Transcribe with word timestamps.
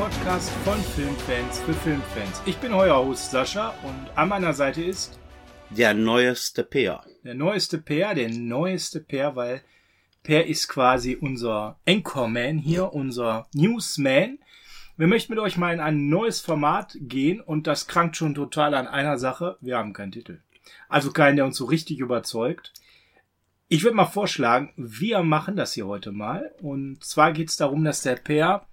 Podcast 0.00 0.50
von 0.64 0.80
Filmfans 0.80 1.58
für 1.60 1.74
Filmfans. 1.74 2.40
Ich 2.46 2.56
bin 2.56 2.72
euer 2.72 3.04
Host 3.04 3.32
Sascha 3.32 3.74
und 3.82 4.08
an 4.16 4.30
meiner 4.30 4.54
Seite 4.54 4.82
ist 4.82 5.20
der 5.68 5.92
neueste 5.92 6.64
Peer. 6.64 7.04
Der 7.22 7.34
neueste 7.34 7.76
Peer, 7.76 8.14
der 8.14 8.30
neueste 8.30 9.00
Peer, 9.00 9.36
weil 9.36 9.60
Per 10.22 10.46
ist 10.46 10.68
quasi 10.68 11.18
unser 11.20 11.78
Anchorman 11.86 12.56
hier, 12.56 12.94
unser 12.94 13.46
Newsman. 13.52 14.38
Wir 14.96 15.06
möchten 15.06 15.34
mit 15.34 15.42
euch 15.42 15.58
mal 15.58 15.74
in 15.74 15.80
ein 15.80 16.08
neues 16.08 16.40
Format 16.40 16.96
gehen 16.98 17.42
und 17.42 17.66
das 17.66 17.86
krankt 17.86 18.16
schon 18.16 18.34
total 18.34 18.72
an 18.72 18.88
einer 18.88 19.18
Sache. 19.18 19.58
Wir 19.60 19.76
haben 19.76 19.92
keinen 19.92 20.12
Titel. 20.12 20.40
Also 20.88 21.10
keinen, 21.10 21.36
der 21.36 21.44
uns 21.44 21.58
so 21.58 21.66
richtig 21.66 21.98
überzeugt. 21.98 22.72
Ich 23.68 23.82
würde 23.84 23.96
mal 23.96 24.06
vorschlagen, 24.06 24.72
wir 24.78 25.22
machen 25.22 25.56
das 25.56 25.74
hier 25.74 25.86
heute 25.86 26.10
mal. 26.10 26.54
Und 26.62 27.04
zwar 27.04 27.34
geht 27.34 27.50
es 27.50 27.58
darum, 27.58 27.84
dass 27.84 28.00
der 28.00 28.16
Per 28.16 28.66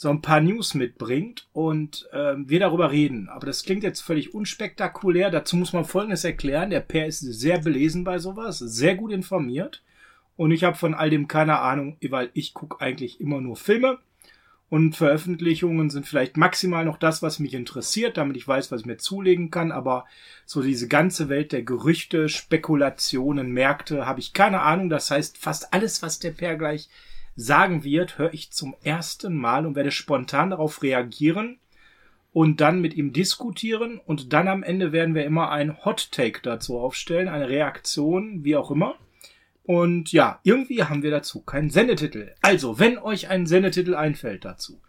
so 0.00 0.08
ein 0.08 0.22
paar 0.22 0.40
News 0.40 0.72
mitbringt 0.72 1.46
und 1.52 2.08
äh, 2.12 2.32
wir 2.38 2.58
darüber 2.58 2.90
reden. 2.90 3.28
Aber 3.28 3.44
das 3.44 3.64
klingt 3.64 3.82
jetzt 3.82 4.00
völlig 4.00 4.32
unspektakulär. 4.32 5.30
Dazu 5.30 5.56
muss 5.58 5.74
man 5.74 5.84
Folgendes 5.84 6.24
erklären. 6.24 6.70
Der 6.70 6.80
Per 6.80 7.06
ist 7.06 7.20
sehr 7.20 7.58
belesen 7.58 8.02
bei 8.02 8.18
sowas, 8.18 8.60
sehr 8.60 8.94
gut 8.94 9.12
informiert. 9.12 9.82
Und 10.36 10.52
ich 10.52 10.64
habe 10.64 10.78
von 10.78 10.94
all 10.94 11.10
dem 11.10 11.28
keine 11.28 11.58
Ahnung, 11.58 11.98
weil 12.08 12.30
ich 12.32 12.54
gucke 12.54 12.80
eigentlich 12.80 13.20
immer 13.20 13.42
nur 13.42 13.56
Filme. 13.56 13.98
Und 14.70 14.96
Veröffentlichungen 14.96 15.90
sind 15.90 16.06
vielleicht 16.06 16.38
maximal 16.38 16.86
noch 16.86 16.96
das, 16.96 17.20
was 17.20 17.38
mich 17.38 17.52
interessiert, 17.52 18.16
damit 18.16 18.38
ich 18.38 18.48
weiß, 18.48 18.72
was 18.72 18.80
ich 18.80 18.86
mir 18.86 18.96
zulegen 18.96 19.50
kann. 19.50 19.70
Aber 19.70 20.06
so 20.46 20.62
diese 20.62 20.88
ganze 20.88 21.28
Welt 21.28 21.52
der 21.52 21.62
Gerüchte, 21.62 22.30
Spekulationen, 22.30 23.52
Märkte 23.52 24.06
habe 24.06 24.20
ich 24.20 24.32
keine 24.32 24.62
Ahnung. 24.62 24.88
Das 24.88 25.10
heißt, 25.10 25.36
fast 25.36 25.74
alles, 25.74 26.00
was 26.00 26.20
der 26.20 26.30
Per 26.30 26.56
gleich 26.56 26.88
sagen 27.40 27.84
wird, 27.84 28.18
höre 28.18 28.34
ich 28.34 28.52
zum 28.52 28.74
ersten 28.82 29.34
Mal 29.34 29.66
und 29.66 29.74
werde 29.74 29.90
spontan 29.90 30.50
darauf 30.50 30.82
reagieren 30.82 31.58
und 32.32 32.60
dann 32.60 32.80
mit 32.80 32.94
ihm 32.94 33.12
diskutieren. 33.12 33.98
Und 34.04 34.32
dann 34.32 34.46
am 34.46 34.62
Ende 34.62 34.92
werden 34.92 35.14
wir 35.14 35.24
immer 35.24 35.50
ein 35.50 35.84
Hot 35.84 36.12
Take 36.12 36.40
dazu 36.42 36.78
aufstellen, 36.78 37.28
eine 37.28 37.48
Reaktion, 37.48 38.44
wie 38.44 38.56
auch 38.56 38.70
immer. 38.70 38.96
Und 39.64 40.12
ja, 40.12 40.40
irgendwie 40.42 40.84
haben 40.84 41.02
wir 41.02 41.10
dazu 41.10 41.42
keinen 41.42 41.70
Sendetitel. 41.70 42.34
Also, 42.42 42.78
wenn 42.78 42.98
euch 42.98 43.28
ein 43.28 43.46
Sendetitel 43.46 43.94
einfällt 43.94 44.44
dazu, 44.44 44.80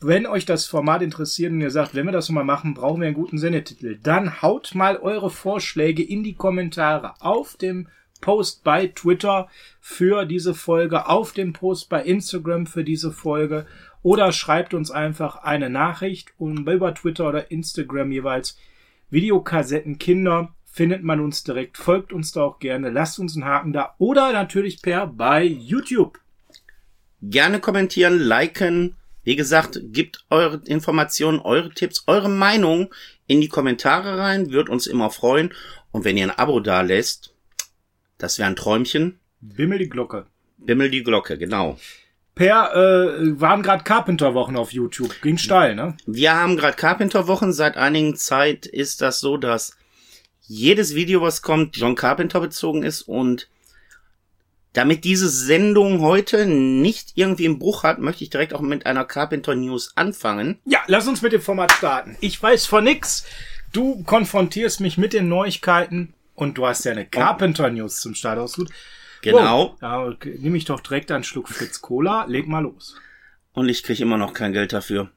wenn 0.00 0.26
euch 0.26 0.44
das 0.44 0.66
Format 0.66 1.02
interessiert 1.02 1.52
und 1.52 1.60
ihr 1.60 1.70
sagt, 1.70 1.94
wenn 1.94 2.06
wir 2.06 2.12
das 2.12 2.28
mal 2.28 2.44
machen, 2.44 2.74
brauchen 2.74 3.00
wir 3.00 3.06
einen 3.06 3.14
guten 3.14 3.38
Sendetitel, 3.38 3.98
dann 4.02 4.42
haut 4.42 4.74
mal 4.74 4.96
eure 4.96 5.30
Vorschläge 5.30 6.02
in 6.02 6.24
die 6.24 6.34
Kommentare 6.34 7.14
auf 7.20 7.56
dem 7.56 7.86
Post 8.22 8.64
bei 8.64 8.86
Twitter 8.86 9.50
für 9.80 10.24
diese 10.24 10.54
Folge, 10.54 11.06
auf 11.08 11.32
dem 11.32 11.52
Post 11.52 11.90
bei 11.90 12.02
Instagram 12.02 12.66
für 12.66 12.84
diese 12.84 13.12
Folge 13.12 13.66
oder 14.00 14.32
schreibt 14.32 14.72
uns 14.72 14.90
einfach 14.90 15.36
eine 15.36 15.68
Nachricht 15.68 16.32
und 16.38 16.66
über 16.66 16.94
Twitter 16.94 17.28
oder 17.28 17.50
Instagram 17.50 18.10
jeweils 18.10 18.56
Videokassetten 19.10 19.98
Kinder 19.98 20.54
findet 20.64 21.04
man 21.04 21.20
uns 21.20 21.44
direkt, 21.44 21.76
folgt 21.76 22.14
uns 22.14 22.32
da 22.32 22.42
auch 22.44 22.58
gerne, 22.58 22.88
lasst 22.88 23.18
uns 23.18 23.36
einen 23.36 23.44
Haken 23.44 23.74
da 23.74 23.94
oder 23.98 24.32
natürlich 24.32 24.80
per 24.80 25.06
bei 25.06 25.44
YouTube. 25.44 26.18
Gerne 27.20 27.60
kommentieren, 27.60 28.18
liken. 28.18 28.96
Wie 29.22 29.36
gesagt, 29.36 29.78
gebt 29.92 30.24
eure 30.30 30.62
Informationen, 30.64 31.38
eure 31.38 31.70
Tipps, 31.70 32.04
eure 32.06 32.30
Meinung 32.30 32.92
in 33.26 33.40
die 33.40 33.48
Kommentare 33.48 34.18
rein, 34.18 34.50
wird 34.50 34.68
uns 34.68 34.86
immer 34.86 35.10
freuen. 35.10 35.52
Und 35.92 36.04
wenn 36.04 36.16
ihr 36.16 36.24
ein 36.24 36.38
Abo 36.38 36.58
da 36.58 36.80
lässt, 36.80 37.31
das 38.22 38.38
wäre 38.38 38.48
ein 38.48 38.56
Träumchen. 38.56 39.18
Bimmel 39.40 39.78
die 39.78 39.88
Glocke. 39.88 40.26
Bimmel 40.56 40.90
die 40.90 41.02
Glocke, 41.02 41.36
genau. 41.36 41.76
Per, 42.36 42.72
äh, 42.72 43.40
waren 43.40 43.62
gerade 43.62 43.82
Carpenter-Wochen 43.82 44.56
auf 44.56 44.72
YouTube. 44.72 45.20
Ging 45.22 45.38
steil, 45.38 45.74
ne? 45.74 45.96
Wir 46.06 46.32
haben 46.34 46.56
gerade 46.56 46.76
Carpenter-Wochen. 46.76 47.52
Seit 47.52 47.76
einigen 47.76 48.14
Zeit 48.14 48.64
ist 48.66 49.02
das 49.02 49.18
so, 49.18 49.36
dass 49.36 49.76
jedes 50.42 50.94
Video, 50.94 51.20
was 51.20 51.42
kommt, 51.42 51.76
John 51.76 51.96
Carpenter 51.96 52.40
bezogen 52.40 52.84
ist 52.84 53.02
und 53.02 53.48
damit 54.72 55.02
diese 55.04 55.28
Sendung 55.28 56.00
heute 56.00 56.46
nicht 56.46 57.12
irgendwie 57.16 57.46
einen 57.46 57.58
Bruch 57.58 57.82
hat, 57.82 57.98
möchte 57.98 58.22
ich 58.22 58.30
direkt 58.30 58.54
auch 58.54 58.60
mit 58.60 58.86
einer 58.86 59.04
Carpenter 59.04 59.56
News 59.56 59.92
anfangen. 59.96 60.60
Ja, 60.64 60.78
lass 60.86 61.08
uns 61.08 61.22
mit 61.22 61.32
dem 61.32 61.42
Format 61.42 61.72
starten. 61.72 62.16
Ich 62.20 62.40
weiß 62.40 62.66
von 62.66 62.84
nix. 62.84 63.26
Du 63.72 64.04
konfrontierst 64.04 64.80
mich 64.80 64.96
mit 64.96 65.12
den 65.12 65.28
Neuigkeiten 65.28 66.14
und 66.34 66.58
du 66.58 66.66
hast 66.66 66.84
ja 66.84 66.92
eine 66.92 67.06
Carpenter 67.06 67.70
News 67.70 68.00
zum 68.00 68.14
Start 68.14 68.38
aus. 68.38 68.56
Gut. 68.56 68.70
Genau. 69.22 69.76
Wow. 69.80 70.12
Okay. 70.14 70.36
nehme 70.40 70.56
ich 70.56 70.64
doch 70.64 70.80
direkt 70.80 71.10
einen 71.12 71.24
Schluck 71.24 71.48
Fritz 71.48 71.80
Cola. 71.80 72.24
Leg 72.24 72.48
mal 72.48 72.60
los. 72.60 72.96
Und 73.52 73.68
ich 73.68 73.82
kriege 73.82 74.02
immer 74.02 74.16
noch 74.16 74.32
kein 74.34 74.52
Geld 74.52 74.72
dafür. 74.72 75.10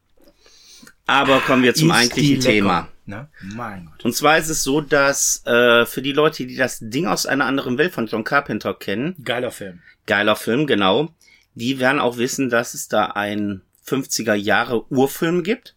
Aber 1.08 1.40
kommen 1.40 1.64
wir 1.64 1.74
zum 1.74 1.92
eigentlichen 1.92 2.40
Thema. 2.40 2.90
Ne? 3.06 3.30
Mein 3.42 3.86
Gott. 3.86 4.03
Und 4.03 4.16
zwar 4.16 4.38
ist 4.38 4.50
es 4.50 4.64
so, 4.64 4.81
dass 4.81 5.46
äh, 5.46 5.86
für 5.86 6.02
die 6.02 6.12
Leute, 6.12 6.46
die 6.48 6.56
das 6.56 6.80
Ding 6.81 7.06
aus 7.06 7.26
einer 7.26 7.46
anderen 7.46 7.78
Welt 7.78 7.94
von 7.94 8.08
John 8.08 8.24
Carpenter 8.24 8.74
kennen, 8.74 9.16
Geiler 9.24 9.52
Film. 9.52 9.82
geiler 10.08 10.36
Film, 10.36 10.66
genau, 10.66 11.09
die 11.53 11.80
werden 11.80 12.00
auch 12.00 12.18
wissen, 12.18 12.50
dass 12.50 12.74
es 12.74 12.88
da 12.88 13.06
einen 13.08 13.62
50er 13.88 14.34
Jahre 14.34 14.92
Urfilm 14.92 15.44
gibt, 15.44 15.76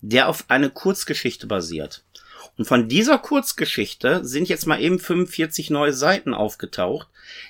der 0.00 0.28
auf 0.28 0.44
eine 0.48 0.70
Kurzgeschichte 0.70 1.46
basiert. 1.46 2.02
Und 2.56 2.66
von 2.66 2.88
dieser 2.88 3.18
Kurzgeschichte 3.18 4.24
sind 4.24 4.48
jetzt 4.48 4.66
mal 4.66 4.80
eben 4.80 4.98
45 4.98 5.70
neue 5.70 5.92
Seiten 5.92 6.34
aufgetaucht, 6.34 7.08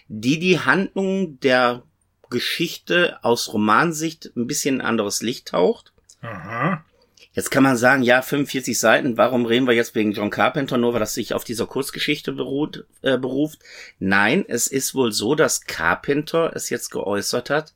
die 0.09 0.39
die 0.39 0.61
Handlung 0.61 1.41
der 1.41 1.83
Geschichte 2.31 3.19
aus 3.23 3.53
Romansicht 3.53 4.31
ein 4.37 4.47
bisschen 4.47 4.77
in 4.77 4.81
ein 4.81 4.87
anderes 4.87 5.21
Licht 5.21 5.49
taucht. 5.49 5.93
Aha. 6.23 6.85
Jetzt 7.33 7.51
kann 7.51 7.63
man 7.63 7.77
sagen, 7.77 8.03
ja, 8.03 8.23
45 8.23 8.79
Seiten, 8.79 9.17
warum 9.17 9.47
reden 9.47 9.67
wir 9.67 9.75
jetzt 9.75 9.95
wegen 9.95 10.13
John 10.13 10.31
Carpenter, 10.31 10.79
nur 10.79 10.93
weil 10.93 11.01
das 11.01 11.15
sich 11.15 11.33
auf 11.33 11.45
dieser 11.45 11.67
Kurzgeschichte 11.67 12.33
beruht, 12.33 12.87
äh, 13.03 13.19
beruft? 13.19 13.61
Nein, 14.01 14.45
es 14.49 14.67
ist 14.67 14.95
wohl 14.95 15.13
so, 15.13 15.37
dass 15.37 15.65
Carpenter 15.65 16.53
es 16.55 16.71
jetzt 16.71 16.91
geäußert 16.91 17.51
hat, 17.51 17.73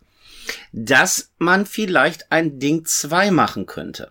dass 0.72 1.30
man 1.38 1.66
vielleicht 1.66 2.32
ein 2.32 2.58
Ding 2.58 2.84
2 2.84 3.30
machen 3.30 3.66
könnte. 3.66 4.10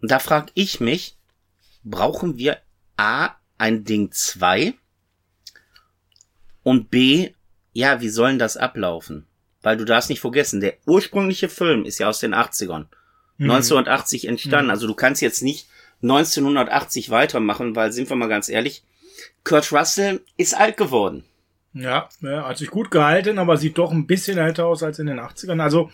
Und 0.00 0.10
da 0.10 0.18
frage 0.18 0.50
ich 0.54 0.80
mich, 0.80 1.16
brauchen 1.82 2.36
wir 2.36 2.58
A, 2.96 3.30
ein 3.58 3.84
Ding 3.84 4.10
2 4.12 4.74
und 6.62 6.90
B, 6.90 7.30
ja, 7.72 8.00
wie 8.00 8.08
sollen 8.08 8.38
das 8.38 8.56
ablaufen? 8.56 9.26
Weil 9.62 9.76
du 9.76 9.84
darfst 9.84 10.10
nicht 10.10 10.20
vergessen, 10.20 10.60
der 10.60 10.74
ursprüngliche 10.86 11.48
Film 11.48 11.84
ist 11.84 11.98
ja 11.98 12.08
aus 12.08 12.20
den 12.20 12.34
80ern. 12.34 12.86
1980 13.38 14.28
entstanden. 14.28 14.66
Mhm. 14.66 14.70
Also 14.70 14.86
du 14.86 14.94
kannst 14.94 15.22
jetzt 15.22 15.42
nicht 15.42 15.66
1980 16.02 17.10
weitermachen, 17.10 17.74
weil 17.76 17.92
sind 17.92 18.08
wir 18.08 18.16
mal 18.16 18.28
ganz 18.28 18.48
ehrlich, 18.48 18.84
Kurt 19.44 19.72
Russell 19.72 20.20
ist 20.36 20.56
alt 20.56 20.76
geworden. 20.76 21.24
Ja, 21.72 22.08
ja, 22.20 22.48
hat 22.48 22.58
sich 22.58 22.70
gut 22.70 22.90
gehalten, 22.90 23.38
aber 23.38 23.56
sieht 23.56 23.78
doch 23.78 23.92
ein 23.92 24.06
bisschen 24.06 24.38
älter 24.38 24.66
aus 24.66 24.82
als 24.82 24.98
in 24.98 25.06
den 25.06 25.20
80ern. 25.20 25.62
Also, 25.62 25.90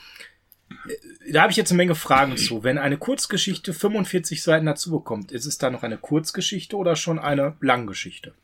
da 1.31 1.43
habe 1.43 1.51
ich 1.51 1.57
jetzt 1.57 1.71
eine 1.71 1.79
Menge 1.79 1.95
Fragen 1.95 2.37
zu. 2.37 2.63
Wenn 2.65 2.79
eine 2.79 2.99
Kurzgeschichte 2.99 3.73
45 3.73 4.43
Seiten 4.43 4.67
dazu 4.67 4.91
bekommt, 4.91 5.33
ist 5.33 5.47
es 5.47 5.59
da 5.59 5.71
noch 5.71 5.83
eine 5.83 5.99
Kurzgeschichte 5.99 6.77
oder 6.77 6.97
schon 6.97 7.19
eine 7.19 7.57
Langgeschichte? 7.61 8.35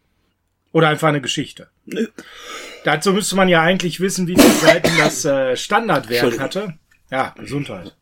Oder 0.72 0.88
einfach 0.88 1.08
eine 1.08 1.20
Geschichte? 1.20 1.69
Nö. 1.84 2.08
Dazu 2.84 3.12
müsste 3.12 3.36
man 3.36 3.48
ja 3.48 3.60
eigentlich 3.62 4.00
wissen, 4.00 4.26
wie 4.26 4.36
viele 4.36 4.54
Seiten 4.54 4.91
das 4.98 5.25
äh, 5.25 5.56
Standardwerk 5.56 6.41
hatte. 6.41 6.78
Ja, 7.11 7.34
Gesundheit. 7.38 7.94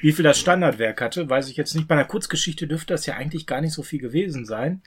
Wie 0.00 0.12
viel 0.12 0.22
das 0.22 0.38
Standardwerk 0.38 1.00
hatte, 1.00 1.28
weiß 1.28 1.48
ich 1.48 1.56
jetzt 1.56 1.74
nicht. 1.74 1.88
Bei 1.88 1.94
einer 1.94 2.04
Kurzgeschichte 2.04 2.66
dürfte 2.66 2.94
das 2.94 3.06
ja 3.06 3.14
eigentlich 3.14 3.46
gar 3.46 3.60
nicht 3.60 3.72
so 3.72 3.82
viel 3.82 4.00
gewesen 4.00 4.46
sein. 4.46 4.82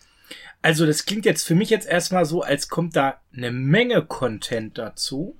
Also 0.62 0.86
das 0.86 1.06
klingt 1.06 1.25
jetzt 1.25 1.45
für 1.45 1.56
mich 1.56 1.69
jetzt 1.69 1.88
erstmal 1.88 2.25
so, 2.25 2.42
als 2.42 2.69
kommt 2.69 2.95
da 2.95 3.22
eine 3.36 3.51
Menge 3.51 4.06
Content 4.06 4.77
dazu, 4.77 5.38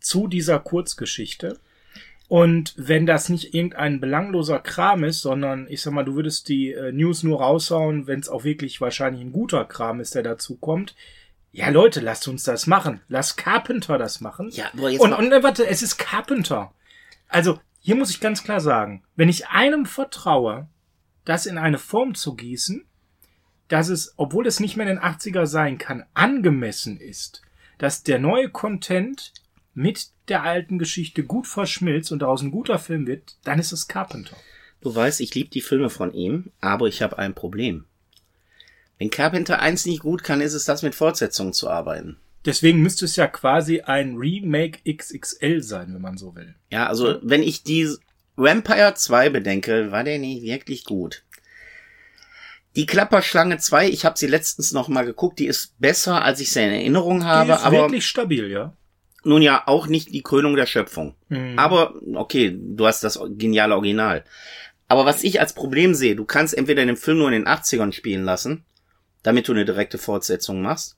zu 0.00 0.26
dieser 0.26 0.58
Kurzgeschichte. 0.58 1.58
Und 2.28 2.74
wenn 2.76 3.06
das 3.06 3.28
nicht 3.28 3.54
irgendein 3.54 4.00
belangloser 4.00 4.58
Kram 4.58 5.04
ist, 5.04 5.20
sondern 5.20 5.68
ich 5.68 5.80
sag 5.80 5.92
mal, 5.92 6.04
du 6.04 6.16
würdest 6.16 6.48
die 6.48 6.72
äh, 6.72 6.90
News 6.90 7.22
nur 7.22 7.40
raushauen, 7.40 8.06
wenn 8.06 8.18
es 8.18 8.28
auch 8.28 8.42
wirklich 8.42 8.80
wahrscheinlich 8.80 9.22
ein 9.22 9.32
guter 9.32 9.64
Kram 9.64 10.00
ist, 10.00 10.14
der 10.14 10.24
dazu 10.24 10.56
kommt. 10.56 10.96
Ja, 11.52 11.70
Leute, 11.70 12.00
lasst 12.00 12.26
uns 12.26 12.42
das 12.42 12.66
machen. 12.66 13.00
Lass 13.08 13.36
Carpenter 13.36 13.96
das 13.96 14.20
machen. 14.20 14.50
Ja, 14.50 14.66
aber 14.72 14.90
jetzt 14.90 15.00
und, 15.00 15.12
und 15.12 15.32
äh, 15.32 15.42
warte, 15.42 15.66
es 15.66 15.82
ist 15.82 15.98
Carpenter. 15.98 16.72
Also, 17.28 17.60
hier 17.80 17.94
muss 17.94 18.10
ich 18.10 18.20
ganz 18.20 18.42
klar 18.42 18.60
sagen, 18.60 19.04
wenn 19.14 19.28
ich 19.28 19.48
einem 19.48 19.86
vertraue, 19.86 20.68
das 21.24 21.46
in 21.46 21.58
eine 21.58 21.78
Form 21.78 22.14
zu 22.14 22.34
gießen, 22.34 22.84
dass 23.68 23.88
es, 23.88 24.14
obwohl 24.16 24.46
es 24.46 24.60
nicht 24.60 24.76
mehr 24.76 24.88
in 24.88 24.96
den 24.96 25.04
80er 25.04 25.46
sein 25.46 25.78
kann, 25.78 26.04
angemessen 26.14 27.00
ist, 27.00 27.42
dass 27.78 28.02
der 28.02 28.18
neue 28.18 28.48
Content 28.48 29.32
mit 29.76 30.08
der 30.28 30.42
alten 30.42 30.78
Geschichte 30.78 31.22
gut 31.22 31.46
verschmilzt 31.46 32.10
und 32.10 32.20
daraus 32.20 32.42
ein 32.42 32.50
guter 32.50 32.78
Film 32.78 33.06
wird, 33.06 33.36
dann 33.44 33.58
ist 33.58 33.72
es 33.72 33.88
Carpenter. 33.88 34.36
Du 34.80 34.94
weißt, 34.94 35.20
ich 35.20 35.34
liebe 35.34 35.50
die 35.50 35.60
Filme 35.60 35.90
von 35.90 36.12
ihm, 36.12 36.50
aber 36.60 36.88
ich 36.88 37.02
habe 37.02 37.18
ein 37.18 37.34
Problem. 37.34 37.84
Wenn 38.98 39.10
Carpenter 39.10 39.60
eins 39.60 39.84
nicht 39.84 40.00
gut 40.00 40.24
kann, 40.24 40.40
ist 40.40 40.54
es 40.54 40.64
das 40.64 40.82
mit 40.82 40.94
Fortsetzungen 40.94 41.52
zu 41.52 41.68
arbeiten. 41.68 42.16
Deswegen 42.46 42.80
müsste 42.80 43.04
es 43.04 43.16
ja 43.16 43.26
quasi 43.26 43.80
ein 43.82 44.16
Remake 44.16 44.80
XXL 44.90 45.62
sein, 45.62 45.92
wenn 45.92 46.00
man 46.00 46.16
so 46.16 46.34
will. 46.34 46.54
Ja, 46.70 46.86
also 46.86 47.18
wenn 47.22 47.42
ich 47.42 47.62
die 47.62 47.88
Vampire 48.36 48.94
2 48.94 49.28
bedenke, 49.28 49.92
war 49.92 50.04
der 50.04 50.18
nicht 50.18 50.42
wirklich 50.42 50.84
gut. 50.84 51.24
Die 52.76 52.86
Klapperschlange 52.86 53.58
2, 53.58 53.88
ich 53.88 54.06
habe 54.06 54.16
sie 54.16 54.26
letztens 54.26 54.72
noch 54.72 54.88
mal 54.88 55.04
geguckt, 55.04 55.38
die 55.38 55.46
ist 55.46 55.78
besser, 55.80 56.22
als 56.22 56.40
ich 56.40 56.50
sie 56.50 56.62
in 56.62 56.70
Erinnerung 56.70 57.24
habe, 57.24 57.52
die 57.52 57.58
ist 57.58 57.64
aber 57.64 57.76
wirklich 57.78 58.06
stabil, 58.06 58.50
ja. 58.50 58.72
Nun 59.26 59.42
ja 59.42 59.64
auch 59.66 59.86
nicht 59.88 60.14
die 60.14 60.22
Krönung 60.22 60.56
der 60.56 60.66
Schöpfung. 60.66 61.14
Mhm. 61.28 61.58
Aber 61.58 61.94
okay, 62.14 62.56
du 62.58 62.86
hast 62.86 63.04
das 63.04 63.20
geniale 63.30 63.74
Original. 63.74 64.24
Aber 64.88 65.04
was 65.04 65.24
ich 65.24 65.40
als 65.40 65.52
Problem 65.52 65.94
sehe, 65.94 66.16
du 66.16 66.24
kannst 66.24 66.56
entweder 66.56 66.86
den 66.86 66.96
Film 66.96 67.18
nur 67.18 67.28
in 67.28 67.32
den 67.32 67.48
80ern 67.48 67.92
spielen 67.92 68.24
lassen, 68.24 68.64
damit 69.22 69.48
du 69.48 69.52
eine 69.52 69.64
direkte 69.64 69.98
Fortsetzung 69.98 70.62
machst. 70.62 70.96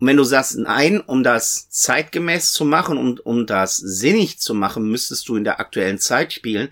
Und 0.00 0.08
wenn 0.08 0.16
du 0.16 0.24
sagst, 0.24 0.58
nein, 0.58 1.00
um 1.00 1.22
das 1.22 1.70
zeitgemäß 1.70 2.52
zu 2.52 2.64
machen 2.64 2.98
und 2.98 3.24
um 3.24 3.46
das 3.46 3.76
sinnig 3.76 4.38
zu 4.38 4.54
machen, 4.54 4.88
müsstest 4.90 5.28
du 5.28 5.36
in 5.36 5.44
der 5.44 5.60
aktuellen 5.60 5.98
Zeit 5.98 6.32
spielen. 6.32 6.68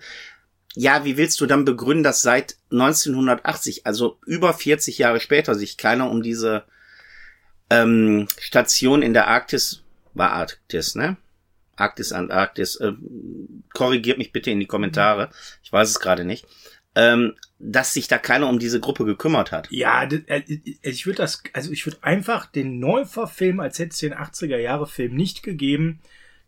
Ja, 0.75 1.05
wie 1.05 1.17
willst 1.17 1.41
du 1.41 1.45
dann 1.45 1.65
begründen, 1.65 2.03
dass 2.03 2.21
seit 2.21 2.57
1980, 2.71 3.85
also 3.85 4.19
über 4.25 4.53
40 4.53 4.97
Jahre 4.97 5.19
später, 5.19 5.55
sich 5.55 5.77
keiner 5.77 6.09
um 6.09 6.21
diese 6.21 6.63
ähm, 7.69 8.27
Station 8.39 9.01
in 9.01 9.13
der 9.13 9.27
Arktis, 9.27 9.83
war 10.17 10.31
Arktis, 10.31 10.95
ne? 10.95 11.17
Arktis, 11.75 12.11
Antarktis, 12.11 12.75
äh, 12.77 12.93
korrigiert 13.73 14.17
mich 14.17 14.31
bitte 14.31 14.49
in 14.51 14.59
die 14.59 14.65
Kommentare, 14.65 15.29
ich 15.63 15.71
weiß 15.71 15.89
es 15.89 15.99
gerade 15.99 16.25
nicht, 16.25 16.45
ähm, 16.95 17.35
dass 17.59 17.93
sich 17.93 18.07
da 18.07 18.17
keiner 18.17 18.49
um 18.49 18.57
diese 18.59 18.79
Gruppe 18.79 19.05
gekümmert 19.05 19.51
hat. 19.51 19.67
Ja, 19.71 20.05
d- 20.07 20.23
äh, 20.27 20.41
ich 20.81 21.05
würde 21.05 21.17
das, 21.17 21.43
also 21.53 21.71
ich 21.71 21.85
würde 21.85 21.97
einfach 22.01 22.47
den 22.47 22.79
Neuverfilm, 22.79 23.59
als 23.59 23.77
hätte 23.77 23.91
es 23.91 23.97
den 23.99 24.13
80er 24.15 24.57
Jahre 24.57 24.87
Film 24.87 25.13
nicht 25.15 25.43
gegeben, 25.43 25.99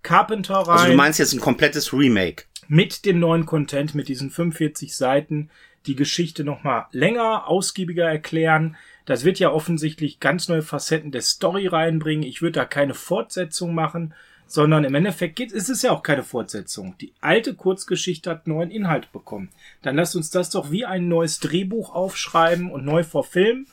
Carpenter 0.02 0.56
rein. 0.56 0.70
Also 0.78 0.92
du 0.92 0.96
meinst 0.98 1.20
jetzt 1.20 1.34
ein 1.34 1.40
komplettes 1.42 1.94
Remake. 1.94 2.46
mit 2.68 3.06
dem 3.06 3.20
neuen 3.20 3.46
Content, 3.46 3.94
mit 3.96 4.08
diesen 4.08 4.30
45 4.32 4.96
Seiten, 4.96 5.50
die 5.86 5.96
Geschichte 5.96 6.44
nochmal 6.44 6.86
länger, 6.92 7.48
ausgiebiger 7.48 8.06
erklären. 8.10 8.76
Das 9.10 9.24
wird 9.24 9.40
ja 9.40 9.50
offensichtlich 9.50 10.20
ganz 10.20 10.50
neue 10.50 10.62
Facetten 10.62 11.10
der 11.10 11.24
Story 11.24 11.66
reinbringen. 11.66 12.24
Ich 12.24 12.44
würde 12.44 12.60
da 12.60 12.66
keine 12.66 12.94
Fortsetzung 12.94 13.74
machen, 13.74 14.14
sondern 14.46 14.84
im 14.84 14.94
Endeffekt 14.94 15.36
geht, 15.36 15.52
ist 15.52 15.68
es 15.68 15.82
ja 15.82 15.90
auch 15.90 16.04
keine 16.04 16.22
Fortsetzung. 16.22 16.94
Die 17.02 17.16
alte 17.20 17.56
Kurzgeschichte 17.56 18.30
hat 18.30 18.46
neuen 18.46 18.70
Inhalt 18.70 19.12
bekommen. 19.12 19.50
Dann 19.82 19.96
lasst 19.96 20.16
uns 20.16 20.30
das 20.30 20.52
doch 20.52 20.70
wie 20.70 20.86
ein 20.86 21.08
neues 21.08 21.40
Drehbuch 21.40 21.92
aufschreiben 21.92 22.70
und 22.70 22.86
neu 22.86 23.04
verfilmen 23.04 23.66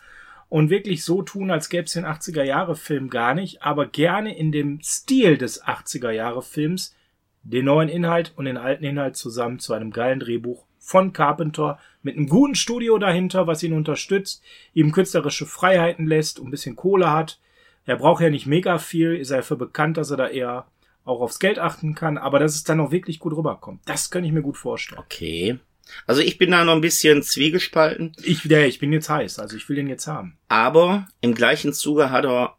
und 0.48 0.70
wirklich 0.70 1.04
so 1.04 1.20
tun, 1.20 1.50
als 1.50 1.68
gäbe 1.68 1.84
es 1.84 1.92
den 1.92 2.06
80er 2.06 2.42
Jahre 2.42 2.74
Film 2.74 3.10
gar 3.10 3.34
nicht, 3.34 3.62
aber 3.62 3.84
gerne 3.84 4.34
in 4.34 4.52
dem 4.52 4.80
Stil 4.82 5.36
des 5.36 5.62
80er 5.62 6.12
Jahre 6.12 6.40
Films 6.40 6.94
den 7.42 7.66
neuen 7.66 7.90
Inhalt 7.90 8.32
und 8.36 8.46
den 8.46 8.56
alten 8.56 8.84
Inhalt 8.84 9.16
zusammen 9.16 9.58
zu 9.58 9.74
einem 9.74 9.90
geilen 9.90 10.20
Drehbuch 10.20 10.64
von 10.78 11.12
Carpenter 11.12 11.78
mit 12.06 12.16
einem 12.16 12.28
guten 12.28 12.54
Studio 12.54 12.96
dahinter, 12.98 13.46
was 13.48 13.62
ihn 13.64 13.72
unterstützt, 13.72 14.40
ihm 14.72 14.92
künstlerische 14.92 15.44
Freiheiten 15.44 16.06
lässt 16.06 16.38
und 16.38 16.46
ein 16.46 16.50
bisschen 16.52 16.76
Kohle 16.76 17.10
hat. 17.10 17.40
Er 17.84 17.96
braucht 17.96 18.22
ja 18.22 18.30
nicht 18.30 18.46
mega 18.46 18.78
viel, 18.78 19.16
ist 19.16 19.30
er 19.30 19.38
dafür 19.38 19.56
bekannt, 19.56 19.96
dass 19.96 20.10
er 20.12 20.16
da 20.16 20.28
eher 20.28 20.66
auch 21.04 21.20
aufs 21.20 21.40
Geld 21.40 21.58
achten 21.58 21.94
kann, 21.96 22.16
aber 22.16 22.38
dass 22.38 22.54
es 22.54 22.62
dann 22.64 22.78
auch 22.80 22.92
wirklich 22.92 23.18
gut 23.18 23.32
rüberkommt. 23.36 23.80
Das 23.86 24.10
kann 24.10 24.22
ich 24.24 24.30
mir 24.32 24.42
gut 24.42 24.56
vorstellen. 24.56 25.00
Okay. 25.00 25.58
Also 26.06 26.20
ich 26.22 26.38
bin 26.38 26.52
da 26.52 26.64
noch 26.64 26.74
ein 26.74 26.80
bisschen 26.80 27.22
zwiegespalten, 27.22 28.12
Ich, 28.22 28.44
ja, 28.44 28.60
ich 28.60 28.78
bin 28.78 28.92
jetzt 28.92 29.08
heiß, 29.08 29.38
also 29.40 29.56
ich 29.56 29.68
will 29.68 29.76
den 29.76 29.88
jetzt 29.88 30.06
haben. 30.06 30.38
aber 30.48 31.06
im 31.20 31.34
gleichen 31.34 31.72
Zuge 31.72 32.10
hat 32.10 32.24
er 32.24 32.56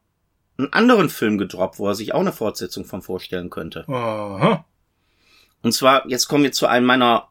einen 0.57 0.71
anderen 0.73 1.09
Film 1.09 1.38
gedroppt, 1.38 1.79
wo 1.79 1.88
er 1.88 1.95
sich 1.95 2.13
auch 2.13 2.19
eine 2.21 2.31
Fortsetzung 2.33 2.83
von 2.85 3.01
vorstellen 3.01 3.49
könnte. 3.49 3.88
Aha. 3.88 4.65
Und 5.61 5.71
zwar, 5.73 6.07
jetzt 6.09 6.27
kommen 6.27 6.44
wir 6.44 6.51
zu 6.51 6.67
einem 6.67 6.85
meiner 6.85 7.29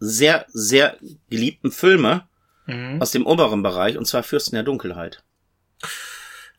sehr, 0.00 0.46
sehr 0.48 0.96
geliebten 1.28 1.70
Filme 1.70 2.26
Mhm. 2.66 3.00
aus 3.02 3.10
dem 3.10 3.26
oberen 3.26 3.62
Bereich, 3.62 3.96
und 3.98 4.06
zwar 4.06 4.22
Fürsten 4.22 4.54
der 4.54 4.62
Dunkelheit. 4.62 5.22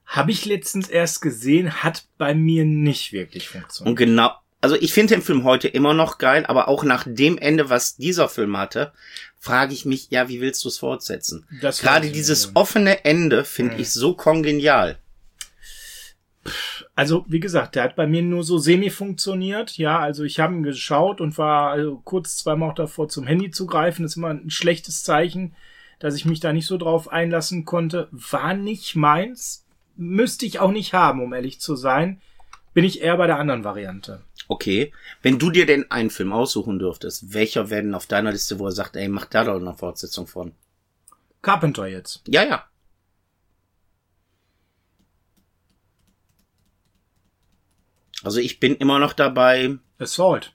Habe 0.06 0.32
ich 0.32 0.46
letztens 0.46 0.90
erst 0.90 1.22
gesehen, 1.22 1.84
hat 1.84 2.04
bei 2.18 2.34
mir 2.34 2.66
nicht 2.66 3.14
wirklich 3.14 3.48
funktioniert. 3.48 3.90
Und 3.90 3.96
genau, 3.96 4.32
also 4.60 4.76
ich 4.76 4.94
finde 4.94 5.16
den 5.16 5.22
Film 5.22 5.44
heute 5.46 5.68
immer 5.70 5.94
noch 5.94 6.18
geil, 6.18 6.46
aber 6.46 6.68
auch 6.68 6.84
nach 6.84 7.06
dem 7.08 7.38
Ende, 7.38 7.70
was 7.70 7.96
dieser 7.96 8.28
Film 8.28 8.58
hatte, 8.58 8.92
frage 9.40 9.74
ich 9.74 9.86
mich, 9.86 10.10
ja, 10.12 10.28
wie 10.28 10.42
willst 10.42 10.64
du 10.66 10.68
es 10.68 10.80
fortsetzen? 10.80 11.48
Das 11.62 11.80
Gerade 11.80 12.12
dieses 12.12 12.56
offene 12.56 13.06
Ende 13.06 13.46
finde 13.46 13.76
ich 13.78 13.92
so 13.92 14.14
kongenial. 14.14 14.98
Also, 16.96 17.26
wie 17.28 17.40
gesagt, 17.40 17.76
der 17.76 17.84
hat 17.84 17.96
bei 17.96 18.08
mir 18.08 18.22
nur 18.22 18.44
so 18.44 18.58
semi 18.58 18.90
funktioniert. 18.90 19.78
Ja, 19.78 20.00
also 20.00 20.24
ich 20.24 20.40
habe 20.40 20.54
ihn 20.54 20.64
geschaut 20.64 21.22
und 21.22 21.38
war 21.38 21.72
also 21.72 22.02
kurz 22.04 22.38
zweimal 22.38 22.72
auch 22.72 22.76
davor 22.76 23.10
zum 23.10 23.28
Handy 23.28 23.52
zu 23.52 23.66
greifen. 23.66 24.04
Das 24.04 24.14
ist 24.14 24.18
immer 24.18 24.30
ein 24.30 24.50
schlechtes 24.50 25.04
Zeichen, 25.04 25.56
dass 26.00 26.16
ich 26.16 26.26
mich 26.26 26.40
da 26.40 26.52
nicht 26.54 26.66
so 26.66 26.78
drauf 26.78 27.12
einlassen 27.12 27.66
konnte. 27.66 28.08
War 28.12 28.54
nicht 28.54 28.96
meins. 28.96 29.66
Müsste 29.96 30.46
ich 30.46 30.60
auch 30.60 30.72
nicht 30.72 30.94
haben, 30.94 31.22
um 31.22 31.34
ehrlich 31.34 31.60
zu 31.60 31.76
sein. 31.76 32.22
Bin 32.74 32.86
ich 32.86 33.02
eher 33.02 33.18
bei 33.18 33.28
der 33.28 33.38
anderen 33.38 33.64
Variante. 33.64 34.24
Okay, 34.48 34.92
wenn 35.22 35.38
du 35.38 35.52
dir 35.52 35.66
denn 35.66 35.92
einen 35.92 36.10
Film 36.10 36.34
aussuchen 36.34 36.80
dürftest, 36.80 37.34
welcher 37.34 37.70
wäre 37.70 37.84
denn 37.84 37.96
auf 37.96 38.08
deiner 38.08 38.32
Liste, 38.32 38.60
wo 38.60 38.66
er 38.66 38.72
sagt, 38.72 38.96
ey, 38.96 39.08
mach 39.08 39.26
da 39.26 39.44
doch 39.44 39.56
eine 39.56 39.74
Fortsetzung 39.74 40.28
von? 40.28 40.54
Carpenter 41.42 41.88
jetzt. 41.88 42.22
Ja, 42.28 42.44
ja. 42.44 42.66
Also 48.24 48.40
ich 48.40 48.60
bin 48.60 48.76
immer 48.76 49.00
noch 49.00 49.14
dabei. 49.14 49.76
Assault. 50.00 50.54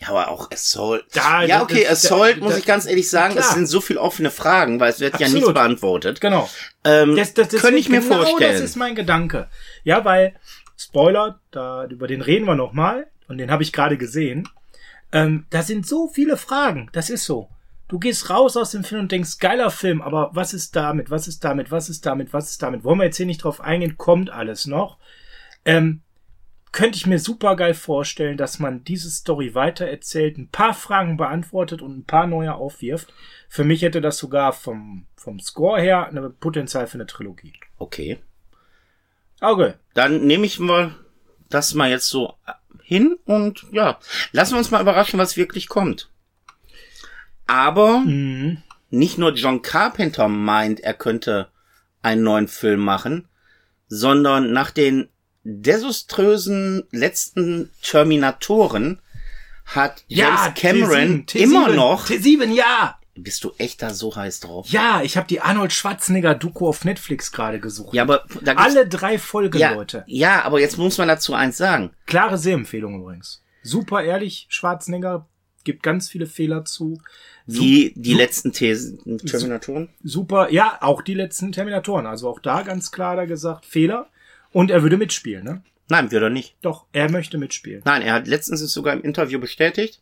Ja, 0.00 0.08
aber 0.08 0.28
auch 0.28 0.50
Assault. 0.50 1.04
Da- 1.12 1.42
ja, 1.44 1.62
okay, 1.62 1.84
da- 1.84 1.90
Assault 1.92 2.36
da- 2.38 2.40
muss 2.40 2.52
da- 2.54 2.58
ich 2.58 2.66
ganz 2.66 2.86
ehrlich 2.86 3.08
sagen, 3.08 3.36
es 3.38 3.50
sind 3.50 3.66
so 3.66 3.80
viele 3.80 4.00
offene 4.00 4.30
Fragen, 4.30 4.80
weil 4.80 4.90
es 4.90 4.98
wird 5.00 5.14
ja 5.14 5.26
Absolut. 5.26 5.34
nichts 5.34 5.54
beantwortet. 5.54 6.20
Genau. 6.20 6.50
Ähm, 6.84 7.16
Das, 7.16 7.34
das, 7.34 7.48
das 7.48 7.60
könnte 7.60 7.78
ich 7.78 7.88
mir 7.88 8.00
genau 8.00 8.16
vorstellen. 8.16 8.52
Das 8.52 8.60
ist 8.62 8.76
mein 8.76 8.94
Gedanke. 8.94 9.48
Ja, 9.84 10.04
weil, 10.04 10.34
Spoiler, 10.76 11.40
da, 11.52 11.84
über 11.86 12.08
den 12.08 12.20
reden 12.20 12.46
wir 12.46 12.56
nochmal, 12.56 13.06
und 13.28 13.38
den 13.38 13.50
habe 13.50 13.62
ich 13.62 13.72
gerade 13.72 13.96
gesehen. 13.96 14.48
Ähm, 15.12 15.46
da 15.50 15.62
sind 15.62 15.86
so 15.86 16.08
viele 16.08 16.36
Fragen. 16.36 16.88
Das 16.92 17.08
ist 17.10 17.24
so. 17.24 17.48
Du 17.88 17.98
gehst 17.98 18.28
raus 18.30 18.56
aus 18.56 18.70
dem 18.72 18.84
Film 18.84 19.02
und 19.02 19.12
denkst, 19.12 19.38
geiler 19.38 19.70
Film, 19.70 20.02
aber 20.02 20.30
was 20.32 20.52
ist 20.54 20.74
damit? 20.76 21.10
Was 21.10 21.26
ist 21.28 21.44
damit? 21.44 21.70
Was 21.70 21.88
ist 21.88 22.06
damit? 22.06 22.32
Was 22.32 22.50
ist 22.50 22.62
damit? 22.62 22.84
Wollen 22.84 22.98
wir 22.98 23.04
jetzt 23.06 23.16
hier 23.16 23.26
nicht 23.26 23.42
drauf 23.44 23.60
eingehen? 23.60 23.96
Kommt 23.98 24.30
alles 24.30 24.66
noch. 24.66 24.98
Ähm, 25.64 26.02
könnte 26.72 26.96
ich 26.96 27.06
mir 27.06 27.18
super 27.18 27.56
geil 27.56 27.74
vorstellen, 27.74 28.36
dass 28.36 28.58
man 28.58 28.84
diese 28.84 29.10
Story 29.10 29.54
weitererzählt, 29.54 30.38
ein 30.38 30.48
paar 30.48 30.74
Fragen 30.74 31.16
beantwortet 31.16 31.82
und 31.82 31.98
ein 31.98 32.04
paar 32.04 32.26
neue 32.26 32.54
aufwirft. 32.54 33.12
Für 33.48 33.64
mich 33.64 33.82
hätte 33.82 34.00
das 34.00 34.18
sogar 34.18 34.52
vom, 34.52 35.06
vom 35.16 35.40
Score 35.40 35.80
her 35.80 36.06
eine 36.06 36.30
Potenzial 36.30 36.86
für 36.86 36.94
eine 36.94 37.06
Trilogie. 37.06 37.54
Okay. 37.78 38.18
Okay. 39.40 39.74
Dann 39.94 40.26
nehme 40.26 40.46
ich 40.46 40.58
mal 40.58 40.94
das 41.48 41.74
mal 41.74 41.90
jetzt 41.90 42.08
so 42.08 42.34
hin 42.82 43.18
und 43.24 43.66
ja, 43.72 43.98
lassen 44.32 44.52
wir 44.54 44.58
uns 44.58 44.70
mal 44.70 44.80
überraschen, 44.80 45.18
was 45.18 45.36
wirklich 45.36 45.68
kommt. 45.68 46.10
Aber 47.46 48.00
Mhm. 48.00 48.62
nicht 48.90 49.18
nur 49.18 49.32
John 49.34 49.62
Carpenter 49.62 50.28
meint, 50.28 50.80
er 50.80 50.94
könnte 50.94 51.48
einen 52.02 52.22
neuen 52.22 52.48
Film 52.48 52.80
machen, 52.80 53.28
sondern 53.88 54.52
nach 54.52 54.70
den 54.70 55.08
desaströsen 55.44 56.84
letzten 56.90 57.70
Terminatoren 57.82 59.00
hat 59.66 60.04
James 60.08 60.54
Cameron 60.54 61.26
T7, 61.26 61.36
immer 61.36 61.68
noch. 61.68 62.06
T7, 62.08 62.52
ja! 62.52 62.96
Bist 63.14 63.44
du 63.44 63.52
echt 63.58 63.82
da 63.82 63.92
so 63.92 64.14
heiß 64.14 64.40
drauf? 64.40 64.68
Ja, 64.68 65.02
ich 65.02 65.16
habe 65.16 65.26
die 65.26 65.40
Arnold 65.40 65.72
Schwarzenegger 65.72 66.34
Doku 66.34 66.68
auf 66.68 66.84
Netflix 66.84 67.32
gerade 67.32 67.60
gesucht. 67.60 67.94
Ja, 67.94 68.02
aber 68.02 68.24
da 68.42 68.54
Alle 68.54 68.88
drei 68.88 69.18
Folgen, 69.18 69.58
ja, 69.58 69.74
Leute. 69.74 70.04
ja, 70.06 70.42
aber 70.44 70.60
jetzt 70.60 70.78
muss 70.78 70.96
man 70.96 71.08
dazu 71.08 71.34
eins 71.34 71.56
sagen. 71.56 71.90
Klare 72.06 72.38
Sehempfehlung 72.38 73.00
übrigens. 73.00 73.42
Super 73.62 74.02
ehrlich, 74.02 74.46
Schwarzenegger 74.48 75.28
gibt 75.64 75.82
ganz 75.82 76.08
viele 76.08 76.26
Fehler 76.26 76.64
zu. 76.64 77.00
Wie 77.46 77.92
die 77.96 78.14
letzten 78.14 78.52
Terminatoren? 78.52 79.90
Super, 80.02 80.50
ja, 80.50 80.78
auch 80.80 81.02
die 81.02 81.14
letzten 81.14 81.52
Terminatoren. 81.52 82.06
Also 82.06 82.28
auch 82.28 82.40
da 82.40 82.62
ganz 82.62 82.90
klar 82.90 83.16
da 83.16 83.24
gesagt, 83.26 83.66
Fehler. 83.66 84.08
Und 84.52 84.70
er 84.70 84.82
würde 84.82 84.96
mitspielen, 84.96 85.44
ne? 85.44 85.62
Nein, 85.88 86.10
wird 86.10 86.22
er 86.22 86.30
nicht. 86.30 86.56
Doch, 86.62 86.86
er 86.92 87.10
möchte 87.10 87.36
mitspielen. 87.38 87.82
Nein, 87.84 88.02
er 88.02 88.14
hat 88.14 88.28
letztens 88.28 88.60
sogar 88.72 88.94
im 88.94 89.02
Interview 89.02 89.40
bestätigt, 89.40 90.00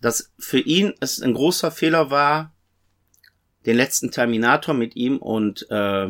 dass 0.00 0.32
für 0.38 0.58
ihn 0.58 0.94
es 1.00 1.22
ein 1.22 1.34
großer 1.34 1.70
Fehler 1.70 2.10
war, 2.10 2.52
den 3.64 3.76
letzten 3.76 4.10
Terminator 4.10 4.74
mit 4.74 4.96
ihm 4.96 5.18
und 5.18 5.70
äh, 5.70 6.08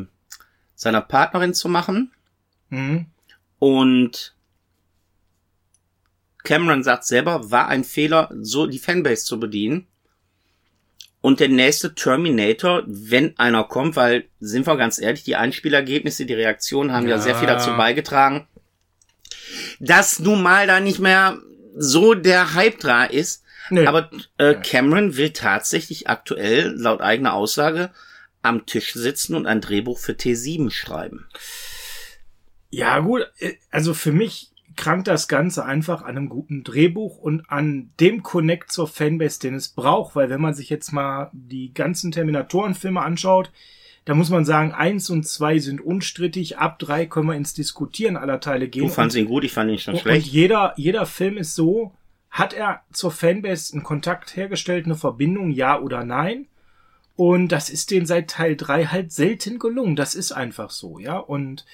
seiner 0.74 1.00
Partnerin 1.02 1.52
zu 1.52 1.68
machen. 1.68 2.12
Mhm. 2.70 3.06
Und 3.58 4.34
Cameron 6.42 6.82
sagt 6.82 7.04
selber, 7.04 7.50
war 7.50 7.68
ein 7.68 7.84
Fehler, 7.84 8.30
so 8.40 8.66
die 8.66 8.78
Fanbase 8.78 9.24
zu 9.24 9.38
bedienen. 9.38 9.86
Und 11.22 11.40
der 11.40 11.48
nächste 11.48 11.94
Terminator, 11.94 12.82
wenn 12.86 13.38
einer 13.38 13.64
kommt, 13.64 13.96
weil, 13.96 14.24
sind 14.40 14.66
wir 14.66 14.76
ganz 14.76 15.00
ehrlich, 15.00 15.22
die 15.22 15.36
Einspielergebnisse, 15.36 16.26
die 16.26 16.34
Reaktionen 16.34 16.92
haben 16.92 17.06
ja, 17.08 17.16
Ja. 17.16 17.22
sehr 17.22 17.36
viel 17.36 17.46
dazu 17.46 17.70
beigetragen, 17.76 18.46
dass 19.78 20.18
nun 20.18 20.42
mal 20.42 20.66
da 20.66 20.80
nicht 20.80 20.98
mehr 20.98 21.38
so 21.74 22.14
der 22.14 22.54
Hype 22.54 22.80
da 22.80 23.04
ist. 23.04 23.44
Nee. 23.70 23.86
Aber 23.86 24.10
äh, 24.36 24.54
Cameron 24.54 25.16
will 25.16 25.30
tatsächlich 25.30 26.08
aktuell, 26.08 26.74
laut 26.76 27.00
eigener 27.00 27.34
Aussage, 27.34 27.90
am 28.42 28.66
Tisch 28.66 28.92
sitzen 28.92 29.36
und 29.36 29.46
ein 29.46 29.60
Drehbuch 29.60 29.98
für 29.98 30.12
T7 30.12 30.70
schreiben. 30.70 31.28
Ja, 32.70 32.98
gut, 32.98 33.22
äh, 33.38 33.54
also 33.70 33.94
für 33.94 34.12
mich 34.12 34.51
krankt 34.76 35.08
das 35.08 35.28
Ganze 35.28 35.64
einfach 35.64 36.02
an 36.02 36.16
einem 36.16 36.28
guten 36.28 36.64
Drehbuch 36.64 37.18
und 37.18 37.48
an 37.50 37.90
dem 38.00 38.22
Connect 38.22 38.70
zur 38.72 38.88
Fanbase, 38.88 39.40
den 39.40 39.54
es 39.54 39.68
braucht, 39.68 40.16
weil 40.16 40.30
wenn 40.30 40.40
man 40.40 40.54
sich 40.54 40.70
jetzt 40.70 40.92
mal 40.92 41.30
die 41.32 41.72
ganzen 41.74 42.12
Terminatoren-Filme 42.12 43.00
anschaut, 43.00 43.50
da 44.04 44.14
muss 44.14 44.30
man 44.30 44.44
sagen, 44.44 44.72
eins 44.72 45.10
und 45.10 45.26
zwei 45.26 45.58
sind 45.58 45.80
unstrittig, 45.80 46.58
ab 46.58 46.78
drei 46.78 47.06
können 47.06 47.28
wir 47.28 47.36
ins 47.36 47.54
Diskutieren 47.54 48.16
aller 48.16 48.40
Teile 48.40 48.68
gehen. 48.68 48.82
Du 48.82 48.88
fandst 48.88 49.16
ihn 49.16 49.26
gut, 49.26 49.44
ich 49.44 49.52
fand 49.52 49.70
ihn 49.70 49.78
schon 49.78 49.94
und, 49.94 50.00
schlecht. 50.00 50.26
und 50.26 50.32
jeder, 50.32 50.74
jeder 50.76 51.06
Film 51.06 51.36
ist 51.36 51.54
so, 51.54 51.92
hat 52.30 52.52
er 52.52 52.82
zur 52.92 53.12
Fanbase 53.12 53.74
einen 53.74 53.84
Kontakt 53.84 54.36
hergestellt, 54.36 54.86
eine 54.86 54.96
Verbindung, 54.96 55.50
ja 55.50 55.78
oder 55.78 56.04
nein? 56.04 56.46
Und 57.14 57.48
das 57.48 57.70
ist 57.70 57.90
denen 57.90 58.06
seit 58.06 58.30
Teil 58.30 58.56
drei 58.56 58.86
halt 58.86 59.12
selten 59.12 59.58
gelungen. 59.58 59.96
Das 59.96 60.14
ist 60.14 60.32
einfach 60.32 60.70
so, 60.70 60.98
ja. 60.98 61.18
Und 61.18 61.66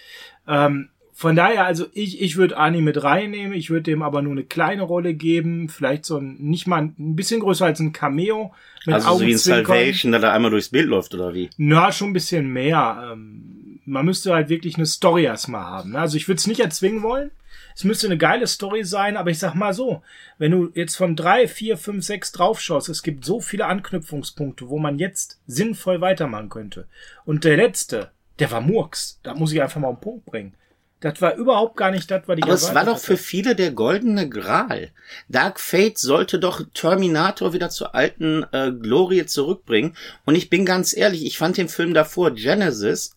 ähm, 0.47 0.91
von 1.19 1.35
daher, 1.35 1.67
also 1.67 1.87
ich, 1.95 2.23
ich 2.23 2.37
würde 2.37 2.57
Ani 2.57 2.81
mit 2.81 3.03
reinnehmen, 3.03 3.53
ich 3.53 3.71
würde 3.71 3.91
dem 3.91 4.03
aber 4.03 4.23
nur 4.23 4.31
eine 4.31 4.45
kleine 4.45 4.83
Rolle 4.83 5.15
geben, 5.15 5.69
vielleicht 5.69 6.05
so 6.05 6.19
ein, 6.19 6.37
nicht 6.39 6.69
mal 6.69 6.77
ein, 6.77 6.95
ein 6.97 7.17
bisschen 7.17 7.41
größer 7.41 7.67
als 7.67 7.81
ein 7.81 7.93
Cameo. 7.93 8.55
Mit 8.87 8.95
Also 8.95 9.09
so 9.09 9.15
wie 9.15 9.25
in 9.25 9.31
Augenzwinkern. 9.31 9.67
Salvation, 9.67 10.13
da 10.13 10.19
er 10.21 10.33
einmal 10.33 10.53
durchs 10.53 10.69
Bild 10.69 10.87
läuft, 10.87 11.13
oder 11.17 11.35
wie? 11.35 11.51
Na, 11.57 11.91
schon 11.91 12.11
ein 12.11 12.13
bisschen 12.13 12.53
mehr. 12.53 13.11
Ähm, 13.15 13.81
man 13.85 14.07
müsste 14.07 14.33
halt 14.33 14.49
wirklich 14.49 14.77
eine 14.77 14.87
Story 14.87 15.25
erstmal 15.25 15.65
haben. 15.65 15.91
ne? 15.91 15.99
Also 15.99 16.17
ich 16.17 16.29
würde 16.29 16.39
es 16.39 16.47
nicht 16.47 16.61
erzwingen 16.61 17.03
wollen. 17.03 17.33
Es 17.75 17.83
müsste 17.83 18.07
eine 18.07 18.17
geile 18.17 18.47
Story 18.47 18.85
sein, 18.85 19.17
aber 19.17 19.31
ich 19.31 19.41
sag 19.41 19.57
mal 19.57 19.75
so, 19.75 20.03
wenn 20.39 20.53
du 20.53 20.71
jetzt 20.75 20.95
von 20.95 21.17
drei, 21.17 21.49
vier, 21.49 21.77
fünf, 21.77 22.05
sechs 22.05 22.31
draufschaust, 22.31 22.89
es 22.89 23.03
gibt 23.03 23.25
so 23.25 23.41
viele 23.41 23.67
Anknüpfungspunkte, 23.67 24.69
wo 24.69 24.79
man 24.79 25.01
jetzt 25.01 25.41
sinnvoll 25.49 26.01
weitermachen 26.01 26.49
könnte. 26.49 26.87
Und 27.25 27.43
der 27.43 27.57
letzte, 27.57 28.13
der 28.39 28.53
war 28.53 28.61
Murks. 28.61 29.19
Da 29.25 29.35
muss 29.35 29.53
ich 29.53 29.61
einfach 29.61 29.81
mal 29.81 29.89
einen 29.89 30.01
Punkt 30.01 30.25
bringen. 30.25 30.55
Das 31.01 31.21
war 31.21 31.37
überhaupt 31.37 31.77
gar 31.77 31.93
nicht 31.93 32.11
das, 32.11 32.23
was 32.27 32.39
ich 32.39 32.45
Aber 32.45 32.55
es 32.55 32.75
war 32.75 32.85
doch 32.85 32.99
für 32.99 33.13
hatte. 33.13 33.23
viele 33.23 33.55
der 33.55 33.71
goldene 33.71 34.29
Gral. 34.29 34.91
Dark 35.29 35.61
Fate 35.61 35.97
sollte 35.97 36.41
doch 36.41 36.63
Terminator 36.75 37.53
wieder 37.53 37.71
zur 37.71 37.95
alten 37.95 38.45
äh, 38.53 38.73
Glorie 38.73 39.25
zurückbringen. 39.27 39.97
Und 40.25 40.35
ich 40.35 40.51
bin 40.51 40.65
ganz 40.65 40.97
ehrlich, 40.97 41.25
ich 41.25 41.39
fand 41.39 41.57
den 41.57 41.69
Film 41.69 41.95
davor, 41.95 42.33
Genesis, 42.33 43.15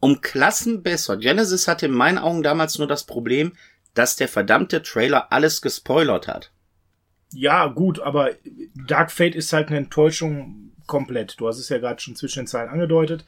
um 0.00 0.22
Klassen 0.22 0.82
besser. 0.82 1.18
Genesis 1.18 1.68
hatte 1.68 1.86
in 1.86 1.92
meinen 1.92 2.16
Augen 2.16 2.42
damals 2.42 2.78
nur 2.78 2.88
das 2.88 3.04
Problem, 3.04 3.52
dass 3.92 4.16
der 4.16 4.28
verdammte 4.28 4.82
Trailer 4.82 5.30
alles 5.30 5.60
gespoilert 5.60 6.26
hat. 6.26 6.52
Ja, 7.32 7.66
gut, 7.66 8.00
aber 8.00 8.30
Dark 8.86 9.12
Fate 9.12 9.34
ist 9.34 9.52
halt 9.52 9.68
eine 9.68 9.76
Enttäuschung 9.76 10.72
komplett. 10.86 11.38
Du 11.38 11.46
hast 11.46 11.58
es 11.58 11.68
ja 11.68 11.78
gerade 11.78 12.00
schon 12.00 12.16
zwischen 12.16 12.40
den 12.40 12.46
Zeilen 12.46 12.70
angedeutet. 12.70 13.24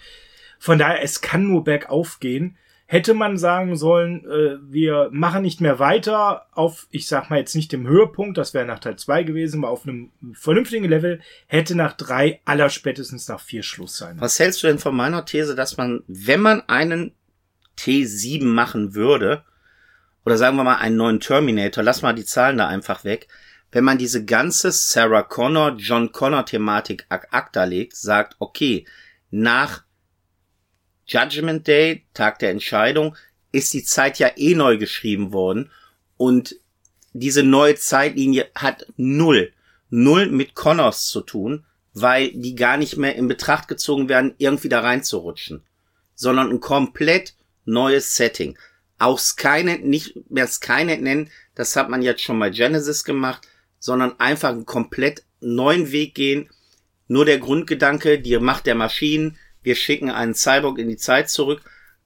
Von 0.59 0.79
daher, 0.79 1.03
es 1.03 1.21
kann 1.21 1.47
nur 1.47 1.63
bergauf 1.63 2.21
gehen. 2.21 2.57
Hätte 2.93 3.15
man 3.15 3.39
sagen 3.39 3.75
sollen, 3.75 4.27
äh, 4.27 4.59
wir 4.71 5.09
machen 5.13 5.41
nicht 5.41 5.63
mehr 5.63 5.79
weiter 5.79 6.45
auf, 6.53 6.89
ich 6.91 7.07
sag 7.07 7.31
mal 7.31 7.39
jetzt 7.39 7.55
nicht 7.57 7.73
dem 7.73 7.89
Höhepunkt, 7.89 8.37
das 8.37 8.53
wäre 8.53 8.67
nach 8.67 8.81
Teil 8.81 8.97
2 8.97 9.23
gewesen, 9.23 9.65
aber 9.65 9.73
auf 9.73 9.89
einem 9.89 10.11
vernünftigen 10.35 10.85
Level, 10.85 11.23
hätte 11.47 11.75
nach 11.75 11.95
drei, 11.95 12.43
aller 12.45 12.69
spätestens 12.69 13.27
nach 13.29 13.41
vier 13.41 13.63
Schluss 13.63 13.97
sein. 13.97 14.21
Was 14.21 14.39
hältst 14.39 14.63
du 14.63 14.67
denn 14.67 14.79
von 14.79 14.95
meiner 14.95 15.25
These, 15.25 15.55
dass 15.55 15.79
man, 15.79 16.05
wenn 16.07 16.43
man 16.43 16.69
einen 16.69 17.15
T7 17.79 18.45
machen 18.45 18.95
würde, 18.95 19.43
oder 20.27 20.37
sagen 20.37 20.59
wir 20.59 20.65
mal 20.65 20.77
einen 20.77 20.97
neuen 20.97 21.21
Terminator, 21.21 21.83
lass 21.83 22.03
mal 22.03 22.13
die 22.13 22.27
Zahlen 22.27 22.59
da 22.59 22.69
einfach 22.69 23.05
weg, 23.05 23.27
wenn 23.71 23.85
man 23.85 23.97
diese 23.97 24.27
ganze 24.27 24.71
Sarah 24.71 25.23
Connor, 25.23 25.77
John 25.79 26.13
Connor 26.13 26.45
Thematik 26.45 27.07
ad 27.09 27.29
acta 27.31 27.65
legt, 27.65 27.97
sagt, 27.97 28.37
okay, 28.39 28.85
nach 29.31 29.83
Judgment 31.07 31.67
Day, 31.67 32.05
Tag 32.15 32.39
der 32.39 32.51
Entscheidung, 32.51 33.17
ist 33.51 33.73
die 33.75 33.85
Zeit 33.85 34.19
ja 34.19 34.31
eh 34.37 34.55
neu 34.55 34.79
geschrieben 34.79 35.33
worden 35.33 35.71
und 36.17 36.57
diese 37.13 37.43
neue 37.43 37.77
Zeitlinie 37.77 38.51
hat 38.55 38.87
null, 38.97 39.53
null 39.91 40.31
mit 40.31 40.55
Connors 40.55 41.07
zu 41.07 41.21
tun, 41.21 41.65
weil 41.93 42.33
die 42.33 42.55
gar 42.55 42.77
nicht 42.79 42.97
mehr 42.97 43.17
in 43.17 43.29
Betracht 43.29 43.69
gezogen 43.69 44.09
werden, 44.09 44.35
irgendwie 44.39 44.71
da 44.71 44.81
reinzurutschen, 44.81 45.63
sondern 46.15 46.51
ein 46.51 46.61
komplett 46.61 47.35
neues 47.65 48.17
Setting. 48.17 48.59
Auch 48.99 49.19
Skynet, 49.19 49.85
nicht 49.85 50.31
mehr 50.31 50.47
Skynet 50.47 51.03
nennen, 51.03 51.31
das 51.55 51.77
hat 51.77 51.91
man 51.91 52.03
jetzt 52.03 52.23
schon 52.23 52.39
bei 52.39 52.51
Genesis 52.51 53.05
gemacht, 53.05 53.47
sondern 53.79 54.19
einfach 54.21 54.51
einen 54.51 54.65
komplett 54.65 55.25
neuen 55.41 55.93
Weg 55.93 56.15
gehen. 56.15 56.49
Nur 57.09 57.25
der 57.25 57.39
Grundgedanke, 57.39 58.21
die 58.21 58.39
Macht 58.39 58.67
der 58.67 58.77
Maschinen, 58.77 59.37
wir 59.62 59.75
schicken 59.75 60.11
einen 60.11 60.35
Cyborg 60.35 60.78
in 60.78 60.88
die 60.88 60.97
Zeit 60.97 61.31
zurück, 61.31 61.62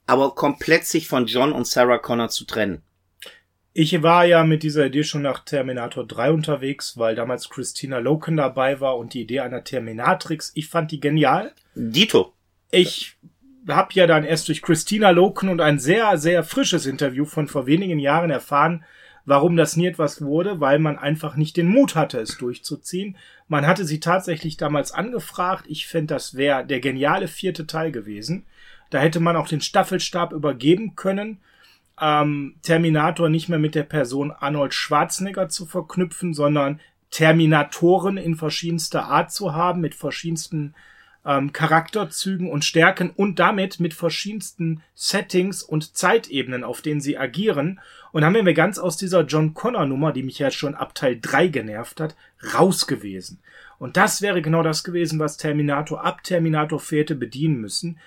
aber 0.07 0.35
komplett 0.35 0.87
sich 0.87 1.09
von 1.09 1.27
John 1.27 1.53
und 1.53 1.67
Sarah 1.67 1.99
Connor 1.99 2.29
zu 2.29 2.45
trennen. 2.45 2.83
Ich 3.73 4.03
war 4.03 4.25
ja 4.25 4.43
mit 4.45 4.63
dieser 4.63 4.87
Idee 4.87 5.05
schon 5.05 5.21
nach 5.21 5.45
Terminator 5.45 6.07
3 6.07 6.33
unterwegs, 6.33 6.97
weil 6.97 7.15
damals 7.15 7.51
Christina 7.51 7.99
Loken 7.99 8.39
dabei 8.39 8.81
war 8.81 8.97
und 8.97 9.13
die 9.13 9.21
Idee 9.21 9.41
einer 9.41 9.65
Terminatrix, 9.65 10.53
ich 10.55 10.69
fand 10.69 10.93
die 10.93 11.01
genial. 11.01 11.53
Dito. 11.75 12.33
Ich 12.71 13.17
habe 13.69 13.93
ja 13.93 14.07
dann 14.07 14.25
erst 14.25 14.49
durch 14.49 14.63
Christina 14.63 15.11
Loken 15.11 15.51
und 15.51 15.61
ein 15.61 15.79
sehr, 15.79 16.17
sehr 16.17 16.43
frisches 16.43 16.87
Interview 16.87 17.27
von 17.27 17.49
vor 17.49 17.67
wenigen 17.67 17.99
Jahren 17.99 18.31
erfahren, 18.31 18.85
warum 19.27 19.57
das 19.57 19.77
nie 19.77 19.87
etwas 19.87 20.23
wurde, 20.23 20.61
weil 20.61 20.79
man 20.79 20.99
einfach 20.99 21.37
nicht 21.37 21.57
den 21.57 21.69
Mut 21.69 21.95
hatte, 21.95 22.19
es 22.19 22.39
durchzuziehen. 22.39 23.17
Man 23.49 23.67
hatte 23.67 23.85
sie 23.85 24.01
tatsächlich 24.01 24.57
damals 24.57 24.93
angefragt. 24.93 25.65
Ich 25.69 25.87
fände, 25.87 26.15
das 26.15 26.37
wäre 26.37 26.65
der 26.65 26.81
geniale 26.81 27.29
vierte 27.29 27.67
Teil 27.67 27.93
gewesen. 27.93 28.47
Da 28.91 28.99
hätte 28.99 29.21
man 29.21 29.37
auch 29.37 29.49
den 29.49 29.61
Staffelstab 29.61 30.33
übergeben 30.33 30.95
können, 30.95 31.39
ähm, 32.01 32.57
Terminator 32.63 33.29
nicht 33.29 33.49
mehr 33.49 33.59
mit 33.59 33.75
der 33.75 33.83
Person 33.83 34.31
Arnold 34.31 34.75
Schwarzenegger 34.75 35.49
zu 35.49 35.67
verknüpfen, 35.67 36.33
sondern 36.33 36.81
Terminatoren 37.11 38.17
in 38.17 38.37
verschiedenster 38.37 39.05
Art 39.05 39.33
zu 39.33 39.55
haben, 39.55 39.81
mit 39.81 39.95
verschiedensten 39.95 40.75
ähm, 41.25 41.53
Charakterzügen 41.53 42.51
und 42.51 42.65
Stärken 42.65 43.11
und 43.11 43.39
damit 43.39 43.81
mit 43.81 43.95
verschiedensten 43.95 44.83
Settings 44.95 45.63
und 45.63 45.97
Zeitebenen, 45.97 46.63
auf 46.63 46.83
denen 46.83 47.01
sie 47.01 47.19
agieren. 47.19 47.81
Und 48.17 48.23
dann 48.23 48.33
wären 48.33 48.47
wir 48.47 48.55
ganz 48.55 48.79
aus 48.79 48.97
dieser 48.97 49.27
John 49.27 49.53
Connor 49.53 49.85
Nummer, 49.85 50.11
die 50.11 50.23
mich 50.23 50.39
ja 50.39 50.51
schon 50.51 50.75
ab 50.75 50.95
Teil 50.95 51.19
3 51.21 51.49
genervt 51.49 52.01
hat, 52.01 52.17
raus 52.55 52.87
gewesen. 52.87 53.41
Und 53.79 53.99
das 53.99 54.23
wäre 54.23 54.41
genau 54.41 54.63
das 54.63 54.85
gewesen, 54.85 55.19
was 55.19 55.37
Terminator 55.37 56.03
ab 56.03 56.23
Terminator 56.23 56.81
4 56.81 57.01
hätte 57.01 57.15
bedienen 57.15 57.61
müssen. 57.61 57.99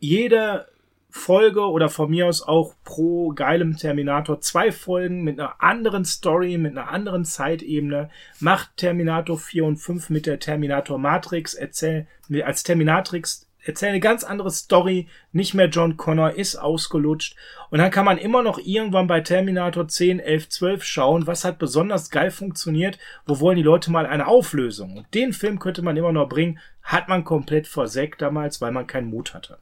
Jede 0.00 0.68
Folge 1.08 1.62
oder 1.62 1.88
von 1.88 2.10
mir 2.10 2.26
aus 2.26 2.42
auch 2.42 2.74
pro 2.84 3.30
geilem 3.30 3.78
Terminator 3.78 4.38
zwei 4.42 4.70
Folgen 4.70 5.24
mit 5.24 5.40
einer 5.40 5.62
anderen 5.62 6.04
Story, 6.04 6.58
mit 6.58 6.76
einer 6.76 6.90
anderen 6.90 7.24
Zeitebene. 7.24 8.10
Macht 8.40 8.76
Terminator 8.76 9.38
4 9.38 9.64
und 9.64 9.76
5 9.78 10.10
mit 10.10 10.26
der 10.26 10.40
Terminator 10.40 10.98
Matrix, 10.98 11.54
erzähl, 11.54 12.06
als 12.44 12.64
Terminatrix, 12.64 13.43
erzähl 13.64 13.88
eine 13.88 14.00
ganz 14.00 14.24
andere 14.24 14.50
Story, 14.50 15.08
nicht 15.32 15.54
mehr 15.54 15.68
John 15.68 15.96
Connor, 15.96 16.32
ist 16.32 16.56
ausgelutscht. 16.56 17.34
Und 17.70 17.78
dann 17.78 17.90
kann 17.90 18.04
man 18.04 18.18
immer 18.18 18.42
noch 18.42 18.58
irgendwann 18.58 19.06
bei 19.06 19.20
Terminator 19.20 19.88
10, 19.88 20.20
11, 20.20 20.48
12 20.48 20.84
schauen, 20.84 21.26
was 21.26 21.44
hat 21.44 21.58
besonders 21.58 22.10
geil 22.10 22.30
funktioniert, 22.30 22.98
wo 23.26 23.40
wollen 23.40 23.56
die 23.56 23.62
Leute 23.62 23.90
mal 23.90 24.06
eine 24.06 24.26
Auflösung. 24.26 24.98
Und 24.98 25.14
den 25.14 25.32
Film 25.32 25.58
könnte 25.58 25.82
man 25.82 25.96
immer 25.96 26.12
noch 26.12 26.28
bringen, 26.28 26.58
hat 26.82 27.08
man 27.08 27.24
komplett 27.24 27.66
versägt 27.66 28.20
damals, 28.22 28.60
weil 28.60 28.72
man 28.72 28.86
keinen 28.86 29.08
Mut 29.08 29.34
hatte. 29.34 29.58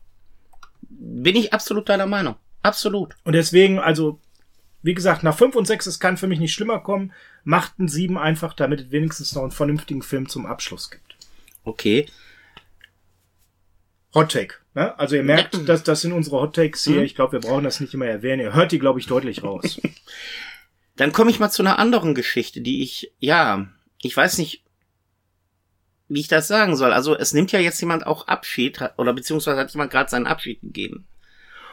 Bin 0.82 1.37
ich 1.37 1.52
absolut 1.52 1.88
deiner 1.88 2.06
Meinung. 2.06 2.35
Absolut. 2.62 3.14
Und 3.25 3.32
deswegen, 3.35 3.78
also, 3.78 4.18
wie 4.82 4.94
gesagt, 4.94 5.23
nach 5.23 5.37
5 5.37 5.54
und 5.56 5.66
6, 5.66 5.87
es 5.87 6.00
kann 6.00 6.16
für 6.16 6.26
mich 6.26 6.40
nicht 6.40 6.52
schlimmer 6.52 6.80
kommen, 6.80 7.12
macht 7.44 7.78
ein 7.78 7.88
7 7.88 8.18
einfach, 8.18 8.54
damit 8.54 8.80
es 8.80 8.90
wenigstens 8.90 9.35
noch 9.35 9.42
einen 9.42 9.50
vernünftigen 9.52 10.02
Film 10.02 10.28
zum 10.28 10.47
Abschluss 10.47 10.90
gibt. 10.90 11.16
Okay. 11.64 12.06
Hot 14.14 14.31
Take. 14.33 14.54
Ne? 14.75 14.99
Also 14.99 15.16
ihr 15.16 15.23
merkt, 15.23 15.69
das, 15.69 15.83
das 15.83 16.00
sind 16.02 16.12
unsere 16.12 16.40
Hot 16.40 16.54
Takes 16.57 16.85
hier. 16.85 17.02
Ich 17.02 17.14
glaube, 17.14 17.33
wir 17.33 17.40
brauchen 17.40 17.64
das 17.64 17.81
nicht 17.81 17.95
immer 17.95 18.07
erwähnen. 18.07 18.40
Ihr 18.42 18.54
hört 18.54 18.73
die, 18.73 18.78
glaube 18.78 19.00
ich, 19.00 19.07
deutlich 19.07 19.42
raus. 19.42 19.81
Dann 20.97 21.12
komme 21.12 21.31
ich 21.31 21.40
mal 21.40 21.50
zu 21.50 21.62
einer 21.62 21.78
anderen 21.78 22.14
Geschichte, 22.14 22.61
die 22.61 22.83
ich, 22.83 23.12
ja, 23.19 23.66
ich 24.02 24.14
weiß 24.16 24.38
nicht, 24.38 24.62
wie 26.09 26.21
ich 26.21 26.28
das 26.28 26.49
sagen 26.49 26.76
soll. 26.76 26.92
Also 26.92 27.16
es 27.16 27.33
nimmt 27.33 27.52
ja 27.52 27.59
jetzt 27.61 27.81
jemand 27.81 28.07
auch 28.07 28.28
Abschied, 28.28 28.78
oder 28.99 29.14
beziehungsweise 29.14 29.59
hat 29.59 29.73
jemand 29.73 29.90
gerade 29.90 30.11
seinen 30.11 30.26
Abschied 30.26 30.61
gegeben. 30.61 31.07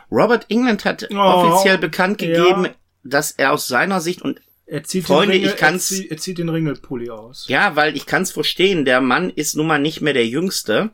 Robert 0.10 0.46
England 0.50 0.86
hat 0.86 1.08
Oh, 1.12 1.16
offiziell 1.18 1.78
bekannt 1.78 2.22
ja. 2.22 2.28
gegeben, 2.30 2.70
dass 3.04 3.32
er 3.32 3.52
aus 3.52 3.68
seiner 3.68 4.00
Sicht, 4.02 4.22
und 4.22 4.40
Er 4.66 4.84
zieht 4.84 5.06
Freunde, 5.06 5.34
den 5.34 5.42
Ringel, 5.42 5.54
ich 5.54 5.58
kann's- 5.60 5.92
Er 5.92 5.98
zieht, 5.98 6.12
er 6.12 6.18
zieht 6.18 6.38
den 6.38 6.50
Ringelpulli 6.50 7.10
aus. 7.10 7.46
Ja, 7.50 7.76
weil 7.76 7.96
ich 7.98 8.06
kann's 8.06 8.32
verstehen, 8.32 8.86
der 8.86 9.02
Mann 9.02 9.30
ist 9.30 9.56
nun 9.56 9.68
mal 9.68 9.80
nicht 9.80 10.00
mehr 10.02 10.14
der 10.14 10.26
Jüngste. 10.28 10.92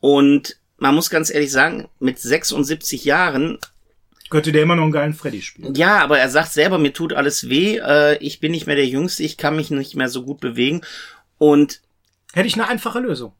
Und 0.00 0.56
man 0.76 0.94
muss 0.94 1.10
ganz 1.10 1.30
ehrlich 1.30 1.50
sagen, 1.50 1.88
mit 1.98 2.18
76 2.18 3.04
Jahren, 3.04 3.58
Könnte 4.30 4.52
der 4.52 4.62
immer 4.62 4.76
noch 4.76 4.82
einen 4.84 4.92
geilen 4.92 5.14
Freddy 5.14 5.40
spielen. 5.42 5.74
ja, 5.74 5.98
aber 5.98 6.18
er 6.18 6.28
sagt 6.28 6.52
selber, 6.52 6.78
mir 6.78 6.92
tut 6.92 7.12
alles 7.14 7.48
weh, 7.48 7.78
äh, 7.78 8.18
ich 8.18 8.40
bin 8.40 8.52
nicht 8.52 8.66
mehr 8.66 8.76
der 8.76 8.86
Jüngste, 8.86 9.22
ich 9.22 9.36
kann 9.38 9.56
mich 9.56 9.70
nicht 9.70 9.96
mehr 9.96 10.08
so 10.08 10.22
gut 10.24 10.40
bewegen. 10.40 10.82
Und 11.38 11.80
Hätte 12.34 12.46
ich 12.46 12.54
eine 12.54 12.68
einfache 12.68 13.00
Lösung. 13.00 13.32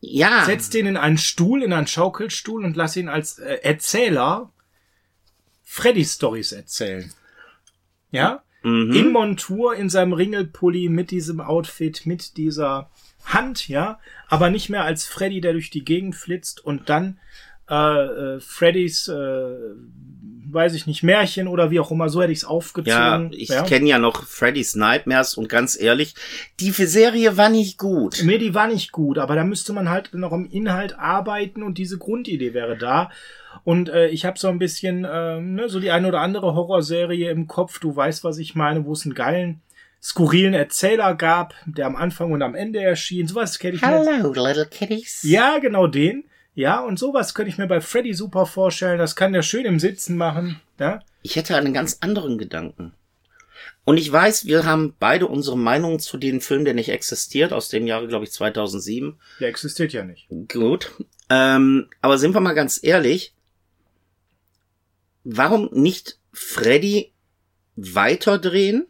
ja, 0.00 0.44
Setz 0.46 0.70
den 0.70 0.86
in 0.86 0.96
einen 0.96 1.18
Stuhl, 1.18 1.62
in 1.62 1.72
einen 1.74 1.86
Schaukelstuhl 1.86 2.64
und 2.64 2.74
lass 2.76 2.96
ihn 2.96 3.08
als 3.08 3.38
äh, 3.38 3.58
Erzähler 3.62 4.50
Freddy-Stories 5.64 6.52
erzählen. 6.52 7.12
Ja? 8.10 8.42
mhm. 8.62 8.92
In 8.94 9.12
Montur, 9.12 9.74
in 9.74 9.90
seinem 9.90 10.12
Ringelpulli, 10.14 10.88
mit 10.88 11.10
diesem 11.10 11.40
Outfit, 11.40 12.06
mit 12.06 12.36
dieser 12.36 12.90
Hand, 13.24 13.68
ja? 13.68 13.98
Aber 14.28 14.50
nicht 14.50 14.68
mehr 14.68 14.84
als 14.84 15.06
Freddy, 15.06 15.40
der 15.40 15.52
durch 15.52 15.70
die 15.70 15.84
Gegend 15.84 16.14
flitzt 16.14 16.64
und 16.64 16.88
dann 16.88 17.18
äh, 17.70 18.34
äh, 18.34 18.40
Freddys, 18.40 19.08
äh, 19.08 19.14
weiß 20.50 20.74
ich 20.74 20.86
nicht, 20.86 21.02
Märchen 21.02 21.48
oder 21.48 21.70
wie 21.70 21.80
auch 21.80 21.90
immer, 21.90 22.08
so 22.08 22.20
hätte 22.20 22.32
ich 22.32 22.38
es 22.38 22.42
ja, 22.42 22.48
aufgezogen. 22.48 23.30
ich 23.32 23.48
kenne 23.64 23.88
ja 23.88 23.98
noch 23.98 24.24
Freddy's 24.24 24.74
Nightmares 24.74 25.34
und 25.34 25.48
ganz 25.48 25.80
ehrlich, 25.80 26.14
die 26.60 26.70
Serie 26.70 27.36
war 27.38 27.48
nicht 27.48 27.78
gut. 27.78 28.22
Mir, 28.24 28.38
die 28.38 28.54
war 28.54 28.66
nicht 28.66 28.92
gut, 28.92 29.16
aber 29.16 29.36
da 29.36 29.44
müsste 29.44 29.72
man 29.72 29.88
halt 29.88 30.12
noch 30.12 30.32
im 30.32 30.50
Inhalt 30.50 30.98
arbeiten 30.98 31.62
und 31.62 31.78
diese 31.78 31.96
Grundidee 31.96 32.52
wäre 32.52 32.76
da. 32.76 33.10
Und 33.64 33.88
äh, 33.88 34.08
ich 34.08 34.24
habe 34.24 34.38
so 34.38 34.48
ein 34.48 34.58
bisschen 34.58 35.06
ähm, 35.10 35.54
ne, 35.54 35.68
so 35.68 35.80
die 35.80 35.92
eine 35.92 36.08
oder 36.08 36.20
andere 36.20 36.54
Horrorserie 36.54 37.30
im 37.30 37.46
Kopf, 37.46 37.78
du 37.78 37.94
weißt, 37.94 38.24
was 38.24 38.38
ich 38.38 38.54
meine, 38.54 38.84
wo 38.84 38.92
es 38.92 39.06
einen 39.06 39.14
geilen, 39.14 39.62
skurrilen 40.02 40.54
Erzähler 40.54 41.14
gab, 41.14 41.54
der 41.66 41.86
am 41.86 41.96
Anfang 41.96 42.32
und 42.32 42.42
am 42.42 42.54
Ende 42.54 42.80
erschien. 42.82 43.28
Sowas 43.28 43.58
kenne 43.58 43.76
ich 43.76 43.82
mir 43.82 43.98
jetzt. 43.98 44.08
Hello, 44.08 44.32
little 44.32 44.66
kitties. 44.66 45.22
Ja, 45.22 45.58
genau 45.58 45.86
den. 45.86 46.24
Ja, 46.54 46.80
und 46.80 46.98
sowas 46.98 47.34
könnte 47.34 47.50
ich 47.50 47.56
mir 47.58 47.66
bei 47.68 47.80
Freddy 47.80 48.12
super 48.12 48.44
vorstellen. 48.44 48.98
Das 48.98 49.16
kann 49.16 49.32
der 49.32 49.42
schön 49.42 49.64
im 49.64 49.78
Sitzen 49.78 50.16
machen. 50.16 50.60
Ja, 50.78 51.00
Ich 51.22 51.36
hätte 51.36 51.56
einen 51.56 51.72
ganz 51.72 51.98
anderen 52.00 52.36
Gedanken. 52.36 52.92
Und 53.84 53.96
ich 53.96 54.10
weiß, 54.10 54.46
wir 54.46 54.64
haben 54.64 54.94
beide 54.98 55.26
unsere 55.28 55.56
Meinung 55.56 55.98
zu 55.98 56.16
dem 56.18 56.40
Film, 56.40 56.64
der 56.64 56.74
nicht 56.74 56.88
existiert, 56.88 57.52
aus 57.52 57.68
dem 57.68 57.86
Jahre, 57.86 58.08
glaube 58.08 58.24
ich, 58.24 58.32
2007. 58.32 59.18
der 59.40 59.48
existiert 59.48 59.92
ja 59.92 60.04
nicht. 60.04 60.26
Gut. 60.52 60.92
Ähm, 61.30 61.88
aber 62.00 62.18
sind 62.18 62.34
wir 62.34 62.40
mal 62.40 62.54
ganz 62.54 62.80
ehrlich, 62.82 63.34
warum 65.24 65.68
nicht 65.72 66.18
Freddy 66.32 67.12
weiterdrehen 67.76 68.86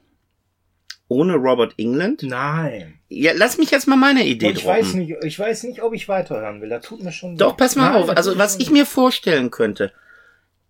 ohne 1.12 1.34
Robert 1.34 1.74
England? 1.76 2.22
Nein. 2.22 2.98
Ja, 3.08 3.32
lass 3.34 3.58
mich 3.58 3.70
jetzt 3.70 3.86
mal 3.86 3.96
meine 3.96 4.24
Idee 4.24 4.50
ich 4.50 4.62
droppen. 4.62 4.80
weiß 4.80 4.94
nicht, 4.94 5.14
ich 5.22 5.38
weiß 5.38 5.64
nicht, 5.64 5.82
ob 5.82 5.92
ich 5.92 6.08
weiterhören 6.08 6.62
will. 6.62 6.70
Da 6.70 6.78
tut 6.78 7.02
mir 7.02 7.12
schon. 7.12 7.36
Doch, 7.36 7.56
pass 7.56 7.76
mal 7.76 7.92
Nein, 7.92 8.02
auf. 8.02 8.08
Also, 8.16 8.38
was 8.38 8.58
ich 8.58 8.70
mir 8.70 8.86
vorstellen 8.86 9.50
könnte, 9.50 9.92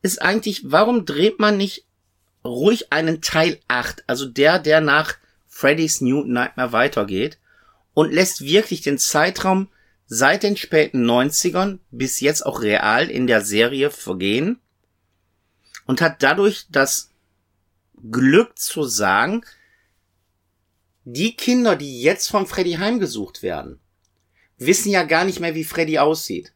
ist 0.03 0.21
eigentlich, 0.21 0.63
warum 0.65 1.05
dreht 1.05 1.39
man 1.39 1.57
nicht 1.57 1.85
ruhig 2.45 2.93
einen 2.93 3.21
Teil 3.23 3.61
8, 3.69 4.03
also 4.09 4.27
der, 4.27 4.59
der 4.59 4.81
nach 4.81 5.15
Freddy's 5.47 6.01
New 6.01 6.25
Nightmare 6.25 6.73
weitergeht 6.73 7.39
und 7.95 8.13
lässt 8.13 8.41
wirklich 8.41 8.81
den 8.81 8.99
Zeitraum 8.99 9.69
seit 10.07 10.43
den 10.43 10.57
späten 10.57 11.09
90ern 11.09 11.79
bis 11.93 12.19
jetzt 12.21 12.45
auch 12.45 12.63
real 12.63 13.09
in 13.09 13.29
der 13.29 13.43
Serie 13.43 13.91
vergehen 13.91 14.59
und 15.87 16.01
hat 16.01 16.23
dadurch 16.25 16.67
das 16.69 17.13
Glück 18.11 18.59
zu 18.59 18.83
sagen, 18.83 19.45
die 21.05 21.35
Kinder, 21.37 21.77
die 21.77 22.03
jetzt 22.03 22.29
von 22.29 22.47
Freddy 22.47 22.75
heimgesucht 22.75 23.43
werden, 23.43 23.81
wissen 24.59 24.91
ja 24.91 25.03
gar 25.03 25.25
nicht 25.25 25.41
mehr, 25.41 25.55
wie 25.55 25.65
Freddy 25.65 25.99
aussieht. 25.99 26.53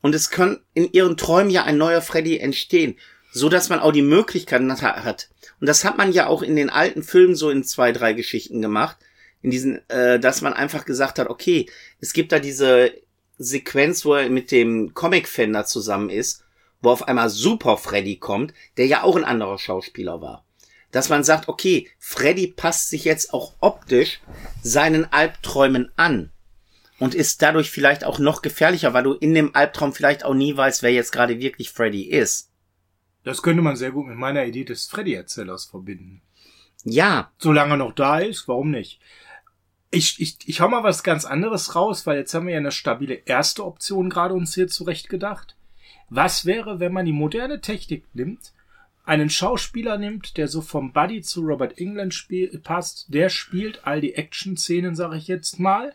Und 0.00 0.14
es 0.14 0.30
kann 0.30 0.60
in 0.72 0.90
ihren 0.92 1.16
Träumen 1.16 1.50
ja 1.50 1.64
ein 1.64 1.76
neuer 1.76 2.00
Freddy 2.00 2.38
entstehen, 2.38 2.96
so 3.32 3.48
dass 3.48 3.68
man 3.68 3.80
auch 3.80 3.92
die 3.92 4.02
Möglichkeiten 4.02 4.70
ha- 4.72 5.04
hat. 5.04 5.28
Und 5.60 5.68
das 5.68 5.84
hat 5.84 5.98
man 5.98 6.12
ja 6.12 6.26
auch 6.26 6.42
in 6.42 6.56
den 6.56 6.70
alten 6.70 7.02
Filmen 7.02 7.34
so 7.34 7.50
in 7.50 7.64
zwei, 7.64 7.92
drei 7.92 8.14
Geschichten 8.14 8.62
gemacht, 8.62 8.96
in 9.42 9.50
diesen, 9.50 9.88
äh, 9.88 10.18
dass 10.18 10.40
man 10.40 10.54
einfach 10.54 10.84
gesagt 10.84 11.18
hat, 11.18 11.28
okay, 11.28 11.68
es 12.00 12.12
gibt 12.12 12.32
da 12.32 12.38
diese 12.38 12.92
Sequenz, 13.38 14.04
wo 14.04 14.14
er 14.14 14.28
mit 14.30 14.50
dem 14.50 14.94
Comic-Fan 14.94 15.52
da 15.52 15.64
zusammen 15.64 16.10
ist, 16.10 16.44
wo 16.82 16.90
auf 16.90 17.08
einmal 17.08 17.28
Super 17.30 17.76
Freddy 17.76 18.16
kommt, 18.16 18.54
der 18.76 18.86
ja 18.86 19.02
auch 19.02 19.16
ein 19.16 19.24
anderer 19.24 19.58
Schauspieler 19.58 20.20
war. 20.20 20.44
Dass 20.90 21.08
man 21.08 21.22
sagt, 21.22 21.48
okay, 21.48 21.88
Freddy 21.98 22.48
passt 22.48 22.90
sich 22.90 23.04
jetzt 23.04 23.32
auch 23.32 23.54
optisch 23.60 24.20
seinen 24.62 25.10
Albträumen 25.12 25.92
an 25.96 26.30
und 26.98 27.14
ist 27.14 27.42
dadurch 27.42 27.70
vielleicht 27.70 28.04
auch 28.04 28.18
noch 28.18 28.42
gefährlicher, 28.42 28.92
weil 28.92 29.04
du 29.04 29.12
in 29.14 29.34
dem 29.34 29.54
Albtraum 29.54 29.92
vielleicht 29.92 30.24
auch 30.24 30.34
nie 30.34 30.56
weißt, 30.56 30.82
wer 30.82 30.92
jetzt 30.92 31.12
gerade 31.12 31.40
wirklich 31.40 31.70
Freddy 31.70 32.04
ist. 32.04 32.50
Das 33.24 33.42
könnte 33.42 33.62
man 33.62 33.76
sehr 33.76 33.90
gut 33.90 34.06
mit 34.06 34.16
meiner 34.16 34.44
Idee 34.44 34.64
des 34.64 34.86
Freddy-Erzählers 34.86 35.66
verbinden. 35.66 36.22
Ja, 36.84 37.30
Solange 37.38 37.74
er 37.74 37.76
noch 37.76 37.92
da 37.92 38.18
ist, 38.18 38.48
warum 38.48 38.70
nicht? 38.70 39.00
Ich, 39.90 40.20
ich, 40.20 40.36
ich 40.46 40.60
hau 40.60 40.68
mal 40.68 40.84
was 40.84 41.02
ganz 41.02 41.24
anderes 41.24 41.74
raus, 41.74 42.06
weil 42.06 42.18
jetzt 42.18 42.32
haben 42.32 42.46
wir 42.46 42.54
ja 42.54 42.60
eine 42.60 42.72
stabile 42.72 43.14
erste 43.14 43.64
Option 43.64 44.08
gerade 44.08 44.34
uns 44.34 44.54
hier 44.54 44.68
zurecht 44.68 45.08
gedacht. 45.08 45.56
Was 46.08 46.44
wäre, 46.46 46.80
wenn 46.80 46.92
man 46.92 47.06
die 47.06 47.12
moderne 47.12 47.60
Technik 47.60 48.04
nimmt, 48.14 48.52
einen 49.10 49.28
Schauspieler 49.28 49.98
nimmt, 49.98 50.36
der 50.36 50.46
so 50.46 50.60
vom 50.60 50.92
Buddy 50.92 51.20
zu 51.20 51.40
Robert 51.40 51.78
England 51.78 52.14
spiel, 52.14 52.56
passt, 52.62 53.12
der 53.12 53.28
spielt 53.28 53.84
all 53.84 54.00
die 54.00 54.14
Action-Szenen, 54.14 54.94
sage 54.94 55.16
ich 55.16 55.26
jetzt 55.26 55.58
mal, 55.58 55.94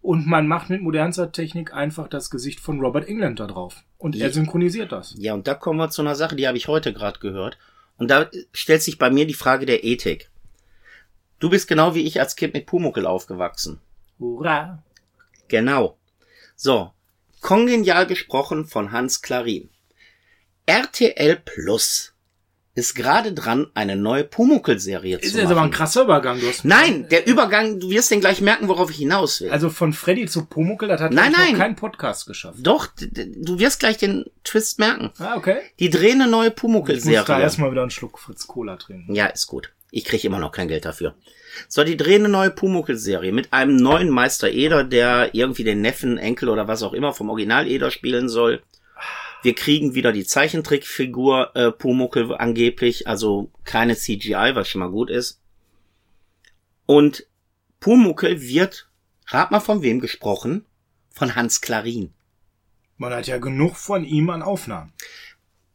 und 0.00 0.28
man 0.28 0.46
macht 0.46 0.70
mit 0.70 0.80
modernster 0.80 1.32
Technik 1.32 1.74
einfach 1.74 2.06
das 2.06 2.30
Gesicht 2.30 2.60
von 2.60 2.78
Robert 2.78 3.08
England 3.08 3.40
da 3.40 3.48
drauf. 3.48 3.82
Und 3.98 4.14
er 4.14 4.32
synchronisiert 4.32 4.92
das. 4.92 5.16
ja, 5.18 5.34
und 5.34 5.48
da 5.48 5.54
kommen 5.54 5.80
wir 5.80 5.90
zu 5.90 6.02
einer 6.02 6.14
Sache, 6.14 6.36
die 6.36 6.46
habe 6.46 6.56
ich 6.56 6.68
heute 6.68 6.92
gerade 6.92 7.18
gehört. 7.18 7.58
Und 7.96 8.12
da 8.12 8.30
stellt 8.52 8.82
sich 8.82 8.96
bei 8.96 9.10
mir 9.10 9.26
die 9.26 9.34
Frage 9.34 9.66
der 9.66 9.82
Ethik. 9.82 10.30
Du 11.40 11.50
bist 11.50 11.66
genau 11.66 11.96
wie 11.96 12.06
ich 12.06 12.20
als 12.20 12.36
Kind 12.36 12.54
mit 12.54 12.66
Pumuckel 12.66 13.06
aufgewachsen. 13.06 13.80
Hurra! 14.20 14.80
Genau. 15.48 15.98
So, 16.54 16.92
kongenial 17.40 18.06
gesprochen 18.06 18.66
von 18.66 18.92
Hans 18.92 19.20
Klarin. 19.20 19.68
RTL 20.66 21.42
Plus 21.44 22.11
ist 22.74 22.94
gerade 22.94 23.32
dran, 23.34 23.66
eine 23.74 23.96
neue 23.96 24.24
Pumuckel-Serie 24.24 25.18
Ist 25.18 25.32
zu 25.32 25.38
jetzt 25.38 25.44
machen. 25.44 25.58
aber 25.58 25.62
ein 25.66 25.70
krasser 25.70 26.02
Übergang. 26.04 26.40
Du 26.40 26.46
hast 26.48 26.64
Nein, 26.64 27.06
der 27.10 27.26
Übergang, 27.26 27.80
du 27.80 27.90
wirst 27.90 28.10
den 28.10 28.20
gleich 28.20 28.40
merken, 28.40 28.68
worauf 28.68 28.90
ich 28.90 28.96
hinaus 28.96 29.40
will. 29.42 29.50
Also 29.50 29.68
von 29.68 29.92
Freddy 29.92 30.26
zu 30.26 30.46
Pumuckl, 30.46 30.88
das 30.88 31.00
hat 31.00 31.12
Nein, 31.12 31.32
nein. 31.32 31.52
noch 31.52 31.58
kein 31.58 31.76
Podcast 31.76 32.26
geschafft. 32.26 32.58
Doch, 32.62 32.88
du 32.96 33.58
wirst 33.58 33.80
gleich 33.80 33.98
den 33.98 34.24
Twist 34.44 34.78
merken. 34.78 35.10
Ah, 35.18 35.36
okay. 35.36 35.56
Die 35.80 35.90
drehen 35.90 36.22
eine 36.22 36.30
neue 36.30 36.46
Ich 36.48 36.52
muss 36.52 36.56
da 36.56 36.60
Pumuckl-Serie. 36.62 37.42
erstmal 37.42 37.70
wieder 37.72 37.82
einen 37.82 37.90
Schluck 37.90 38.18
Fritz 38.18 38.46
Cola 38.46 38.76
trinken. 38.76 39.14
Ja, 39.14 39.26
ist 39.26 39.46
gut. 39.48 39.70
Ich 39.90 40.04
krieg 40.06 40.24
immer 40.24 40.38
noch 40.38 40.52
kein 40.52 40.68
Geld 40.68 40.86
dafür. 40.86 41.14
So, 41.68 41.84
die 41.84 41.98
drehen 41.98 42.22
eine 42.24 42.30
neue 42.30 42.50
Pumuckl-Serie 42.50 43.32
mit 43.32 43.52
einem 43.52 43.76
neuen 43.76 44.08
Meister 44.08 44.50
Eder, 44.50 44.84
der 44.84 45.34
irgendwie 45.34 45.64
den 45.64 45.82
Neffen, 45.82 46.16
Enkel 46.16 46.48
oder 46.48 46.66
was 46.66 46.82
auch 46.82 46.94
immer 46.94 47.12
vom 47.12 47.28
Original 47.28 47.66
Eder 47.68 47.90
spielen 47.90 48.30
soll. 48.30 48.62
Wir 49.42 49.54
kriegen 49.54 49.94
wieder 49.94 50.12
die 50.12 50.24
Zeichentrickfigur 50.24 51.56
äh, 51.56 51.72
Pumuckl 51.72 52.34
angeblich, 52.34 53.08
also 53.08 53.50
keine 53.64 53.96
CGI, 53.96 54.52
was 54.54 54.68
schon 54.68 54.80
mal 54.80 54.90
gut 54.90 55.10
ist. 55.10 55.40
Und 56.86 57.26
Pumuckl 57.80 58.40
wird, 58.40 58.88
rat 59.26 59.50
mal 59.50 59.60
von 59.60 59.82
wem 59.82 60.00
gesprochen? 60.00 60.64
Von 61.10 61.34
Hans 61.34 61.60
Klarin. 61.60 62.12
Man 62.96 63.12
hat 63.12 63.26
ja 63.26 63.38
genug 63.38 63.76
von 63.76 64.04
ihm 64.04 64.30
an 64.30 64.42
Aufnahmen. 64.42 64.92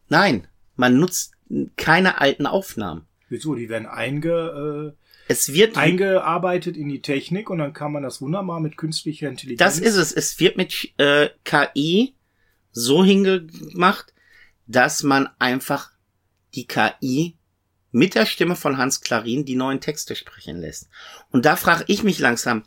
Nein, 0.08 0.47
man 0.77 0.97
nutzt 0.97 1.34
keine 1.75 2.21
alten 2.21 2.45
Aufnahmen. 2.45 3.06
Wieso? 3.30 3.56
Die 3.56 3.67
werden 3.67 3.88
einge, 3.88 4.95
Es 5.27 5.51
wird 5.51 5.75
äh, 5.75 5.80
eingearbeitet 5.80 6.77
in 6.77 6.88
die 6.88 7.01
Technik 7.01 7.49
und 7.49 7.58
dann 7.58 7.73
kann 7.73 7.91
man 7.91 8.03
das 8.03 8.21
wunderbar 8.21 8.62
mit 8.62 8.77
künstlicher 8.77 9.27
Intelligenz. 9.27 9.60
Das 9.60 9.80
ist 9.80 9.95
es. 9.95 10.13
Es 10.13 10.39
wird 10.39 10.56
mit 10.56 10.93
äh, 10.97 11.30
KI 11.43 12.13
so 12.71 13.03
hingemacht, 13.03 14.13
dass 14.67 15.03
man 15.03 15.30
einfach 15.39 15.91
die 16.53 16.67
KI 16.67 17.38
mit 17.91 18.15
der 18.15 18.25
Stimme 18.25 18.56
von 18.56 18.77
Hans 18.77 19.01
Klarin 19.01 19.45
die 19.45 19.56
neuen 19.56 19.82
Texte 19.82 20.15
sprechen 20.15 20.60
lässt. 20.60 20.89
Und 21.32 21.45
da 21.45 21.56
frage 21.56 21.86
ich 21.88 22.03
mich 22.03 22.19
langsam, 22.19 22.63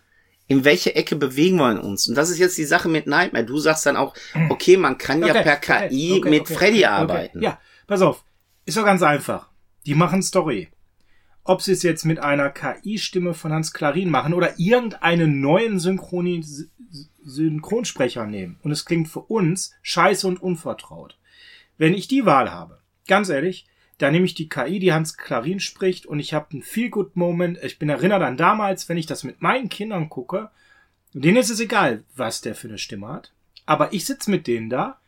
in 0.46 0.64
welche 0.64 0.96
Ecke 0.96 1.14
bewegen 1.14 1.58
wir 1.58 1.84
uns? 1.84 2.08
Und 2.08 2.16
das 2.16 2.28
ist 2.28 2.38
jetzt 2.38 2.58
die 2.58 2.64
Sache 2.64 2.88
mit 2.88 3.06
Nightmare. 3.06 3.44
Du 3.44 3.58
sagst 3.58 3.86
dann 3.86 3.96
auch, 3.96 4.14
okay, 4.48 4.76
man 4.76 4.98
kann 4.98 5.22
ja 5.22 5.30
Okay, 5.30 5.42
per 5.44 5.56
okay, 5.58 5.88
KI 5.88 6.18
okay, 6.18 6.30
mit 6.30 6.48
Freddy 6.48 6.84
arbeiten. 6.84 7.40
Ja, 7.40 7.60
pass 7.86 8.02
auf. 8.02 8.24
Ist 8.64 8.76
doch 8.76 8.84
ganz 8.84 9.02
einfach. 9.02 9.48
Die 9.86 9.94
machen 9.94 10.22
Story. 10.22 10.68
Ob 11.44 11.62
sie 11.62 11.72
es 11.72 11.84
jetzt 11.84 12.04
mit 12.04 12.18
einer 12.18 12.50
KI-Stimme 12.50 13.32
von 13.34 13.52
Hans 13.52 13.72
Klarin 13.72 14.10
machen 14.10 14.34
oder 14.34 14.58
irgendeinen 14.58 15.40
neuen 15.40 15.78
Synchronis 15.78 16.68
Synchronsprecher 17.24 18.26
nehmen. 18.26 18.58
Und 18.62 18.70
es 18.70 18.84
klingt 18.84 19.08
für 19.08 19.20
uns 19.20 19.74
scheiße 19.82 20.26
und 20.26 20.42
unvertraut. 20.42 21.18
Wenn 21.78 21.94
ich 21.94 22.08
die 22.08 22.26
Wahl 22.26 22.50
habe, 22.50 22.80
ganz 23.06 23.28
ehrlich, 23.28 23.66
Da 24.00 24.10
nehme 24.10 24.24
ich 24.24 24.32
die 24.32 24.48
KI, 24.48 24.78
die 24.78 24.94
Hans 24.94 25.18
Klarin 25.18 25.60
spricht, 25.60 26.06
und 26.06 26.20
ich 26.20 26.32
habe 26.32 26.52
einen 26.52 26.62
Feel-Good-Moment. 26.62 27.62
Ich 27.62 27.78
bin 27.78 27.90
erinnert 27.90 28.22
an 28.22 28.38
damals, 28.38 28.88
wenn 28.88 28.96
ich 28.96 29.04
das 29.04 29.24
mit 29.24 29.42
meinen 29.42 29.68
Kindern 29.68 30.08
gucke, 30.08 30.50
denen 31.12 31.36
ist 31.36 31.50
es 31.50 31.60
egal, 31.60 32.02
was 32.16 32.40
der 32.40 32.54
für 32.54 32.68
eine 32.68 32.78
Stimme 32.78 33.08
hat. 33.08 33.34
Aber 33.66 33.92
ich 33.92 34.06
sitz 34.06 34.26
mit 34.26 34.46
denen 34.46 34.70
da 34.70 35.00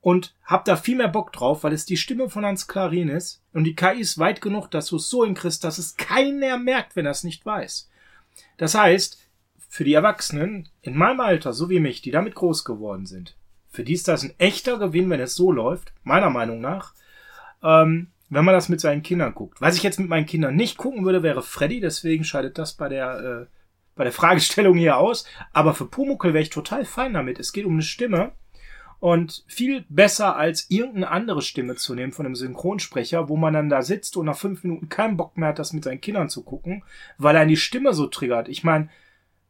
und 0.00 0.36
hab 0.44 0.64
da 0.64 0.76
viel 0.76 0.96
mehr 0.96 1.08
Bock 1.08 1.32
drauf, 1.32 1.64
weil 1.64 1.72
es 1.72 1.84
die 1.84 1.96
Stimme 1.96 2.30
von 2.30 2.46
Hans 2.46 2.68
Klarin 2.68 3.08
ist. 3.08 3.42
Und 3.52 3.64
die 3.64 3.74
KI 3.74 3.98
ist 3.98 4.18
weit 4.18 4.40
genug, 4.40 4.70
dass 4.70 4.86
du 4.86 4.96
es 4.96 5.10
so 5.10 5.24
hinkriegst, 5.24 5.64
dass 5.64 5.78
es 5.78 5.96
keiner 5.96 6.58
merkt, 6.58 6.94
wenn 6.94 7.06
er 7.06 7.12
es 7.12 7.24
nicht 7.24 7.44
weiß. 7.44 7.90
Das 8.56 8.76
heißt, 8.76 9.18
für 9.68 9.84
die 9.84 9.94
Erwachsenen 9.94 10.68
in 10.82 10.96
meinem 10.96 11.20
Alter, 11.20 11.52
so 11.52 11.70
wie 11.70 11.80
mich, 11.80 12.02
die 12.02 12.10
damit 12.10 12.34
groß 12.34 12.64
geworden 12.64 13.06
sind, 13.06 13.36
für 13.70 13.84
die 13.84 13.92
ist 13.92 14.08
das 14.08 14.24
ein 14.24 14.34
echter 14.38 14.78
Gewinn, 14.78 15.10
wenn 15.10 15.20
es 15.20 15.34
so 15.34 15.52
läuft, 15.52 15.92
meiner 16.02 16.30
Meinung 16.30 16.60
nach. 16.60 16.94
Ähm, 17.62 18.08
wenn 18.30 18.44
man 18.44 18.54
das 18.54 18.68
mit 18.68 18.80
seinen 18.80 19.02
Kindern 19.02 19.34
guckt. 19.34 19.60
Was 19.60 19.76
ich 19.76 19.82
jetzt 19.82 19.98
mit 19.98 20.08
meinen 20.08 20.26
Kindern 20.26 20.54
nicht 20.54 20.76
gucken 20.76 21.04
würde, 21.04 21.22
wäre 21.22 21.42
Freddy, 21.42 21.80
deswegen 21.80 22.24
scheidet 22.24 22.58
das 22.58 22.74
bei 22.74 22.88
der, 22.88 23.18
äh, 23.20 23.46
bei 23.94 24.04
der 24.04 24.12
Fragestellung 24.12 24.76
hier 24.76 24.98
aus. 24.98 25.24
Aber 25.52 25.74
für 25.74 25.86
Pumuckel 25.86 26.34
wäre 26.34 26.42
ich 26.42 26.50
total 26.50 26.84
fein 26.84 27.14
damit. 27.14 27.38
Es 27.38 27.52
geht 27.52 27.64
um 27.64 27.72
eine 27.74 27.82
Stimme 27.82 28.32
und 29.00 29.44
viel 29.46 29.84
besser 29.88 30.36
als 30.36 30.70
irgendeine 30.70 31.10
andere 31.10 31.40
Stimme 31.40 31.76
zu 31.76 31.94
nehmen 31.94 32.12
von 32.12 32.26
einem 32.26 32.34
Synchronsprecher, 32.34 33.28
wo 33.28 33.36
man 33.36 33.54
dann 33.54 33.70
da 33.70 33.82
sitzt 33.82 34.16
und 34.16 34.26
nach 34.26 34.36
fünf 34.36 34.62
Minuten 34.62 34.88
keinen 34.88 35.16
Bock 35.16 35.36
mehr 35.36 35.50
hat, 35.50 35.58
das 35.58 35.72
mit 35.72 35.84
seinen 35.84 36.00
Kindern 36.00 36.28
zu 36.28 36.42
gucken, 36.42 36.82
weil 37.16 37.36
er 37.36 37.46
die 37.46 37.56
Stimme 37.56 37.94
so 37.94 38.08
triggert. 38.08 38.48
Ich 38.48 38.64
meine, 38.64 38.88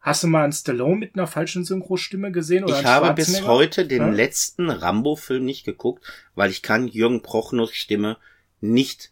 Hast 0.00 0.22
du 0.22 0.28
mal 0.28 0.44
einen 0.44 0.52
Stallone 0.52 0.96
mit 0.96 1.14
einer 1.14 1.26
falschen 1.26 1.64
Synchrostimme 1.64 2.30
gesehen? 2.30 2.64
Oder 2.64 2.80
ich 2.80 2.86
habe 2.86 3.12
bis 3.14 3.42
heute 3.42 3.86
den 3.86 4.02
ja? 4.02 4.08
letzten 4.08 4.70
Rambo-Film 4.70 5.44
nicht 5.44 5.64
geguckt, 5.64 6.04
weil 6.34 6.50
ich 6.50 6.62
kann 6.62 6.86
Jürgen 6.86 7.22
Prochners 7.22 7.72
Stimme 7.72 8.16
nicht 8.60 9.10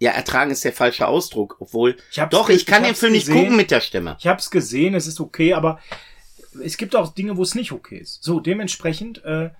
ja, 0.00 0.12
ertragen 0.12 0.50
ist 0.50 0.64
der 0.64 0.72
falsche 0.72 1.06
Ausdruck, 1.06 1.56
obwohl 1.60 1.94
ich 2.10 2.16
doch, 2.30 2.48
ich 2.48 2.64
kann 2.64 2.82
den 2.82 2.94
Film 2.94 3.12
gesehen, 3.12 3.34
nicht 3.34 3.42
gucken 3.42 3.56
mit 3.56 3.70
der 3.70 3.82
Stimme. 3.82 4.16
Ich 4.18 4.26
hab's 4.26 4.50
gesehen, 4.50 4.94
es 4.94 5.06
ist 5.06 5.20
okay, 5.20 5.52
aber 5.52 5.78
es 6.64 6.78
gibt 6.78 6.96
auch 6.96 7.12
Dinge, 7.12 7.36
wo 7.36 7.42
es 7.42 7.54
nicht 7.54 7.70
okay 7.70 7.98
ist. 7.98 8.24
So, 8.24 8.40
dementsprechend 8.40 9.22
äh, 9.24 9.50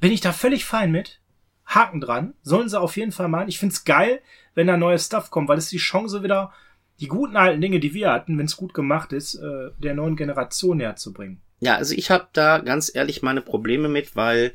bin 0.00 0.12
ich 0.12 0.20
da 0.20 0.32
völlig 0.32 0.64
fein 0.64 0.92
mit. 0.92 1.20
Haken 1.66 2.00
dran. 2.00 2.34
Sollen 2.42 2.68
sie 2.68 2.80
auf 2.80 2.96
jeden 2.96 3.12
Fall 3.12 3.28
machen. 3.28 3.48
Ich 3.48 3.58
find's 3.58 3.84
geil, 3.84 4.22
wenn 4.54 4.68
da 4.68 4.76
neues 4.76 5.04
Stuff 5.04 5.30
kommt, 5.30 5.48
weil 5.48 5.58
es 5.58 5.68
die 5.68 5.78
Chance 5.78 6.22
wieder, 6.22 6.52
die 7.00 7.06
guten 7.06 7.36
alten 7.36 7.60
Dinge, 7.60 7.80
die 7.80 7.94
wir 7.94 8.10
hatten, 8.10 8.38
wenn 8.38 8.46
es 8.46 8.56
gut 8.56 8.74
gemacht 8.74 9.12
ist, 9.12 9.34
äh, 9.34 9.70
der 9.78 9.94
neuen 9.94 10.16
Generation 10.16 10.78
näher 10.78 10.96
zu 10.96 11.12
bringen. 11.12 11.40
Ja, 11.60 11.76
also 11.76 11.94
ich 11.94 12.10
habe 12.10 12.28
da 12.32 12.58
ganz 12.58 12.90
ehrlich 12.94 13.22
meine 13.22 13.40
Probleme 13.40 13.88
mit, 13.88 14.16
weil 14.16 14.54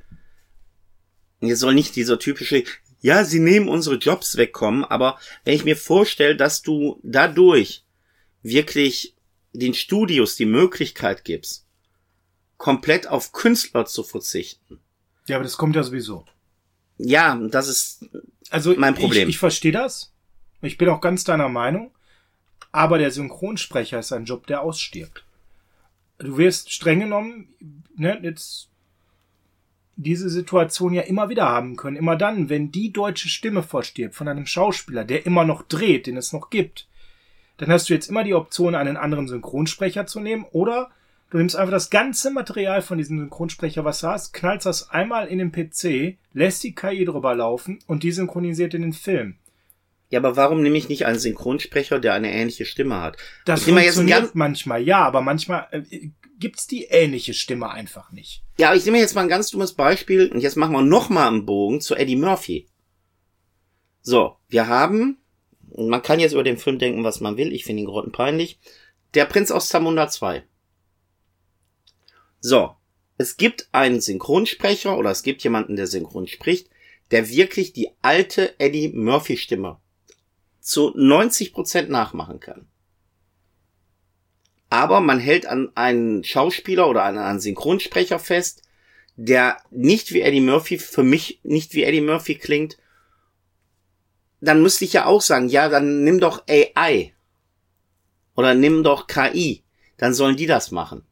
hier 1.42 1.58
soll 1.58 1.74
nicht 1.74 1.96
dieser 1.96 2.20
typische, 2.20 2.64
ja, 3.02 3.26
sie 3.26 3.40
nehmen 3.40 3.68
unsere 3.68 3.96
Jobs 3.96 4.38
wegkommen, 4.38 4.86
aber 4.86 5.20
wenn 5.44 5.56
ich 5.56 5.66
mir 5.66 5.76
vorstelle, 5.76 6.36
dass 6.36 6.62
du 6.62 7.00
dadurch 7.04 7.86
wirklich 8.42 9.16
den 9.52 9.74
Studios 9.74 10.36
die 10.36 10.46
Möglichkeit 10.46 11.24
gibst, 11.24 11.68
komplett 12.58 13.08
auf 13.08 13.34
Künstler 13.34 13.86
zu 13.86 14.04
verzichten. 14.04 14.80
Ja, 15.28 15.38
aber 15.38 15.44
das 15.44 15.58
kommt 15.58 15.76
ja 15.76 15.84
sowieso. 15.84 16.26
Ja, 16.98 17.36
das 17.36 17.68
ist 17.68 18.06
also 18.50 18.74
mein 18.78 18.96
Problem. 18.96 19.28
Ich, 19.28 19.36
ich 19.36 19.40
verstehe 19.40 19.72
das. 19.72 20.14
Ich 20.62 20.78
bin 20.78 20.90
auch 20.90 21.02
ganz 21.02 21.24
deiner 21.24 21.50
Meinung. 21.50 21.92
Aber 22.74 22.98
der 22.98 23.12
Synchronsprecher 23.12 24.00
ist 24.00 24.12
ein 24.12 24.26
Job, 24.26 24.48
der 24.48 24.62
ausstirbt. 24.62 25.24
Du 26.18 26.38
wirst 26.38 26.74
streng 26.74 27.02
genommen, 27.02 27.54
ne, 27.96 28.20
jetzt 28.22 28.68
diese 29.96 30.28
Situation 30.28 30.92
ja 30.92 31.04
immer 31.04 31.30
wieder 31.30 31.48
haben 31.48 31.76
können. 31.76 31.96
Immer 31.96 32.16
dann, 32.16 32.50
wenn 32.50 32.72
die 32.72 32.92
deutsche 32.92 33.30
Stimme 33.30 33.62
verstirbt 33.62 34.16
von 34.16 34.28
einem 34.28 34.48
Schauspieler, 34.48 35.06
der 35.06 35.28
immer 35.28 35.46
noch 35.46 35.62
dreht, 35.62 36.08
den 36.08 36.18
es 36.18 36.34
noch 36.34 36.50
gibt, 36.50 36.88
dann 37.58 37.70
hast 37.70 37.90
du 37.90 37.94
jetzt 37.94 38.10
immer 38.10 38.24
die 38.24 38.34
Option, 38.34 38.74
einen 38.74 38.98
anderen 38.98 39.28
Synchronsprecher 39.28 40.08
zu 40.08 40.20
nehmen 40.20 40.46
oder 40.52 40.90
du 41.30 41.38
nimmst 41.38 41.56
einfach 41.56 41.72
das 41.72 41.92
ganze 41.92 42.32
Material 42.32 42.82
von 42.82 42.98
diesem 42.98 43.20
Synchronsprecher, 43.20 43.86
was 43.86 44.00
du 44.00 44.08
hast, 44.08 44.34
knallst 44.34 44.66
das 44.66 44.90
einmal 44.90 45.28
in 45.28 45.38
den 45.38 45.52
PC, 45.52 46.18
lässt 46.34 46.64
die 46.64 46.74
KI 46.74 47.06
drüber 47.06 47.36
laufen 47.36 47.78
und 47.86 48.02
die 48.02 48.12
synchronisiert 48.12 48.74
in 48.74 48.82
den 48.82 48.94
Film. 48.94 49.36
Ja, 50.14 50.20
aber 50.20 50.36
warum 50.36 50.62
nehme 50.62 50.78
ich 50.78 50.90
nicht 50.90 51.08
einen 51.08 51.18
Synchronsprecher, 51.18 52.00
der 52.00 52.14
eine 52.14 52.32
ähnliche 52.32 52.66
Stimme 52.66 53.02
hat? 53.02 53.18
Das 53.46 53.66
ich 53.66 53.74
funktioniert 53.74 54.36
manchmal, 54.36 54.84
ja, 54.84 55.00
aber 55.00 55.22
manchmal 55.22 55.68
äh, 55.72 56.12
gibt's 56.38 56.68
die 56.68 56.84
ähnliche 56.84 57.34
Stimme 57.34 57.72
einfach 57.72 58.12
nicht. 58.12 58.44
Ja, 58.60 58.68
aber 58.68 58.78
ich 58.78 58.86
nehme 58.86 59.00
jetzt 59.00 59.16
mal 59.16 59.22
ein 59.22 59.28
ganz 59.28 59.50
dummes 59.50 59.74
Beispiel 59.74 60.32
und 60.32 60.40
jetzt 60.42 60.56
machen 60.56 60.74
wir 60.74 60.84
noch 60.84 61.10
mal 61.10 61.30
einen 61.30 61.48
Bogen 61.48 61.82
zu 61.82 61.96
Eddie 61.96 62.16
Murphy. 62.16 62.68
So, 64.04 64.36
wir 64.50 64.68
haben, 64.68 65.18
man 65.76 66.04
kann 66.04 66.20
jetzt 66.20 66.34
über 66.34 66.44
den 66.44 66.58
Film 66.58 66.78
denken, 66.78 67.04
was 67.04 67.20
man 67.20 67.36
will, 67.36 67.52
ich 67.52 67.66
finde 67.66 67.82
ihn 67.82 67.88
grottenpeinlich, 67.88 68.60
der 69.16 69.26
Prinz 69.26 69.50
aus 69.50 69.68
Zamunda 69.68 70.10
2. 70.10 70.44
So, 72.40 72.76
es 73.18 73.36
gibt 73.36 73.68
einen 73.72 74.00
Synchronsprecher 74.00 74.96
oder 74.96 75.10
es 75.10 75.24
gibt 75.24 75.44
jemanden, 75.44 75.76
der 75.76 75.88
synchron 75.88 76.28
spricht, 76.28 76.70
der 77.10 77.30
wirklich 77.30 77.74
die 77.74 77.90
alte 78.04 78.60
Eddie 78.60 78.90
Murphy 78.90 79.38
Stimme 79.38 79.80
zu 80.64 80.92
90 80.96 81.54
Prozent 81.54 81.90
nachmachen 81.90 82.40
kann 82.40 82.68
aber 84.74 85.02
man 85.02 85.20
hält 85.20 85.46
an 85.46 85.70
einen 85.76 86.24
Schauspieler 86.24 86.90
oder 86.90 87.04
an 87.04 87.20
einen 87.20 87.40
Synchronsprecher 87.40 88.18
fest, 88.18 88.64
der 89.16 89.58
nicht 89.70 90.14
wie 90.14 90.22
Eddie 90.22 90.42
Murphy, 90.42 90.80
für 90.80 91.04
mich 91.04 91.40
nicht 91.44 91.76
wie 91.76 91.84
Eddie 91.84 92.02
Murphy 92.02 92.34
klingt, 92.34 92.80
dann 94.42 94.64
müsste 94.64 94.86
ich 94.86 94.94
ja 94.94 95.06
auch 95.06 95.22
sagen, 95.22 95.48
ja, 95.48 95.70
dann 95.70 96.04
nimm 96.04 96.20
doch 96.20 96.46
AI. 96.50 97.14
Oder 98.36 98.56
nimm 98.56 98.84
doch 98.84 99.06
KI. 99.06 99.64
Dann 99.98 100.16
sollen 100.16 100.38
die 100.38 100.48
das 100.48 100.72
machen. 100.72 101.06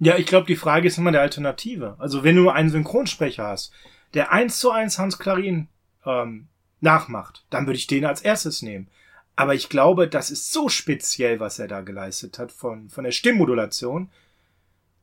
Ja, 0.00 0.16
ich 0.18 0.26
glaube, 0.26 0.48
die 0.48 0.56
Frage 0.56 0.88
ist 0.88 0.98
immer 0.98 1.12
der 1.12 1.20
Alternative. 1.20 1.94
Also 2.00 2.24
wenn 2.24 2.34
du 2.34 2.50
einen 2.50 2.70
Synchronsprecher 2.70 3.44
hast, 3.44 3.72
der 4.14 4.32
eins 4.32 4.58
zu 4.58 4.72
eins 4.72 4.98
Hans 4.98 5.20
Klarin 5.20 5.68
ähm, 6.04 6.48
nachmacht, 6.80 7.44
dann 7.50 7.66
würde 7.66 7.78
ich 7.78 7.86
den 7.86 8.04
als 8.04 8.22
erstes 8.22 8.62
nehmen. 8.62 8.88
Aber 9.36 9.54
ich 9.54 9.68
glaube, 9.68 10.08
das 10.08 10.30
ist 10.30 10.52
so 10.52 10.68
speziell, 10.68 11.40
was 11.40 11.58
er 11.58 11.68
da 11.68 11.82
geleistet 11.82 12.38
hat 12.38 12.52
von, 12.52 12.88
von 12.88 13.04
der 13.04 13.10
Stimmmodulation. 13.10 14.10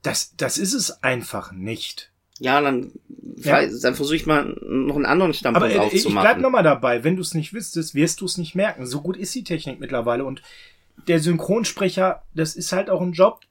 Das, 0.02 0.36
das 0.36 0.58
ist 0.58 0.74
es 0.74 1.04
einfach 1.04 1.52
nicht. 1.52 2.12
Ja, 2.40 2.60
dann, 2.60 2.92
ja. 3.38 3.66
dann 3.68 3.96
versuche 3.96 4.16
ich 4.16 4.26
mal 4.26 4.58
noch 4.64 4.96
einen 4.96 5.06
anderen 5.06 5.34
Standpunkt 5.34 5.76
Aber, 5.76 5.86
aufzumachen. 5.86 6.18
Ich 6.18 6.22
bleib 6.22 6.40
nochmal 6.40 6.64
dabei. 6.64 7.04
Wenn 7.04 7.16
du 7.16 7.22
es 7.22 7.36
nicht 7.36 7.54
wüsstest, 7.54 7.94
wirst 7.94 8.22
du 8.22 8.26
es 8.26 8.38
nicht 8.38 8.56
merken. 8.56 8.88
So 8.88 9.02
gut 9.02 9.18
ist 9.18 9.36
die 9.36 9.44
Technik 9.44 9.80
mittlerweile. 9.80 10.26
Und 10.26 10.42
der 11.08 11.20
Synchronsprecher, 11.20 12.24
das 12.34 12.56
ist 12.56 12.72
halt 12.72 12.90
auch 12.90 13.02
ein 13.02 13.14
Job. 13.14 13.42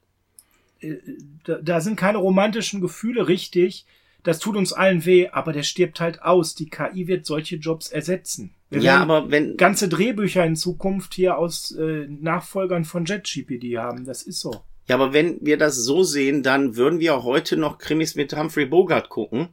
Äh, 0.81 0.97
da, 1.45 1.55
da 1.61 1.81
sind 1.81 1.95
keine 1.95 2.17
romantischen 2.17 2.81
Gefühle 2.81 3.27
richtig. 3.29 3.85
Das 4.23 4.39
tut 4.39 4.55
uns 4.55 4.71
allen 4.71 5.05
weh, 5.05 5.27
aber 5.27 5.51
der 5.51 5.63
stirbt 5.63 5.99
halt 5.99 6.23
aus. 6.23 6.55
Die 6.55 6.69
KI 6.69 7.07
wird 7.07 7.25
solche 7.25 7.57
Jobs 7.57 7.91
ersetzen. 7.91 8.55
Wir 8.69 8.81
ja, 8.81 9.01
aber 9.01 9.29
wenn 9.29 9.57
ganze 9.57 9.89
Drehbücher 9.89 10.45
in 10.45 10.55
Zukunft 10.55 11.13
hier 11.13 11.37
aus 11.37 11.71
äh, 11.71 12.07
Nachfolgern 12.07 12.85
von 12.85 13.05
JetGPD 13.05 13.77
haben, 13.77 14.05
das 14.05 14.23
ist 14.23 14.39
so. 14.39 14.63
Ja, 14.87 14.95
aber 14.95 15.13
wenn 15.13 15.37
wir 15.41 15.57
das 15.57 15.75
so 15.75 16.03
sehen, 16.03 16.41
dann 16.41 16.75
würden 16.75 16.99
wir 16.99 17.23
heute 17.23 17.57
noch 17.57 17.77
Krimis 17.77 18.15
mit 18.15 18.35
Humphrey 18.35 18.65
Bogart 18.65 19.09
gucken, 19.09 19.49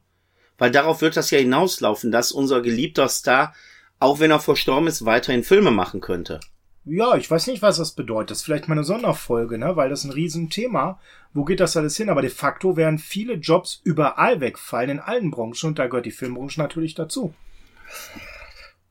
weil 0.57 0.71
darauf 0.71 1.03
wird 1.03 1.17
das 1.17 1.31
ja 1.31 1.39
hinauslaufen, 1.39 2.11
dass 2.11 2.33
unser 2.33 2.63
geliebter 2.63 3.09
Star, 3.09 3.55
auch 3.99 4.21
wenn 4.21 4.31
er 4.31 4.41
verstorben 4.41 4.89
ist, 4.89 5.05
weiterhin 5.05 5.45
Filme 5.45 5.71
machen 5.71 6.01
könnte. 6.01 6.41
Ja, 6.85 7.17
ich 7.17 7.31
weiß 7.31 7.47
nicht, 7.49 7.63
was 7.63 7.77
das 7.77 7.93
bedeutet. 7.93 8.31
Das 8.31 8.39
ist 8.39 8.45
vielleicht 8.45 8.69
mal 8.69 8.75
eine 8.75 8.85
Sonderfolge, 8.85 9.59
ne? 9.59 9.77
Weil 9.77 9.91
das 9.91 10.01
ist 10.01 10.07
ein 10.07 10.13
Riesenthema. 10.13 10.99
Wo 11.35 11.45
geht 11.45 11.61
das 11.61 11.77
alles 11.77 11.97
hin? 11.97 12.09
Aber 12.09 12.23
de 12.23 12.31
facto 12.31 12.77
werden 12.77 12.99
viele 12.99 13.35
Jobs 13.35 13.81
überall 13.85 14.41
wegfallen, 14.41 14.91
in 14.91 14.99
allen 15.01 15.31
Branchen. 15.31 15.69
Und 15.69 15.79
da 15.79 15.87
gehört 15.87 16.07
die 16.07 16.11
Filmbranche 16.11 16.59
natürlich 16.59 16.95
dazu. 16.95 17.35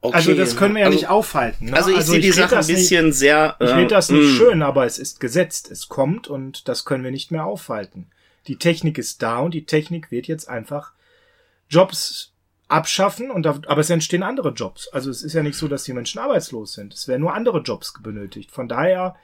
Okay. 0.01 0.15
Also 0.15 0.33
das 0.33 0.55
können 0.55 0.75
wir 0.75 0.81
ja 0.81 0.85
also, 0.85 0.97
nicht 0.97 1.09
aufhalten. 1.09 1.65
Ne? 1.65 1.73
Also 1.73 1.89
ich 1.89 1.97
also 1.97 2.11
sehe 2.13 2.21
die 2.21 2.31
Sache 2.31 2.57
ein 2.57 2.67
bisschen 2.67 3.07
nicht, 3.07 3.17
sehr. 3.17 3.57
Äh, 3.59 3.65
ich 3.65 3.71
finde 3.71 3.87
das 3.87 4.09
nicht 4.09 4.23
mh. 4.23 4.31
Mm. 4.31 4.37
schön, 4.37 4.61
aber 4.61 4.85
es 4.85 4.97
ist 4.97 5.19
gesetzt. 5.19 5.69
Es 5.71 5.89
kommt 5.89 6.27
und 6.27 6.67
das 6.69 6.85
können 6.85 7.03
wir 7.03 7.11
nicht 7.11 7.31
mehr 7.31 7.45
aufhalten. 7.45 8.07
Die 8.47 8.57
Technik 8.57 8.97
ist 8.97 9.21
da 9.21 9.39
und 9.39 9.53
die 9.53 9.65
Technik 9.65 10.11
wird 10.11 10.27
jetzt 10.27 10.47
einfach 10.47 10.93
Jobs 11.69 12.33
abschaffen 12.69 13.31
und 13.31 13.43
da, 13.43 13.59
aber 13.67 13.81
es 13.81 13.89
entstehen 13.89 14.23
andere 14.23 14.51
Jobs. 14.51 14.87
Also 14.89 15.09
es 15.09 15.23
ist 15.23 15.33
ja 15.33 15.43
nicht 15.43 15.57
so, 15.57 15.67
dass 15.67 15.83
die 15.83 15.93
Menschen 15.93 16.19
arbeitslos 16.19 16.73
sind. 16.73 16.93
Es 16.93 17.07
werden 17.07 17.21
nur 17.21 17.33
andere 17.33 17.59
Jobs 17.59 17.93
benötigt. 18.01 18.51
Von 18.51 18.69
daher, 18.69 19.15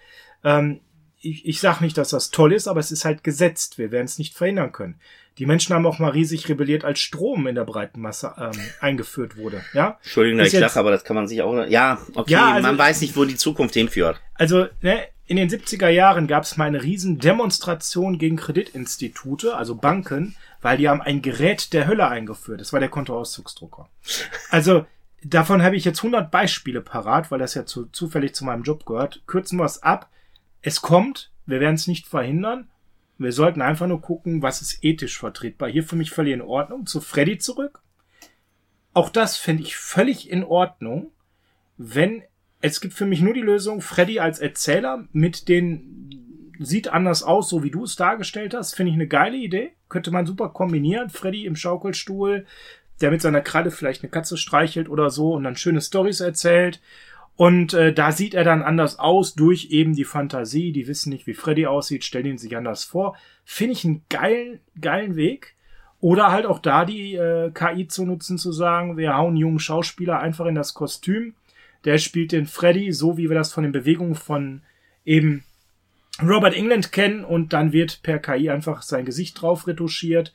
ähm, 0.44 0.82
ich, 1.22 1.46
ich 1.46 1.60
sage 1.60 1.84
nicht, 1.84 1.98
dass 1.98 2.10
das 2.10 2.32
toll 2.32 2.54
ist, 2.54 2.68
aber 2.68 2.80
es 2.80 2.92
ist 2.92 3.06
halt 3.06 3.24
gesetzt. 3.24 3.78
Wir 3.78 3.92
werden 3.92 4.06
es 4.06 4.20
nicht 4.20 4.36
verhindern 4.36 4.72
können. 4.72 5.00
Die 5.38 5.46
Menschen 5.46 5.76
haben 5.76 5.86
auch 5.86 6.00
mal 6.00 6.12
riesig 6.12 6.48
rebelliert, 6.50 6.86
als 6.86 7.00
Strom 7.00 7.46
in 7.48 7.56
der 7.56 7.66
breiten 7.66 8.02
Masse 8.02 8.34
ähm, 8.38 8.60
eingeführt 8.80 9.38
wurde. 9.38 9.64
Ja? 9.74 10.00
Entschuldigung, 10.02 10.40
dass 10.40 10.54
ich 10.54 10.60
lache, 10.60 10.80
aber 10.80 10.92
das 10.92 11.04
kann 11.04 11.16
man 11.16 11.28
sich 11.28 11.42
auch. 11.42 11.66
Ja, 11.68 12.00
okay, 12.16 12.32
ja, 12.32 12.54
also, 12.54 12.68
man 12.68 12.78
weiß 12.78 13.02
nicht, 13.02 13.16
wo 13.18 13.26
die 13.26 13.36
Zukunft 13.36 13.74
hinführt. 13.74 14.22
Also, 14.34 14.68
ne, 14.82 15.08
in 15.28 15.38
den 15.38 15.50
70er 15.50 15.90
Jahren 15.90 16.28
gab 16.28 16.44
es 16.44 16.56
mal 16.56 16.68
eine 16.68 16.84
riesen 16.84 17.18
Demonstration 17.18 18.20
gegen 18.20 18.36
Kreditinstitute, 18.36 19.56
also 19.56 19.76
Banken, 19.76 20.36
weil 20.62 20.78
die 20.78 20.88
haben 20.88 21.02
ein 21.02 21.22
Gerät 21.22 21.74
der 21.74 21.88
Hölle 21.88 22.08
eingeführt. 22.08 22.62
Das 22.62 22.74
war 22.74 22.80
der 22.80 22.90
Kontoauszugsdrucker. 22.90 23.90
Also 24.52 24.86
davon 25.24 25.64
habe 25.64 25.76
ich 25.76 25.86
jetzt 25.86 26.00
100 26.00 26.30
Beispiele 26.30 26.82
parat, 26.82 27.32
weil 27.32 27.40
das 27.40 27.56
ja 27.56 27.66
zu, 27.66 27.88
zufällig 27.88 28.36
zu 28.36 28.46
meinem 28.46 28.64
Job 28.64 28.86
gehört. 28.86 29.24
Kürzen 29.26 29.58
wir 29.58 29.66
es 29.66 29.82
ab. 29.82 30.10
Es 30.62 30.82
kommt, 30.82 31.32
wir 31.48 31.60
werden 31.60 31.76
es 31.76 31.88
nicht 31.88 32.08
verhindern. 32.08 32.70
Wir 33.18 33.32
sollten 33.32 33.62
einfach 33.62 33.88
nur 33.88 34.02
gucken, 34.02 34.44
was 34.44 34.62
ist 34.62 34.84
ethisch 34.84 35.18
vertretbar. 35.18 35.70
Hier 35.70 35.84
für 35.84 35.96
mich 35.96 36.12
völlig 36.12 36.34
in 36.34 36.42
Ordnung. 36.42 36.86
Zu 36.86 37.02
Freddy 37.02 37.40
zurück. 37.40 37.82
Auch 38.94 39.10
das 39.10 39.38
fände 39.38 39.64
ich 39.64 39.76
völlig 39.76 40.30
in 40.30 40.44
Ordnung, 40.44 41.12
wenn 41.78 42.24
es 42.66 42.82
gibt 42.82 42.94
für 42.94 43.06
mich 43.06 43.22
nur 43.22 43.34
die 43.34 43.42
Lösung, 43.42 43.82
Freddy 43.82 44.20
als 44.20 44.40
Erzähler 44.40 45.08
mit 45.12 45.48
den 45.48 46.56
sieht 46.60 46.88
anders 46.88 47.22
aus, 47.22 47.50
so 47.50 47.64
wie 47.64 47.72
du 47.72 47.84
es 47.84 47.96
dargestellt 47.96 48.54
hast, 48.54 48.76
finde 48.76 48.92
ich 48.92 48.96
eine 48.96 49.08
geile 49.08 49.38
Idee. 49.38 49.74
Könnte 49.90 50.12
man 50.12 50.26
super 50.26 50.50
kombinieren. 50.50 51.10
Freddy 51.10 51.46
im 51.46 51.56
Schaukelstuhl, 51.56 52.46
der 53.02 53.12
mit 53.12 53.22
seiner 53.22 53.42
Kralle 53.42 53.72
vielleicht 53.72 54.04
eine 54.04 54.10
Katze 54.10 54.38
streichelt 54.38 54.90
oder 54.90 55.10
so 55.10 55.34
und 55.34 55.44
dann 55.44 55.58
schöne 55.58 55.82
Stories 55.82 56.22
erzählt. 56.22 56.82
Und 57.36 57.74
äh, 57.74 57.94
da 57.94 58.14
sieht 58.14 58.34
er 58.34 58.46
dann 58.46 58.64
anders 58.64 58.98
aus 58.98 59.36
durch 59.36 59.68
eben 59.72 59.94
die 59.94 60.06
Fantasie. 60.06 60.72
Die 60.72 60.88
wissen 60.88 61.10
nicht, 61.10 61.28
wie 61.28 61.34
Freddy 61.34 61.68
aussieht, 61.68 62.06
stellen 62.06 62.26
ihn 62.26 62.38
sich 62.38 62.56
anders 62.56 62.86
vor. 62.86 63.18
Finde 63.44 63.74
ich 63.74 63.84
einen 63.84 64.04
geilen, 64.10 64.60
geilen 64.80 65.16
Weg. 65.18 65.56
Oder 66.00 66.32
halt 66.32 66.46
auch 66.46 66.60
da 66.60 66.86
die 66.86 67.16
äh, 67.16 67.52
KI 67.52 67.88
zu 67.88 68.06
nutzen, 68.06 68.38
zu 68.38 68.52
sagen, 68.54 68.96
wir 68.96 69.18
hauen 69.18 69.36
jungen 69.36 69.60
Schauspieler 69.60 70.20
einfach 70.20 70.46
in 70.46 70.56
das 70.56 70.74
Kostüm. 70.74 71.34
Der 71.86 71.98
spielt 72.00 72.32
den 72.32 72.48
Freddy, 72.48 72.92
so 72.92 73.18
wie 73.18 73.30
wir 73.30 73.36
das 73.36 73.54
von 73.54 73.64
den 73.64 73.72
Bewegungen 73.72 74.16
von 74.16 74.64
eben 75.06 75.44
Robert 76.22 76.56
England 76.56 76.92
kennen 76.92 77.24
und 77.24 77.54
dann 77.54 77.74
wird 77.74 78.02
per 78.02 78.20
KI 78.20 78.50
einfach 78.50 78.82
sein 78.82 79.06
Gesicht 79.06 79.42
drauf 79.42 79.68
retuschiert. 79.68 80.34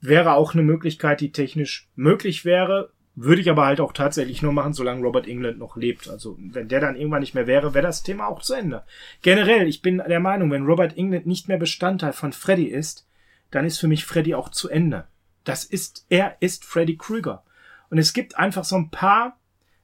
Wäre 0.00 0.34
auch 0.34 0.54
eine 0.54 0.62
Möglichkeit, 0.62 1.20
die 1.20 1.32
technisch 1.32 1.88
möglich 1.94 2.44
wäre. 2.44 2.92
Würde 3.14 3.42
ich 3.42 3.50
aber 3.50 3.66
halt 3.66 3.80
auch 3.80 3.92
tatsächlich 3.92 4.40
nur 4.40 4.52
machen, 4.52 4.72
solange 4.72 5.02
Robert 5.02 5.28
England 5.28 5.58
noch 5.58 5.76
lebt. 5.76 6.08
Also 6.08 6.38
wenn 6.40 6.68
der 6.68 6.80
dann 6.80 6.96
irgendwann 6.96 7.20
nicht 7.20 7.34
mehr 7.34 7.46
wäre, 7.46 7.74
wäre 7.74 7.86
das 7.86 8.02
Thema 8.02 8.26
auch 8.28 8.40
zu 8.40 8.54
Ende. 8.54 8.84
Generell, 9.20 9.68
ich 9.68 9.82
bin 9.82 9.98
der 9.98 10.20
Meinung, 10.20 10.50
wenn 10.50 10.64
Robert 10.64 10.96
England 10.96 11.26
nicht 11.26 11.48
mehr 11.48 11.58
Bestandteil 11.58 12.14
von 12.14 12.32
Freddy 12.32 12.66
ist, 12.66 13.06
dann 13.50 13.66
ist 13.66 13.78
für 13.78 13.88
mich 13.88 14.06
Freddy 14.06 14.34
auch 14.34 14.48
zu 14.48 14.70
Ende. 14.70 15.06
Das 15.44 15.64
ist, 15.64 16.06
er 16.08 16.36
ist 16.40 16.64
Freddy 16.64 16.96
Krüger. 16.96 17.44
Und 17.90 17.98
es 17.98 18.12
gibt 18.12 18.38
einfach 18.38 18.64
so 18.64 18.76
ein 18.76 18.90
paar 18.90 19.39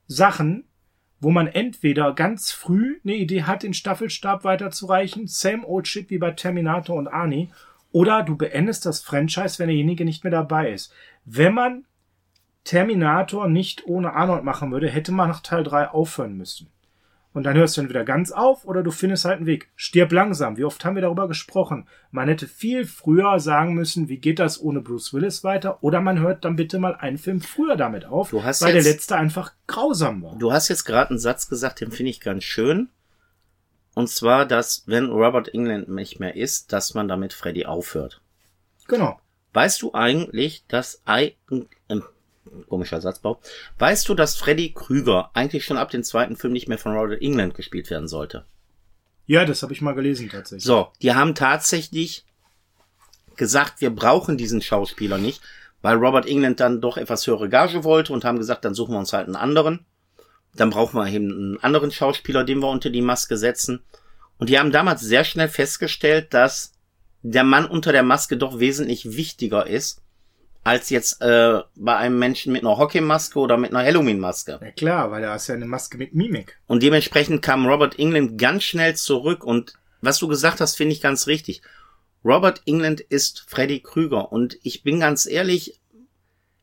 Sachen, 0.07 0.65
wo 1.21 1.31
man 1.31 1.47
entweder 1.47 2.13
ganz 2.13 2.53
früh 2.53 3.01
eine 3.05 3.17
Idee 3.17 3.43
hat, 3.45 3.63
den 3.63 3.75
Staffelstab 3.75 4.45
weiterzureichen, 4.45 5.27
same 5.27 5.67
old 5.67 5.89
shit 5.89 6.11
wie 6.11 6.19
bei 6.19 6.33
Terminator 6.33 6.97
und 6.97 7.09
Arnie, 7.09 7.51
oder 7.93 8.23
du 8.23 8.37
beendest 8.37 8.85
das 8.85 9.01
Franchise, 9.01 9.59
wenn 9.59 9.69
derjenige 9.69 10.05
nicht 10.05 10.25
mehr 10.25 10.31
dabei 10.31 10.73
ist. 10.73 10.93
Wenn 11.25 11.55
man 11.55 11.85
Terminator 12.65 13.49
nicht 13.49 13.87
ohne 13.87 14.13
Arnold 14.13 14.45
machen 14.45 14.71
würde, 14.73 14.91
hätte 14.91 15.13
man 15.13 15.29
nach 15.29 15.41
Teil 15.41 15.65
3 15.65 15.89
aufhören 15.89 16.37
müssen. 16.37 16.69
Und 17.37 17.43
dann 17.43 17.55
hörst 17.55 17.77
du 17.77 17.83
entweder 17.83 18.03
ganz 18.03 18.33
auf 18.33 18.65
oder 18.65 18.83
du 18.83 18.91
findest 18.91 19.27
halt 19.27 19.37
einen 19.37 19.45
Weg. 19.47 19.69
Stirb 19.77 20.11
langsam. 20.11 20.57
Wie 20.57 20.65
oft 20.65 20.83
haben 20.87 20.95
wir 20.95 21.03
darüber 21.03 21.29
gesprochen? 21.29 21.87
Man 22.11 22.29
hätte 22.29 22.47
viel 22.49 22.87
früher 22.87 23.39
sagen 23.41 23.75
müssen, 23.75 24.09
wie 24.09 24.17
geht 24.17 24.39
das 24.39 24.59
ohne 24.59 24.81
Bruce 24.81 25.13
Willis 25.13 25.45
weiter? 25.45 25.83
Oder 25.83 26.01
man 26.01 26.19
hört 26.19 26.47
dann 26.47 26.57
bitte 26.57 26.79
mal 26.79 26.95
einen 26.95 27.19
Film 27.19 27.43
früher 27.43 27.77
damit 27.77 28.07
auf, 28.07 28.31
Du 28.31 28.43
hast 28.43 28.63
weil 28.63 28.75
jetzt- 28.75 28.87
der 28.87 28.93
letzte 28.95 29.17
einfach 29.17 29.53
grausam 29.67 30.23
war. 30.23 30.39
Du 30.39 30.51
hast 30.51 30.69
jetzt 30.69 30.85
gerade 30.85 31.11
einen 31.11 31.19
Satz 31.19 31.47
gesagt, 31.51 31.83
den 31.83 31.91
finde 31.93 32.09
ich 32.09 32.21
ganz 32.23 32.43
schön. 32.43 32.89
Und 33.95 34.09
zwar, 34.09 34.47
dass 34.47 34.85
wenn 34.87 35.11
Robert 35.11 35.53
England 35.53 35.91
nicht 35.91 36.19
mehr 36.19 36.37
ist, 36.37 36.73
dass 36.73 36.95
man 36.95 37.07
damit 37.07 37.35
Freddy 37.35 37.67
aufhört. 37.67 38.23
Genau. 38.89 39.21
Weißt 39.53 39.83
du 39.83 39.93
eigentlich, 39.93 40.65
dass 40.69 41.03
ein, 41.05 41.33
ähm, 41.91 42.03
komischer 42.69 43.01
Satzbau, 43.01 43.41
weißt 43.79 44.09
du, 44.09 44.15
dass 44.15 44.37
Freddy 44.37 44.73
Krüger 44.73 45.31
eigentlich 45.35 45.65
schon 45.65 45.77
ab 45.77 45.91
dem 45.91 46.03
zweiten 46.03 46.37
Film 46.37 46.53
nicht 46.53 46.69
mehr 46.69 46.79
von 46.79 46.97
Robert 46.97 47.23
England 47.23 47.55
gespielt 47.55 47.91
werden 47.91 48.09
sollte? 48.09 48.45
Ja, 49.27 49.45
das 49.45 49.63
habe 49.63 49.73
ich 49.73 49.81
mal 49.81 49.95
gelesen 49.95 50.29
tatsächlich. 50.29 50.65
So, 50.65 50.89
die 51.03 51.15
haben 51.15 51.35
tatsächlich 51.35 52.25
gesagt, 53.37 53.81
wir 53.81 53.91
brauchen 53.91 54.39
diesen 54.39 54.63
Schauspieler 54.63 55.19
nicht, 55.19 55.43
weil 55.83 55.97
Robert 55.97 56.27
England 56.27 56.61
dann 56.61 56.81
doch 56.81 56.97
etwas 56.97 57.27
höhere 57.27 57.49
Gage 57.49 57.85
wollte 57.85 58.13
und 58.13 58.25
haben 58.25 58.39
gesagt, 58.39 58.65
dann 58.65 58.75
suchen 58.75 58.95
wir 58.95 58.99
uns 58.99 59.13
halt 59.13 59.27
einen 59.27 59.37
anderen. 59.37 59.85
Dann 60.55 60.71
brauchen 60.71 60.99
wir 60.99 61.07
eben 61.09 61.31
einen 61.31 61.59
anderen 61.63 61.91
Schauspieler, 61.91 62.45
den 62.45 62.61
wir 62.61 62.69
unter 62.69 62.89
die 62.89 63.03
Maske 63.03 63.37
setzen. 63.37 63.83
Und 64.39 64.49
die 64.49 64.59
haben 64.59 64.73
damals 64.73 65.03
sehr 65.03 65.25
schnell 65.25 65.49
festgestellt, 65.49 66.33
dass 66.33 66.73
der 67.23 67.45
Mann 67.45 67.67
unter 67.67 67.93
der 67.93 68.03
Maske 68.03 68.37
doch 68.37 68.59
wesentlich 68.59 69.17
wichtiger 69.17 69.67
ist, 69.67 70.03
als 70.67 70.91
jetzt 70.91 71.23
äh, 71.23 71.61
bei 71.77 71.97
einem 71.97 72.19
Menschen 72.19 72.53
mit 72.53 72.63
einer 72.63 72.77
Hockeymaske 72.77 73.39
oder 73.39 73.57
mit 73.57 73.71
einer 73.71 73.87
Halloween-Maske. 73.87 74.59
Ja 74.61 74.71
klar, 74.73 75.13
weil 75.13 75.23
er 75.23 75.37
ist 75.37 75.47
ja 75.47 75.55
eine 75.55 75.65
Maske 75.65 75.97
mit 75.97 76.13
Mimik. 76.13 76.59
Und 76.67 76.83
dementsprechend 76.83 77.41
kam 77.41 77.67
Robert 77.67 78.01
England 78.01 78.37
ganz 78.37 78.65
schnell 78.65 78.97
zurück. 78.97 79.45
Und 79.45 79.75
was 80.01 80.19
du 80.19 80.27
gesagt 80.27 80.61
hast, 80.61 80.77
finde 80.77 80.93
ich 80.93 81.01
ganz 81.01 81.29
richtig. 81.29 81.63
Robert 82.25 82.63
England 82.67 83.01
ist 83.01 83.45
Freddy 83.47 83.79
Krüger. 83.79 84.33
Und 84.33 84.59
ich 84.65 84.83
bin 84.83 84.99
ganz 84.99 85.27
ehrlich, 85.27 85.79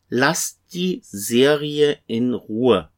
lasst 0.10 0.60
die 0.74 1.02
Serie 1.06 1.98
in 2.06 2.34
Ruhe. 2.34 2.89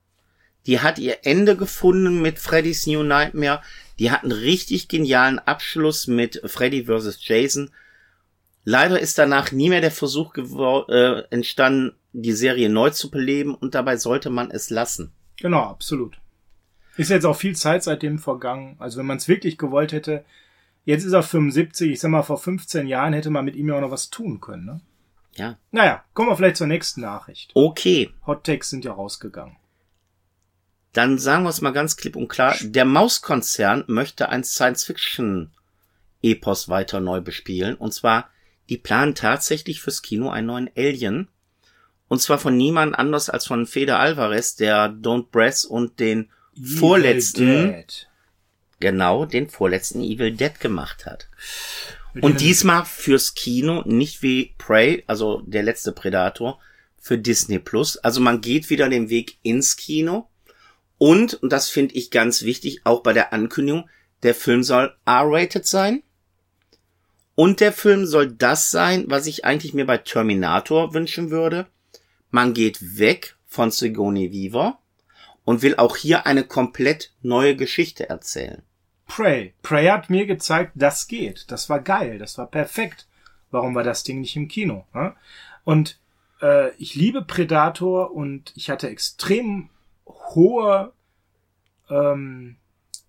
Die 0.65 0.79
hat 0.79 0.97
ihr 0.97 1.19
Ende 1.21 1.55
gefunden 1.55 2.19
mit 2.19 2.39
Freddy's 2.39 2.87
New 2.87 3.03
Nightmare. 3.03 3.61
Die 3.99 4.09
hat 4.09 4.23
einen 4.23 4.31
richtig 4.31 4.87
genialen 4.87 5.37
Abschluss 5.37 6.07
mit 6.07 6.41
Freddy 6.45 6.85
vs. 6.85 7.19
Jason. 7.21 7.69
Leider 8.65 8.99
ist 8.99 9.17
danach 9.17 9.51
nie 9.51 9.69
mehr 9.69 9.81
der 9.81 9.91
Versuch 9.91 10.35
äh, 10.35 11.23
entstanden, 11.29 11.95
die 12.13 12.33
Serie 12.33 12.69
neu 12.69 12.89
zu 12.89 13.11
beleben 13.11 13.55
und 13.55 13.75
dabei 13.75 13.97
sollte 13.97 14.29
man 14.29 14.51
es 14.51 14.69
lassen. 14.69 15.11
Genau, 15.37 15.61
absolut. 15.61 16.17
Ist 16.97 17.11
jetzt 17.11 17.25
auch 17.25 17.35
viel 17.35 17.55
Zeit 17.55 17.83
seitdem 17.83 18.19
vergangen. 18.19 18.75
Also 18.79 18.97
wenn 18.97 19.05
man 19.05 19.17
es 19.17 19.27
wirklich 19.27 19.57
gewollt 19.57 19.91
hätte, 19.91 20.23
jetzt 20.85 21.03
ist 21.03 21.11
er 21.13 21.23
75, 21.23 21.91
ich 21.91 21.99
sag 21.99 22.09
mal, 22.09 22.23
vor 22.23 22.37
15 22.37 22.87
Jahren 22.87 23.13
hätte 23.13 23.29
man 23.29 23.45
mit 23.45 23.55
ihm 23.55 23.69
ja 23.69 23.75
auch 23.75 23.81
noch 23.81 23.91
was 23.91 24.09
tun 24.09 24.41
können. 24.41 24.65
Ne? 24.65 24.81
Ja. 25.35 25.57
Naja, 25.71 26.03
kommen 26.13 26.29
wir 26.29 26.35
vielleicht 26.35 26.57
zur 26.57 26.67
nächsten 26.67 27.01
Nachricht. 27.01 27.51
Okay, 27.53 28.09
Hot 28.25 28.45
Takes 28.45 28.69
sind 28.69 28.85
ja 28.85 28.93
rausgegangen. 28.93 29.57
dann 30.93 31.19
sagen 31.19 31.43
wir 31.43 31.49
es 31.49 31.61
mal 31.61 31.73
ganz 31.73 31.97
klipp 31.97 32.15
und 32.15 32.29
klar. 32.29 32.55
Der 32.61 32.85
Mauskonzern 32.85 33.83
möchte 33.87 34.29
ein 34.29 34.45
Science-Fiction-Epos 34.45 36.69
weiter 36.69 37.01
neu 37.01 37.19
bespielen. 37.19 37.75
Und 37.75 37.93
zwar, 37.93 38.29
die 38.69 38.77
planen 38.77 39.15
tatsächlich 39.15 39.81
fürs 39.81 40.01
Kino 40.01 40.29
einen 40.29 40.47
neuen 40.47 40.69
Alien. 40.75 41.27
Und 42.07 42.21
zwar 42.21 42.37
von 42.37 42.55
niemand 42.55 42.97
anders 42.97 43.29
als 43.29 43.45
von 43.45 43.65
Fede 43.65 43.97
Alvarez, 43.97 44.55
der 44.55 44.89
Don't 44.89 45.29
Breath 45.31 45.65
und 45.65 45.99
den 45.99 46.29
vorletzten, 46.77 47.43
Evil 47.43 47.71
Dead. 47.73 48.07
genau, 48.79 49.25
den 49.25 49.49
vorletzten 49.49 50.01
Evil 50.01 50.31
Dead 50.31 50.59
gemacht 50.59 51.05
hat. 51.05 51.29
Mit 52.13 52.23
Und 52.23 52.41
diesmal 52.41 52.85
fürs 52.85 53.33
Kino, 53.33 53.83
nicht 53.85 54.21
wie 54.21 54.53
Prey, 54.57 55.03
also 55.07 55.41
der 55.45 55.63
letzte 55.63 55.91
Predator, 55.91 56.59
für 56.97 57.17
Disney 57.17 57.59
Plus. 57.59 57.97
Also 57.97 58.21
man 58.21 58.41
geht 58.41 58.69
wieder 58.69 58.89
den 58.89 59.09
Weg 59.09 59.37
ins 59.43 59.75
Kino. 59.75 60.29
Und, 60.97 61.35
und 61.35 61.51
das 61.51 61.69
finde 61.69 61.95
ich 61.95 62.09
ganz 62.09 62.43
wichtig, 62.43 62.81
auch 62.85 63.03
bei 63.03 63.13
der 63.13 63.33
Ankündigung, 63.33 63.89
der 64.23 64.33
Film 64.33 64.63
soll 64.63 64.95
R-rated 65.05 65.67
sein. 65.67 66.03
Und 67.35 67.59
der 67.59 67.73
Film 67.73 68.05
soll 68.05 68.31
das 68.31 68.71
sein, 68.71 69.05
was 69.07 69.27
ich 69.27 69.43
eigentlich 69.43 69.73
mir 69.73 69.85
bei 69.85 69.97
Terminator 69.97 70.93
wünschen 70.93 71.29
würde. 71.31 71.67
Man 72.31 72.53
geht 72.53 72.97
weg 72.97 73.35
von 73.45 73.71
Sigourney 73.71 74.31
Weaver 74.31 74.79
und 75.43 75.61
will 75.61 75.75
auch 75.75 75.97
hier 75.97 76.25
eine 76.25 76.43
komplett 76.43 77.11
neue 77.21 77.55
Geschichte 77.55 78.09
erzählen. 78.09 78.63
Prey. 79.07 79.53
Prey 79.61 79.87
hat 79.87 80.09
mir 80.09 80.25
gezeigt, 80.25 80.71
das 80.75 81.07
geht. 81.07 81.51
Das 81.51 81.69
war 81.69 81.79
geil. 81.79 82.17
Das 82.17 82.37
war 82.37 82.47
perfekt. 82.47 83.07
Warum 83.51 83.75
war 83.75 83.83
das 83.83 84.03
Ding 84.03 84.21
nicht 84.21 84.35
im 84.35 84.47
Kino? 84.47 84.85
Ne? 84.93 85.13
Und 85.63 85.99
äh, 86.41 86.71
ich 86.75 86.95
liebe 86.95 87.21
Predator 87.21 88.11
und 88.11 88.51
ich 88.55 88.69
hatte 88.69 88.89
extrem 88.89 89.69
hohe 90.07 90.91
ähm, 91.89 92.57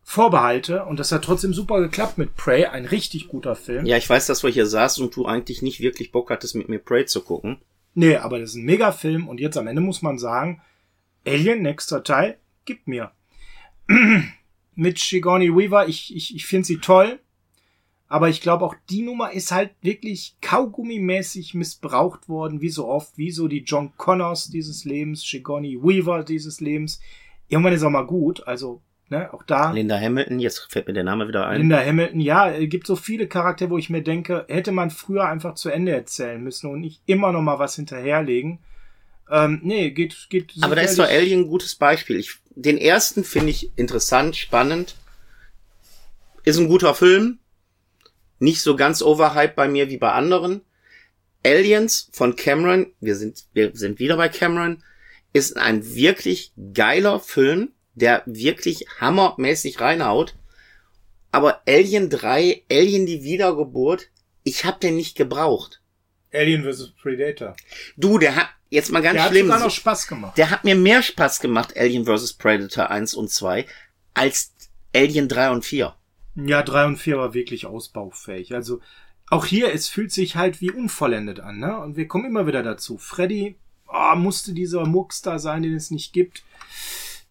Vorbehalte 0.08 0.84
und 0.84 1.00
das 1.00 1.10
hat 1.10 1.24
trotzdem 1.24 1.52
super 1.52 1.80
geklappt 1.80 2.16
mit 2.16 2.36
Prey. 2.36 2.64
Ein 2.66 2.84
richtig 2.84 3.26
guter 3.26 3.56
Film. 3.56 3.84
Ja, 3.86 3.96
ich 3.96 4.08
weiß, 4.08 4.26
dass 4.26 4.44
wir 4.44 4.50
hier 4.50 4.66
saßen 4.66 5.04
und 5.04 5.16
du 5.16 5.26
eigentlich 5.26 5.62
nicht 5.62 5.80
wirklich 5.80 6.12
Bock 6.12 6.30
hattest, 6.30 6.54
mit 6.54 6.68
mir 6.68 6.78
Prey 6.78 7.06
zu 7.06 7.22
gucken. 7.22 7.58
Nee, 7.92 8.14
aber 8.14 8.38
das 8.38 8.50
ist 8.50 8.54
ein 8.56 8.64
Megafilm 8.64 9.26
und 9.26 9.40
jetzt 9.40 9.58
am 9.58 9.66
Ende 9.66 9.82
muss 9.82 10.02
man 10.02 10.16
sagen, 10.16 10.62
Alien, 11.26 11.60
nächster 11.60 12.04
Teil, 12.04 12.38
gib 12.64 12.86
mir. 12.86 13.10
Mit 14.76 14.98
Sigourney 15.00 15.54
Weaver, 15.54 15.88
ich, 15.88 16.14
ich, 16.14 16.36
ich 16.36 16.46
finde 16.46 16.66
sie 16.66 16.78
toll, 16.78 17.18
aber 18.06 18.28
ich 18.28 18.40
glaube 18.40 18.64
auch 18.64 18.76
die 18.88 19.02
Nummer 19.02 19.32
ist 19.32 19.50
halt 19.50 19.72
wirklich 19.82 20.36
kaugummimäßig 20.40 21.54
missbraucht 21.54 22.28
worden, 22.28 22.60
wie 22.60 22.70
so 22.70 22.86
oft, 22.86 23.18
wie 23.18 23.32
so 23.32 23.48
die 23.48 23.64
John 23.64 23.92
Connors 23.96 24.50
dieses 24.50 24.84
Lebens, 24.84 25.22
Sigourney 25.22 25.82
Weaver 25.82 26.22
dieses 26.22 26.60
Lebens. 26.60 27.00
Irgendwann 27.48 27.72
ist 27.72 27.82
auch 27.82 27.90
mal 27.90 28.06
gut, 28.06 28.46
also, 28.46 28.82
ne, 29.08 29.32
auch 29.32 29.42
da. 29.42 29.72
Linda 29.72 29.98
Hamilton, 29.98 30.40
jetzt 30.40 30.70
fällt 30.70 30.86
mir 30.86 30.94
der 30.94 31.04
Name 31.04 31.28
wieder 31.28 31.46
ein. 31.46 31.60
Linda 31.60 31.84
Hamilton, 31.84 32.20
ja, 32.20 32.50
es 32.50 32.68
gibt 32.68 32.86
so 32.86 32.96
viele 32.96 33.26
Charaktere, 33.26 33.70
wo 33.70 33.78
ich 33.78 33.90
mir 33.90 34.02
denke, 34.02 34.44
hätte 34.48 34.72
man 34.72 34.90
früher 34.90 35.26
einfach 35.26 35.54
zu 35.54 35.70
Ende 35.70 35.92
erzählen 35.92 36.42
müssen 36.42 36.70
und 36.70 36.80
nicht 36.80 37.00
immer 37.06 37.32
noch 37.32 37.42
mal 37.42 37.58
was 37.58 37.76
hinterherlegen. 37.76 38.58
Ähm, 39.30 39.60
nee, 39.62 39.90
geht, 39.90 40.26
geht. 40.30 40.54
Aber 40.60 40.76
da 40.76 40.82
ist 40.82 40.98
doch 40.98 41.08
Alien 41.08 41.40
ein 41.40 41.48
gutes 41.48 41.74
Beispiel. 41.74 42.16
Ich, 42.16 42.36
den 42.54 42.78
ersten 42.78 43.24
finde 43.24 43.50
ich 43.50 43.76
interessant, 43.76 44.36
spannend. 44.36 44.96
Ist 46.44 46.58
ein 46.58 46.68
guter 46.68 46.94
Film. 46.94 47.38
Nicht 48.38 48.60
so 48.60 48.76
ganz 48.76 49.02
overhyped 49.02 49.56
bei 49.56 49.68
mir 49.68 49.88
wie 49.90 49.96
bei 49.96 50.12
anderen. 50.12 50.60
Aliens 51.44 52.08
von 52.12 52.36
Cameron, 52.36 52.92
wir 53.00 53.14
sind, 53.16 53.44
wir 53.52 53.70
sind 53.74 53.98
wieder 53.98 54.16
bei 54.16 54.28
Cameron, 54.28 54.82
ist 55.32 55.56
ein 55.56 55.94
wirklich 55.94 56.52
geiler 56.72 57.20
Film, 57.20 57.70
der 57.96 58.22
wirklich 58.26 58.86
hammermäßig 59.00 59.80
reinhaut. 59.80 60.36
Aber 61.32 61.62
Alien 61.66 62.08
3, 62.08 62.62
Alien 62.70 63.06
die 63.06 63.24
Wiedergeburt, 63.24 64.08
ich 64.44 64.64
hab 64.64 64.80
den 64.80 64.94
nicht 64.94 65.16
gebraucht. 65.16 65.82
Alien 66.32 66.62
vs. 66.62 66.92
Predator. 67.02 67.56
Du, 67.96 68.18
der 68.18 68.36
hat, 68.36 68.48
jetzt 68.70 68.92
mal 68.92 69.02
ganz 69.02 69.14
Der 69.14 69.24
hat 69.24 69.30
schlimm. 69.30 69.46
sogar 69.46 69.60
noch 69.60 69.70
Spaß 69.70 70.06
gemacht. 70.06 70.38
Der 70.38 70.50
hat 70.50 70.64
mir 70.64 70.76
mehr 70.76 71.02
Spaß 71.02 71.40
gemacht, 71.40 71.76
Alien 71.76 72.06
vs. 72.06 72.34
Predator 72.34 72.90
1 72.90 73.14
und 73.14 73.30
2, 73.30 73.66
als 74.14 74.54
Alien 74.94 75.28
3 75.28 75.50
und 75.50 75.64
4. 75.64 75.94
Ja, 76.36 76.62
drei 76.62 76.84
und 76.84 76.98
vier 76.98 77.16
war 77.16 77.32
wirklich 77.32 77.64
ausbaufähig. 77.64 78.54
Also 78.54 78.80
auch 79.30 79.46
hier, 79.46 79.72
es 79.72 79.88
fühlt 79.88 80.12
sich 80.12 80.36
halt 80.36 80.60
wie 80.60 80.70
unvollendet 80.70 81.40
an, 81.40 81.58
ne? 81.58 81.78
Und 81.78 81.96
wir 81.96 82.06
kommen 82.06 82.26
immer 82.26 82.46
wieder 82.46 82.62
dazu. 82.62 82.98
Freddy 82.98 83.56
oh, 83.88 84.16
musste 84.16 84.52
dieser 84.52 84.84
Murks 84.84 85.22
da 85.22 85.38
sein, 85.38 85.62
den 85.62 85.74
es 85.74 85.90
nicht 85.90 86.12
gibt. 86.12 86.42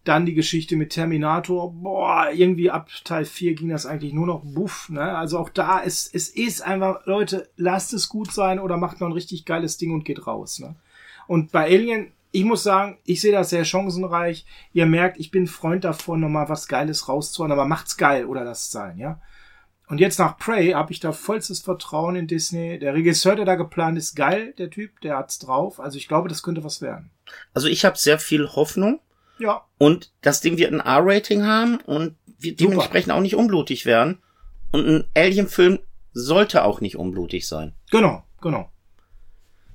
Dann 0.06 0.24
die 0.24 0.34
Geschichte 0.34 0.76
mit 0.76 0.90
Terminator. 0.90 1.72
Boah, 1.72 2.30
irgendwie 2.32 2.70
ab 2.70 2.88
Teil 3.02 3.24
4 3.24 3.54
ging 3.54 3.70
das 3.70 3.86
eigentlich 3.86 4.12
nur 4.12 4.26
noch 4.26 4.42
buff, 4.44 4.88
ne? 4.88 5.02
Also 5.02 5.36
auch 5.38 5.48
da, 5.48 5.82
es, 5.82 6.08
es 6.12 6.28
ist 6.28 6.62
einfach, 6.62 7.04
Leute, 7.06 7.48
lasst 7.56 7.92
es 7.92 8.08
gut 8.08 8.32
sein 8.32 8.60
oder 8.60 8.76
macht 8.76 9.00
noch 9.00 9.08
ein 9.08 9.12
richtig 9.12 9.44
geiles 9.44 9.78
Ding 9.78 9.92
und 9.92 10.04
geht 10.04 10.26
raus, 10.26 10.60
ne? 10.60 10.76
Und 11.26 11.50
bei 11.50 11.64
Alien, 11.64 12.12
ich 12.30 12.44
muss 12.44 12.62
sagen, 12.62 12.98
ich 13.04 13.20
sehe 13.20 13.32
das 13.32 13.50
sehr 13.50 13.64
chancenreich. 13.64 14.46
Ihr 14.72 14.86
merkt, 14.86 15.18
ich 15.18 15.32
bin 15.32 15.48
Freund 15.48 15.82
davon, 15.82 16.20
nochmal 16.20 16.48
was 16.48 16.68
Geiles 16.68 17.08
rauszuhauen, 17.08 17.50
aber 17.50 17.64
macht's 17.64 17.96
geil 17.96 18.26
oder 18.26 18.44
lasst 18.44 18.70
sein, 18.70 18.98
ja? 18.98 19.20
Und 19.88 19.98
jetzt 19.98 20.18
nach 20.20 20.38
Prey 20.38 20.70
habe 20.70 20.92
ich 20.92 21.00
da 21.00 21.10
vollstes 21.10 21.60
Vertrauen 21.60 22.14
in 22.14 22.28
Disney. 22.28 22.78
Der 22.78 22.94
Regisseur, 22.94 23.34
der 23.34 23.44
da 23.44 23.56
geplant 23.56 23.98
ist, 23.98 24.14
geil, 24.14 24.54
der 24.58 24.70
Typ, 24.70 25.00
der 25.00 25.16
hat's 25.16 25.38
drauf. 25.38 25.80
Also 25.80 25.96
ich 25.98 26.06
glaube, 26.06 26.28
das 26.28 26.42
könnte 26.42 26.62
was 26.62 26.80
werden. 26.80 27.10
Also 27.54 27.68
ich 27.68 27.84
habe 27.84 27.96
sehr 27.96 28.18
viel 28.18 28.48
Hoffnung 28.48 29.00
Ja, 29.38 29.64
und 29.78 30.12
das 30.22 30.40
Ding 30.40 30.56
wird 30.56 30.72
ein 30.72 30.80
R-Rating 30.80 31.44
haben 31.44 31.76
und 31.78 32.16
wird 32.38 32.58
Super. 32.58 32.70
dementsprechend 32.70 33.12
auch 33.12 33.20
nicht 33.20 33.34
unblutig 33.36 33.86
werden. 33.86 34.18
Und 34.72 34.86
ein 34.86 35.04
Alien-Film 35.14 35.78
sollte 36.12 36.64
auch 36.64 36.80
nicht 36.80 36.96
unblutig 36.96 37.46
sein. 37.46 37.74
genau, 37.90 38.24
genau. 38.40 38.70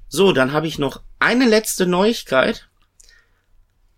So, 0.08 0.34
dann 0.34 0.52
habe 0.52 0.68
ich 0.68 0.78
noch 0.78 1.02
eine 1.20 1.48
letzte 1.48 1.86
Neuigkeit. 1.86 2.68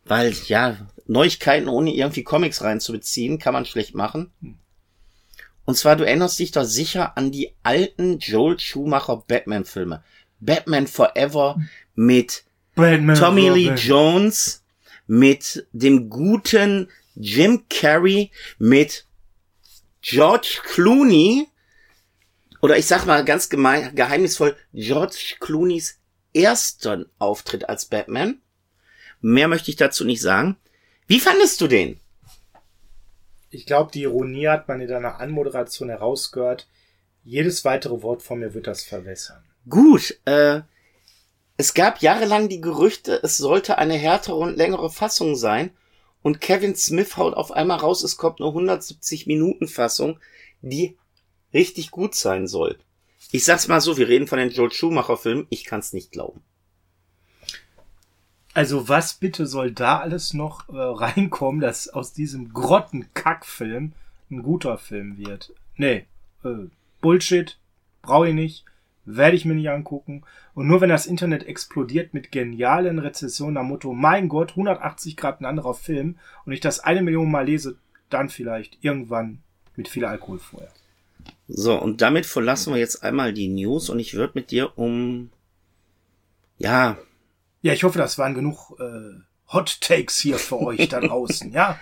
Weil, 0.06 0.34
ja, 0.47 0.78
Neuigkeiten 1.08 1.67
ohne 1.67 1.91
irgendwie 1.93 2.23
Comics 2.23 2.62
reinzubeziehen, 2.62 3.39
kann 3.39 3.54
man 3.54 3.65
schlecht 3.65 3.95
machen. 3.95 4.32
Und 5.65 5.76
zwar, 5.76 5.95
du 5.95 6.06
erinnerst 6.06 6.39
dich 6.39 6.52
doch 6.52 6.65
sicher 6.65 7.17
an 7.17 7.32
die 7.32 7.54
alten 7.63 8.19
Joel 8.19 8.60
Schumacher 8.60 9.23
Batman-Filme. 9.28 10.04
Batman 10.39 10.88
Forever 10.88 11.60
mit 11.95 12.43
Batman 12.76 13.17
Tommy 13.17 13.49
Lee. 13.49 13.73
Jones, 13.76 14.62
mit 15.13 15.67
dem 15.73 16.10
guten 16.10 16.89
Jim 17.13 17.65
Carrey, 17.69 18.32
mit 18.58 19.06
George 20.02 20.60
Clooney, 20.63 21.47
oder 22.63 22.80
ich 22.80 22.88
sag 22.88 23.06
mal 23.06 23.23
ganz 23.23 23.47
gemein, 23.47 23.93
geheimnisvoll, 23.93 24.58
George 24.73 25.36
Clooneys 25.39 25.99
ersten 26.34 27.06
Auftritt 27.19 27.69
als 27.69 27.86
Batman. 27.86 28.41
Mehr 29.21 29.47
möchte 29.47 29.69
ich 29.69 29.78
dazu 29.78 30.04
nicht 30.04 30.19
sagen. 30.19 30.58
Wie 31.06 31.19
fandest 31.19 31.62
du 31.62 31.67
den? 31.67 31.99
Ich 33.52 33.67
glaube, 33.67 33.91
die 33.91 34.02
Ironie 34.02 34.47
hat 34.47 34.67
man 34.67 34.82
in 34.82 34.88
deiner 34.88 35.19
Anmoderation 35.19 35.89
herausgehört. 35.89 36.67
Jedes 37.23 37.63
weitere 37.63 38.02
Wort 38.02 38.23
von 38.23 38.39
mir 38.39 38.56
wird 38.56 38.65
das 38.65 38.84
verwässern. 38.84 39.43
Gut, 39.69 40.19
äh, 40.26 40.62
es 41.58 41.74
gab 41.74 42.02
jahrelang 42.02 42.50
die 42.50 42.62
Gerüchte, 42.62 43.20
es 43.24 43.38
sollte 43.38 43.78
eine 43.78 43.96
härtere 43.96 44.36
und 44.36 44.56
längere 44.56 44.89
Fassung 44.89 45.36
sein. 45.36 45.72
Und 46.22 46.42
Kevin 46.42 46.76
Smith 46.76 47.18
haut 47.18 47.34
auf 47.34 47.52
einmal 47.52 47.80
raus, 47.80 48.04
es 48.04 48.18
kommt 48.18 48.39
eine 48.39 48.50
170 48.50 49.28
Minuten 49.28 49.68
Fassung, 49.68 50.20
die 50.62 50.98
richtig 51.54 51.92
gut 51.92 52.16
sein 52.16 52.48
soll. 52.48 52.80
Ich 53.32 53.46
sag's 53.46 53.68
mal 53.68 53.82
so, 53.82 53.98
wir 53.98 54.08
reden 54.08 54.28
von 54.28 54.39
den 54.39 54.50
Joel 54.50 54.72
Schumacher 54.72 55.18
Filmen, 55.18 55.48
ich 55.50 55.66
kann's 55.66 55.94
nicht 55.94 56.12
glauben. 56.12 56.42
Also 58.54 58.88
was 58.88 59.16
bitte 59.16 59.48
soll 59.48 59.72
da 59.72 60.00
alles 60.00 60.34
noch 60.34 60.70
äh, 60.70 60.74
reinkommen, 60.76 61.60
dass 61.60 61.89
aus 61.89 62.13
diesem 62.13 62.54
Grottenkackfilm 62.54 63.94
ein 64.30 64.44
guter 64.44 64.78
Film 64.78 65.18
wird? 65.18 65.52
Nee, 65.76 66.06
äh, 66.44 66.68
Bullshit, 67.02 67.58
brauche 68.02 68.30
ich 68.30 68.36
nicht, 68.36 68.66
werde 69.06 69.36
ich 69.36 69.46
mir 69.46 69.56
nicht 69.56 69.70
angucken. 69.70 70.24
Und 70.54 70.68
nur 70.68 70.82
wenn 70.82 70.89
das 70.89 71.06
Internet 71.06 71.46
explodiert 71.46 72.13
mit 72.13 72.32
genialen 72.32 73.00
Rezessionen 73.00 73.58
am 73.58 73.68
Motto, 73.68 73.94
mein 73.94 74.30
Gott, 74.30 74.52
180 74.52 75.18
Grad 75.18 75.42
ein 75.42 75.46
anderer 75.46 75.74
Film 75.74 76.18
und 76.46 76.54
ich 76.54 76.60
das 76.60 76.80
eine 76.80 77.02
Million 77.02 77.30
Mal 77.30 77.46
lese, 77.46 77.78
dann 78.10 78.30
vielleicht 78.30 78.78
irgendwann 78.82 79.39
mit 79.76 79.88
viel 79.88 80.06
Alkohol 80.06 80.39
vorher. 80.39 80.72
So, 81.48 81.80
und 81.80 82.02
damit 82.02 82.26
verlassen 82.26 82.74
wir 82.74 82.80
jetzt 82.80 83.04
einmal 83.04 83.34
die 83.34 83.48
News 83.48 83.89
und 83.89 84.00
ich 84.00 84.13
würde 84.13 84.34
mit 84.36 84.52
dir 84.52 84.78
um, 84.78 85.30
ja, 86.58 86.98
Ja, 87.62 87.74
ich 87.74 87.84
hoffe, 87.84 87.98
das 87.98 88.18
waren 88.18 88.34
genug 88.34 88.78
äh, 88.80 89.20
Hot 89.52 89.82
Takes 89.82 90.18
hier 90.20 90.38
für 90.38 90.60
euch 90.60 90.89
da 90.89 91.00
draußen, 91.02 91.52
ja. 91.52 91.80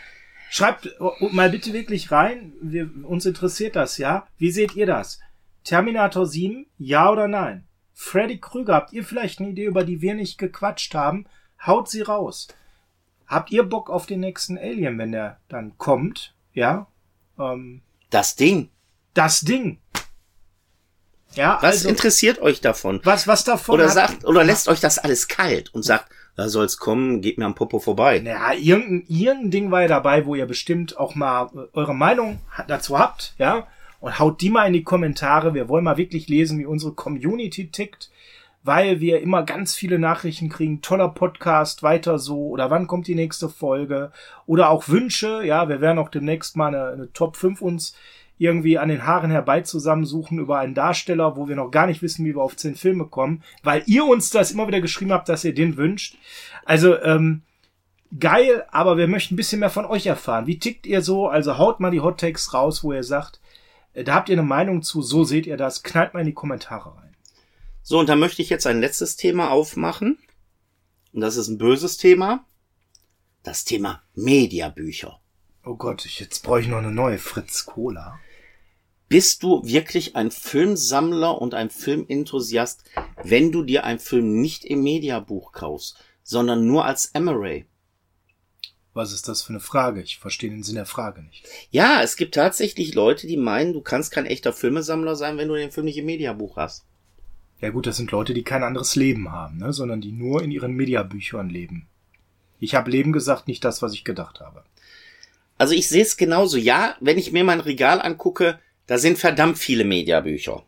Schreibt 0.50 0.88
äh, 0.88 1.26
mal 1.32 1.50
bitte 1.50 1.74
wirklich 1.74 2.12
rein, 2.12 2.54
wir, 2.62 2.90
uns 3.04 3.26
interessiert 3.26 3.76
das, 3.76 3.98
ja. 3.98 4.28
Wie 4.38 4.52
seht 4.52 4.76
ihr 4.76 4.86
das? 4.86 5.20
Terminator 5.64 6.26
7, 6.26 6.66
ja 6.78 7.12
oder 7.12 7.28
nein? 7.28 7.68
Freddy 7.94 8.40
Krüger, 8.40 8.74
habt 8.74 8.94
ihr 8.94 9.04
vielleicht 9.04 9.40
eine 9.40 9.50
Idee, 9.50 9.66
über 9.66 9.84
die 9.84 10.02
wir 10.02 10.16
nicht 10.16 10.38
gequatscht 10.38 10.96
haben? 10.96 11.28
Haut 11.66 11.90
sie 11.90 12.02
raus. 12.02 12.48
Habt 13.28 13.52
ihr 13.52 13.64
Bock 13.64 13.90
auf 13.90 14.06
den 14.08 14.20
nächsten 14.20 14.58
Alien, 14.58 14.98
wenn 14.98 15.12
der 15.12 15.40
dann 15.48 15.78
kommt? 15.78 16.36
Ja. 16.54 16.88
Ähm, 17.40 17.82
das 18.10 18.36
Ding. 18.36 18.70
das 19.14 19.42
Ding. 19.42 19.80
Ja, 21.34 21.60
Was 21.62 21.76
also, 21.76 21.90
interessiert 21.90 22.40
euch 22.42 22.60
davon? 22.60 23.00
was, 23.04 23.26
was 23.28 23.44
davon 23.46 23.76
Oder 23.76 23.88
sagt, 23.90 24.26
oder 24.26 24.44
lässt 24.44 24.68
euch 24.68 24.82
das 24.82 25.00
alles 25.00 25.30
kalt 25.30 25.74
und 25.74 25.84
sagt, 25.84 26.12
da 26.36 26.50
soll's 26.50 26.78
kommen, 26.78 27.22
geht 27.22 27.38
mir 27.38 27.46
am 27.46 27.56
Popo 27.56 27.80
vorbei. 27.80 28.20
Naja, 28.20 28.54
irgendein, 28.54 29.06
irgendein 29.08 29.52
Ding 29.52 29.72
war 29.72 29.84
ja 29.84 29.88
dabei, 29.88 30.26
wo 30.26 30.36
ihr 30.36 30.46
bestimmt 30.46 30.98
auch 30.98 31.16
mal 31.16 31.50
äh, 31.54 31.68
eure 31.74 31.94
Meinung 31.96 32.40
dazu 32.68 33.00
habt, 33.00 33.34
ja? 33.38 33.68
Und 34.02 34.20
haut 34.20 34.42
die 34.42 34.50
mal 34.50 34.66
in 34.66 34.74
die 34.74 34.84
Kommentare. 34.84 35.54
Wir 35.54 35.70
wollen 35.70 35.86
mal 35.86 35.98
wirklich 35.98 36.28
lesen, 36.28 36.60
wie 36.60 36.66
unsere 36.66 36.92
Community 36.92 37.70
tickt, 37.70 38.12
weil 38.64 39.00
wir 39.00 39.22
immer 39.22 39.44
ganz 39.44 39.76
viele 39.76 40.00
Nachrichten 40.00 40.50
kriegen. 40.50 40.82
Toller 40.82 41.08
Podcast, 41.08 41.84
weiter 41.84 42.20
so. 42.20 42.50
Oder 42.50 42.70
wann 42.70 42.88
kommt 42.88 43.08
die 43.08 43.16
nächste 43.16 43.48
Folge? 43.48 44.12
Oder 44.48 44.70
auch 44.70 44.90
Wünsche. 44.90 45.46
Ja, 45.46 45.70
wir 45.70 45.82
werden 45.82 46.00
auch 46.00 46.10
demnächst 46.10 46.58
mal 46.58 46.68
eine, 46.68 46.88
eine 46.88 47.14
Top 47.14 47.38
5 47.38 47.62
uns 47.62 47.96
irgendwie 48.40 48.80
an 48.80 48.90
den 48.90 49.06
Haaren 49.06 49.30
herbei 49.30 49.62
zusammensuchen 49.62 50.40
über 50.40 50.58
einen 50.58 50.74
Darsteller, 50.74 51.38
wo 51.38 51.48
wir 51.48 51.56
noch 51.56 51.70
gar 51.70 51.86
nicht 51.86 52.02
wissen, 52.02 52.26
wie 52.26 52.36
wir 52.36 52.42
auf 52.42 52.58
10 52.58 52.76
Filme 52.76 53.06
kommen, 53.06 53.44
weil 53.62 53.84
ihr 53.86 54.04
uns 54.04 54.32
das 54.32 54.52
immer 54.52 54.68
wieder 54.68 54.82
geschrieben 54.82 55.14
habt, 55.14 55.30
dass 55.30 55.44
ihr 55.44 55.54
den 55.54 55.78
wünscht. 55.78 56.18
Also, 56.66 57.00
ähm, 57.04 57.44
geil, 58.20 58.66
aber 58.72 58.98
wir 58.98 59.08
möchten 59.08 59.36
ein 59.36 59.38
bisschen 59.38 59.60
mehr 59.60 59.70
von 59.70 59.86
euch 59.86 60.08
erfahren. 60.08 60.48
Wie 60.48 60.58
tickt 60.58 60.88
ihr 60.88 61.04
so? 61.04 61.28
Also 61.28 61.60
haut 61.60 61.80
mal 61.80 61.92
die 61.92 62.02
Hot 62.02 62.20
Takes 62.20 62.52
raus, 62.52 62.84
wo 62.84 62.94
ihr 62.94 63.04
sagt, 63.04 63.41
da 63.94 64.16
habt 64.16 64.30
ihr 64.30 64.34
eine 64.34 64.48
Meinung 64.48 64.82
zu, 64.82 65.02
so 65.02 65.24
seht 65.24 65.46
ihr 65.46 65.58
das, 65.58 65.84
knallt 65.84 66.14
mal 66.14 66.22
in 66.22 66.28
die 66.28 66.34
Kommentare 66.34 66.96
rein. 66.98 67.16
So, 67.84 68.00
und 68.00 68.10
da 68.10 68.16
möchte 68.16 68.42
ich 68.42 68.50
jetzt 68.50 68.68
ein 68.68 68.80
letztes 68.80 69.16
Thema 69.16 69.52
aufmachen. 69.52 70.20
Und 71.14 71.22
das 71.22 71.36
ist 71.36 71.48
ein 71.48 71.58
böses 71.58 71.98
Thema. 71.98 72.46
Das 73.44 73.66
Thema 73.66 74.04
Mediabücher. 74.14 75.20
Oh 75.66 75.76
Gott, 75.76 76.06
ich, 76.06 76.20
jetzt 76.20 76.44
brauche 76.44 76.62
ich 76.62 76.68
noch 76.68 76.78
eine 76.78 76.92
neue 76.92 77.18
Fritz 77.18 77.66
Cola. 77.66 78.20
Bist 79.10 79.44
du 79.44 79.62
wirklich 79.66 80.16
ein 80.16 80.32
Filmsammler 80.32 81.42
und 81.42 81.54
ein 81.54 81.70
Filmenthusiast, 81.70 82.86
wenn 83.24 83.52
du 83.52 83.64
dir 83.64 83.84
einen 83.84 84.00
Film 84.00 84.40
nicht 84.40 84.64
im 84.64 84.84
Mediabuch 84.84 85.52
kaufst, 85.52 85.98
sondern 86.24 86.66
nur 86.66 86.86
als 86.86 87.08
Emery? 87.08 87.66
Was 88.94 89.14
ist 89.14 89.28
das 89.28 89.42
für 89.42 89.54
eine 89.54 89.62
Frage? 89.62 90.02
Ich 90.02 90.20
verstehe 90.20 90.50
den 90.50 90.64
Sinn 90.64 90.76
der 90.76 90.86
Frage 90.86 91.22
nicht. 91.22 91.48
Ja, 91.70 92.02
es 92.02 92.18
gibt 92.18 92.36
tatsächlich 92.36 92.94
Leute, 92.94 93.26
die 93.26 93.38
meinen, 93.38 93.74
du 93.74 93.82
kannst 93.82 94.12
kein 94.12 94.26
echter 94.26 94.52
Filmesammler 94.52 95.16
sein, 95.16 95.38
wenn 95.38 95.48
du 95.48 95.56
den 95.56 95.72
Film 95.72 95.86
nicht 95.86 95.98
im 95.98 96.06
Mediabuch 96.06 96.58
hast. 96.58 96.86
Ja 97.62 97.70
gut, 97.70 97.88
das 97.88 97.98
sind 97.98 98.12
Leute, 98.12 98.34
die 98.34 98.44
kein 98.44 98.64
anderes 98.64 98.96
Leben 98.96 99.32
haben, 99.32 99.58
ne? 99.58 99.72
sondern 99.72 100.02
die 100.02 100.12
nur 100.12 100.42
in 100.42 100.52
ihren 100.52 100.74
Mediabüchern 100.74 101.50
leben. 101.50 101.88
Ich 102.60 102.76
habe 102.76 102.92
Leben 102.92 103.14
gesagt, 103.14 103.48
nicht 103.48 103.64
das, 103.64 103.82
was 103.82 103.94
ich 103.94 104.04
gedacht 104.04 104.40
habe. 104.40 104.64
Also 105.58 105.74
ich 105.74 105.88
sehe 105.88 106.02
es 106.02 106.18
genauso. 106.18 106.58
Ja, 106.58 106.96
wenn 107.00 107.18
ich 107.18 107.32
mir 107.32 107.44
mein 107.44 107.60
Regal 107.60 108.02
angucke, 108.02 108.60
da 108.88 108.98
sind 108.98 109.20
verdammt 109.20 109.58
viele 109.58 109.86
Mediabücher. 109.86 110.64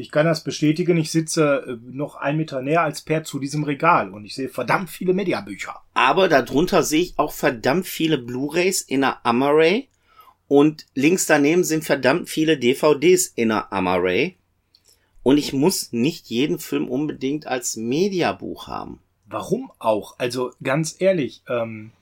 Ich 0.00 0.10
kann 0.10 0.26
das 0.26 0.42
bestätigen. 0.42 0.96
Ich 0.96 1.12
sitze 1.12 1.64
äh, 1.66 1.92
noch 1.92 2.16
ein 2.16 2.36
Meter 2.36 2.62
näher 2.62 2.82
als 2.82 3.02
Per 3.02 3.22
zu 3.22 3.38
diesem 3.38 3.64
Regal 3.64 4.10
und 4.10 4.24
ich 4.24 4.34
sehe 4.34 4.48
verdammt 4.48 4.90
viele 4.90 5.12
Mediabücher. 5.12 5.76
Aber 5.94 6.28
darunter 6.28 6.82
sehe 6.82 7.02
ich 7.02 7.18
auch 7.18 7.32
verdammt 7.32 7.86
viele 7.86 8.18
Blu-rays 8.18 8.80
in 8.80 9.02
der 9.02 9.24
Amaray 9.24 9.88
und 10.48 10.86
links 10.94 11.26
daneben 11.26 11.62
sind 11.62 11.84
verdammt 11.84 12.28
viele 12.28 12.58
DVDs 12.58 13.28
in 13.28 13.50
der 13.50 13.72
Amaray. 13.72 14.36
Und 15.22 15.36
ich 15.36 15.52
muss 15.52 15.92
nicht 15.92 16.26
jeden 16.28 16.58
Film 16.58 16.88
unbedingt 16.88 17.46
als 17.46 17.76
Mediabuch 17.76 18.66
haben. 18.66 19.00
Warum 19.26 19.70
auch? 19.78 20.18
Also 20.18 20.52
ganz 20.62 20.96
ehrlich, 20.98 21.42
ähm, 21.48 21.92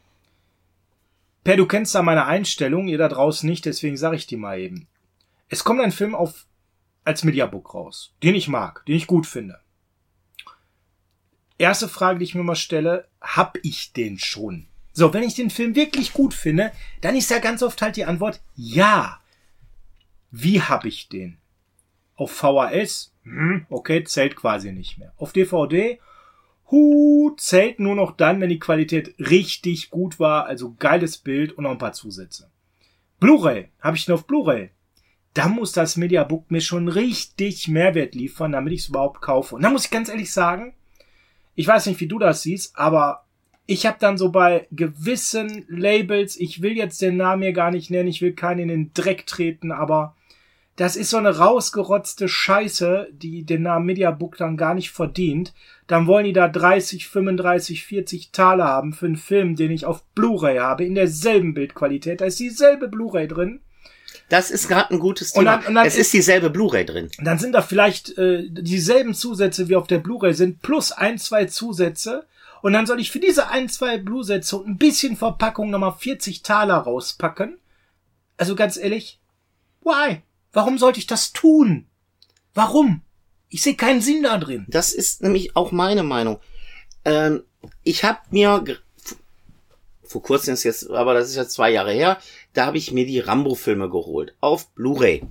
Per, 1.45 1.57
du 1.57 1.67
kennst 1.67 1.95
da 1.95 2.03
meine 2.03 2.27
Einstellung, 2.27 2.89
ihr 2.89 2.99
da 2.99 3.09
draußen 3.09 3.49
nicht, 3.49 3.65
deswegen 3.65 3.97
sage 3.97 4.17
ich 4.17 4.27
dir 4.27 4.39
mal 4.39 4.59
eben. 4.59 4.87
Es 5.49 5.65
kommt 5.65 5.81
ein 5.81 5.93
Film 5.93 6.15
auf 6.15 6.47
als 7.09 7.25
Mediabook 7.25 7.75
raus, 7.75 8.13
den 8.23 8.35
ich 8.35 8.49
mag, 8.49 8.85
den 8.87 8.97
ich 8.97 9.07
gut 9.07 9.27
finde. 9.27 9.59
Erste 11.57 11.89
Frage, 11.89 12.19
die 12.19 12.27
ich 12.27 12.35
mir 12.35 12.43
mal 12.43 12.55
stelle, 12.55 13.09
hab 13.23 13.57
ich 13.63 13.95
den 13.95 14.19
schon? 14.19 14.67
So, 14.93 15.15
wenn 15.15 15.23
ich 15.23 15.35
den 15.35 15.49
Film 15.49 15.75
wirklich 15.75 16.13
gut 16.13 16.35
finde, 16.35 16.71
dann 17.01 17.17
ist 17.17 17.31
ja 17.31 17.39
ganz 17.39 17.63
oft 17.63 17.81
halt 17.81 17.97
die 17.97 18.05
Antwort 18.05 18.43
ja. 18.55 19.21
Wie 20.31 20.61
hab 20.61 20.85
ich 20.85 21.09
den? 21.09 21.39
Auf 22.15 22.31
VHS? 22.31 23.15
Hm, 23.23 23.65
okay, 23.71 24.05
zählt 24.05 24.37
quasi 24.37 24.71
nicht 24.73 24.99
mehr. 24.99 25.15
Auf 25.17 25.33
DVD? 25.33 25.99
Hu, 26.71 27.35
zählt 27.39 27.81
nur 27.81 27.95
noch 27.95 28.19
dann, 28.19 28.43
wenn 28.43 28.51
die 28.51 28.59
Qualität 28.59 29.15
richtig 29.19 29.89
gut 29.89 30.21
war, 30.21 30.45
also 30.45 30.75
geiles 30.79 31.17
Bild 31.17 31.53
und 31.53 31.65
noch 31.65 31.71
ein 31.71 31.79
paar 31.79 31.95
Zusätze. 31.95 32.51
Blu-ray, 33.19 33.71
habe 33.81 33.97
ich 33.97 34.05
den 34.05 34.15
auf 34.15 34.27
Blu-ray? 34.27 34.71
Da 35.39 35.47
muss 35.47 35.71
das 35.71 35.97
Mediabook 35.97 36.51
mir 36.51 36.61
schon 36.61 36.89
richtig 36.89 37.69
Mehrwert 37.69 38.17
liefern, 38.17 38.51
damit 38.51 38.73
ich 38.73 38.81
es 38.81 38.89
überhaupt 38.89 39.21
kaufe. 39.21 39.55
Und 39.55 39.63
da 39.63 39.71
muss 39.71 39.85
ich 39.85 39.93
ganz 39.93 40.09
ehrlich 40.09 40.33
sagen, 40.33 40.75
ich 41.55 41.69
weiß 41.69 41.87
nicht, 41.87 42.01
wie 42.01 42.09
du 42.09 42.19
das 42.19 42.43
siehst, 42.43 42.77
aber 42.77 43.25
ich 43.65 43.87
habe 43.87 43.99
dann 44.01 44.19
so 44.19 44.31
bei 44.31 44.67
gewissen 44.73 45.65
Labels, 45.69 46.37
ich 46.37 46.61
will 46.61 46.73
jetzt 46.73 47.01
den 47.03 47.17
Namen 47.17 47.43
hier 47.43 47.53
gar 47.53 47.71
nicht 47.71 47.89
nennen, 47.89 48.09
ich 48.09 48.21
will 48.21 48.33
keinen 48.33 48.63
in 48.63 48.69
den 48.69 48.91
Dreck 48.95 49.29
treten, 49.29 49.71
aber 49.71 50.17
das 50.75 50.97
ist 50.97 51.11
so 51.11 51.19
eine 51.19 51.39
rausgerotzte 51.39 52.27
Scheiße, 52.27 53.07
die 53.13 53.45
den 53.45 53.63
Namen 53.63 53.87
Mediabook 53.87 54.39
dann 54.39 54.57
gar 54.57 54.75
nicht 54.75 54.91
verdient. 54.91 55.55
Dann 55.87 56.09
wollen 56.09 56.25
die 56.25 56.33
da 56.33 56.49
30, 56.49 57.07
35, 57.07 57.85
40 57.85 58.33
Taler 58.33 58.65
haben 58.65 58.93
für 58.93 59.07
einen 59.07 59.17
Film, 59.17 59.55
den 59.55 59.71
ich 59.71 59.87
auf 59.87 60.05
Blu-ray 60.17 60.59
habe, 60.59 60.85
in 60.85 60.97
derselben 60.97 61.55
Bildqualität. 61.55 62.23
Da 62.23 62.25
ist 62.25 62.41
dieselbe 62.41 62.89
Blu-ray 62.89 63.29
drin. 63.29 63.61
Das 64.29 64.51
ist 64.51 64.69
gerade 64.69 64.93
ein 64.95 64.99
gutes 64.99 65.33
Thema. 65.33 65.41
Und 65.41 65.47
dann, 65.47 65.69
und 65.69 65.75
dann 65.75 65.87
es 65.87 65.95
ist, 65.95 66.01
ist 66.07 66.13
dieselbe 66.13 66.51
Blu-ray 66.51 66.85
drin. 66.85 67.11
Dann 67.19 67.39
sind 67.39 67.53
da 67.53 67.63
vielleicht 67.63 68.17
äh, 68.19 68.45
dieselben 68.49 69.15
Zusätze 69.15 69.69
wie 69.69 69.77
auf 69.77 69.87
der 69.87 69.99
Blu-ray 69.99 70.35
sind, 70.35 70.61
plus 70.61 70.93
ein, 70.93 71.19
zwei 71.19 71.47
Zusätze. 71.47 72.27
Und 72.61 72.73
dann 72.73 72.87
soll 72.87 73.01
ich 73.01 73.11
für 73.11 73.21
diese 73.21 73.49
ein, 73.49 73.69
zwei 73.69 73.99
Blu-Sätze 73.99 74.57
und 74.57 74.69
ein 74.69 74.79
bisschen 74.79 75.17
Verpackung 75.17 75.71
nochmal 75.71 75.95
40 75.99 76.43
Taler 76.43 76.75
rauspacken. 76.75 77.59
Also 78.37 78.55
ganz 78.55 78.77
ehrlich, 78.77 79.19
why? 79.83 80.23
Warum 80.53 80.79
sollte 80.79 80.99
ich 80.99 81.07
das 81.07 81.33
tun? 81.33 81.87
Warum? 82.55 83.03
Ich 83.49 83.63
sehe 83.63 83.77
keinen 83.77 84.01
Sinn 84.01 84.25
da 84.25 84.39
drin. 84.39 84.67
Das 84.69 84.93
ist 84.93 85.23
nämlich 85.23 85.57
auch 85.57 85.73
meine 85.73 86.03
Meinung. 86.03 86.41
Ähm, 87.05 87.45
ich 87.85 88.05
habe 88.05 88.19
mir 88.31 88.65
vor 90.09 90.23
kurzem 90.23 90.55
ist 90.55 90.65
jetzt, 90.65 90.91
aber 90.91 91.15
das 91.15 91.29
ist 91.29 91.37
ja 91.37 91.47
zwei 91.47 91.71
Jahre 91.71 91.93
her, 91.93 92.19
da 92.59 92.67
habe 92.67 92.79
ich 92.79 92.91
mir 92.91 93.07
die 93.07 93.21
Rambo-Filme 93.21 93.89
geholt 93.89 94.35
auf 94.41 94.75
Blu-ray. 94.75 95.23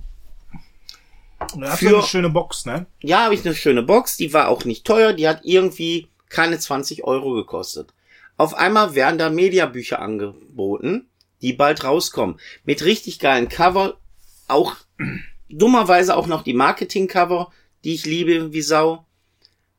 Und 1.52 1.60
da 1.60 1.72
hast 1.72 1.80
Für, 1.80 1.90
du 1.90 1.96
eine 1.98 2.06
schöne 2.06 2.30
Box, 2.30 2.64
ne? 2.64 2.86
Ja, 3.00 3.24
habe 3.24 3.34
ich 3.34 3.44
eine 3.44 3.54
schöne 3.54 3.82
Box. 3.82 4.16
Die 4.16 4.32
war 4.32 4.48
auch 4.48 4.64
nicht 4.64 4.86
teuer. 4.86 5.12
Die 5.12 5.28
hat 5.28 5.40
irgendwie 5.42 6.08
keine 6.30 6.58
20 6.58 7.04
Euro 7.04 7.34
gekostet. 7.34 7.92
Auf 8.38 8.54
einmal 8.54 8.94
werden 8.94 9.18
da 9.18 9.28
Mediabücher 9.28 10.00
angeboten, 10.00 11.06
die 11.42 11.52
bald 11.52 11.84
rauskommen. 11.84 12.40
Mit 12.64 12.82
richtig 12.86 13.18
geilen 13.18 13.50
Cover, 13.50 13.98
auch 14.46 14.76
dummerweise 15.50 16.16
auch 16.16 16.28
noch 16.28 16.42
die 16.42 16.54
Marketing-Cover, 16.54 17.52
die 17.84 17.92
ich 17.92 18.06
liebe 18.06 18.54
wie 18.54 18.62
Sau. 18.62 19.04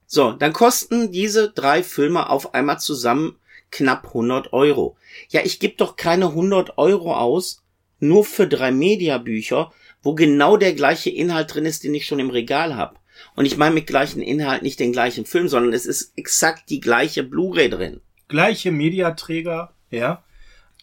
So, 0.05 0.33
dann 0.33 0.53
kosten 0.53 1.11
diese 1.11 1.49
drei 1.49 1.81
Filme 1.81 2.29
auf 2.29 2.53
einmal 2.53 2.79
zusammen 2.79 3.39
knapp 3.71 4.07
100 4.07 4.53
Euro. 4.53 4.97
Ja, 5.29 5.41
ich 5.43 5.59
gebe 5.59 5.75
doch 5.75 5.95
keine 5.95 6.27
100 6.27 6.77
Euro 6.77 7.15
aus, 7.15 7.63
nur 7.99 8.25
für 8.25 8.47
drei 8.47 8.71
Mediabücher, 8.71 9.71
wo 10.01 10.15
genau 10.15 10.57
der 10.57 10.73
gleiche 10.73 11.09
Inhalt 11.09 11.53
drin 11.53 11.65
ist, 11.65 11.83
den 11.83 11.93
ich 11.93 12.05
schon 12.05 12.19
im 12.19 12.29
Regal 12.29 12.75
habe. 12.75 12.95
Und 13.35 13.45
ich 13.45 13.57
meine 13.57 13.75
mit 13.75 13.87
gleichen 13.87 14.21
Inhalt 14.21 14.63
nicht 14.63 14.79
den 14.79 14.93
gleichen 14.93 15.25
Film, 15.25 15.49
sondern 15.49 15.73
es 15.73 15.85
ist 15.85 16.13
exakt 16.15 16.69
die 16.69 16.79
gleiche 16.79 17.23
Blu-ray 17.23 17.69
drin. 17.69 18.01
Gleiche 18.27 18.71
Mediaträger, 18.71 19.73
ja. 19.89 20.23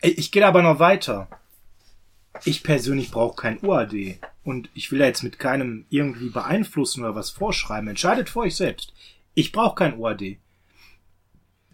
Ich 0.02 0.30
gehe 0.30 0.46
aber 0.46 0.62
noch 0.62 0.78
weiter 0.78 1.28
ich 2.44 2.62
persönlich 2.62 3.10
brauche 3.10 3.36
kein 3.36 3.58
UAD. 3.62 4.18
Und 4.44 4.68
ich 4.74 4.92
will 4.92 5.00
ja 5.00 5.06
jetzt 5.06 5.22
mit 5.22 5.38
keinem 5.38 5.86
irgendwie 5.90 6.28
beeinflussen 6.28 7.04
oder 7.04 7.14
was 7.14 7.30
vorschreiben. 7.30 7.88
Entscheidet 7.88 8.28
für 8.28 8.40
euch 8.40 8.56
selbst. 8.56 8.92
Ich 9.34 9.52
brauche 9.52 9.74
kein 9.74 9.98
UAD. 9.98 10.38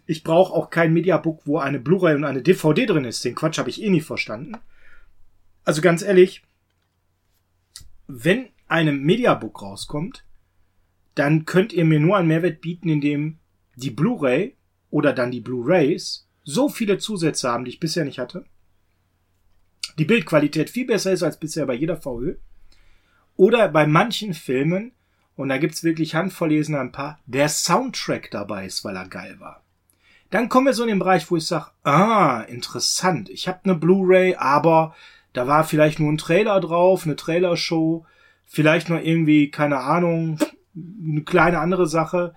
Ich 0.05 0.23
brauche 0.23 0.53
auch 0.53 0.69
kein 0.69 0.93
Mediabook, 0.93 1.41
wo 1.45 1.59
eine 1.59 1.79
Blu-ray 1.79 2.15
und 2.15 2.25
eine 2.25 2.41
DVD 2.41 2.85
drin 2.85 3.05
ist. 3.05 3.23
Den 3.23 3.35
Quatsch 3.35 3.57
habe 3.57 3.69
ich 3.69 3.81
eh 3.81 3.89
nie 3.89 4.01
verstanden. 4.01 4.57
Also 5.63 5.81
ganz 5.81 6.01
ehrlich, 6.01 6.43
wenn 8.07 8.49
einem 8.67 9.01
Mediabook 9.01 9.61
rauskommt, 9.61 10.25
dann 11.15 11.45
könnt 11.45 11.73
ihr 11.73 11.85
mir 11.85 11.99
nur 11.99 12.17
einen 12.17 12.27
Mehrwert 12.27 12.59
bieten, 12.59 12.89
indem 12.89 13.37
die 13.75 13.91
Blu-ray 13.91 14.55
oder 14.89 15.13
dann 15.13 15.31
die 15.31 15.41
Blu-rays 15.41 16.27
so 16.43 16.67
viele 16.67 16.97
Zusätze 16.97 17.49
haben, 17.49 17.65
die 17.65 17.71
ich 17.71 17.79
bisher 17.79 18.03
nicht 18.03 18.19
hatte 18.19 18.45
die 19.97 20.05
Bildqualität 20.05 20.69
viel 20.69 20.85
besser 20.85 21.11
ist 21.11 21.23
als 21.23 21.39
bisher 21.39 21.65
bei 21.65 21.75
jeder 21.75 21.97
VÖ. 21.97 22.35
Oder 23.35 23.67
bei 23.69 23.87
manchen 23.87 24.33
Filmen, 24.33 24.91
und 25.35 25.49
da 25.49 25.57
gibt's 25.57 25.83
wirklich 25.83 26.15
handverlesen 26.15 26.75
ein 26.75 26.91
paar, 26.91 27.19
der 27.25 27.49
Soundtrack 27.49 28.29
dabei 28.31 28.65
ist, 28.65 28.83
weil 28.83 28.95
er 28.95 29.07
geil 29.07 29.39
war. 29.39 29.62
Dann 30.33 30.49
kommen 30.49 30.65
wir 30.65 30.73
so 30.73 30.81
in 30.81 30.89
den 30.89 30.97
Bereich, 30.97 31.29
wo 31.29 31.37
ich 31.37 31.45
sage, 31.45 31.67
ah, 31.83 32.41
interessant, 32.47 33.29
ich 33.29 33.47
habe 33.47 33.59
eine 33.65 33.75
Blu-ray, 33.75 34.33
aber 34.33 34.95
da 35.31 35.45
war 35.47 35.63
vielleicht 35.63 35.99
nur 35.99 36.11
ein 36.11 36.17
Trailer 36.17 36.59
drauf, 36.59 37.05
eine 37.05 37.15
Trailershow, 37.15 38.03
vielleicht 38.43 38.89
noch 38.89 38.99
irgendwie, 38.99 39.51
keine 39.51 39.77
Ahnung, 39.77 40.39
eine 40.75 41.21
kleine 41.21 41.59
andere 41.59 41.85
Sache. 41.85 42.33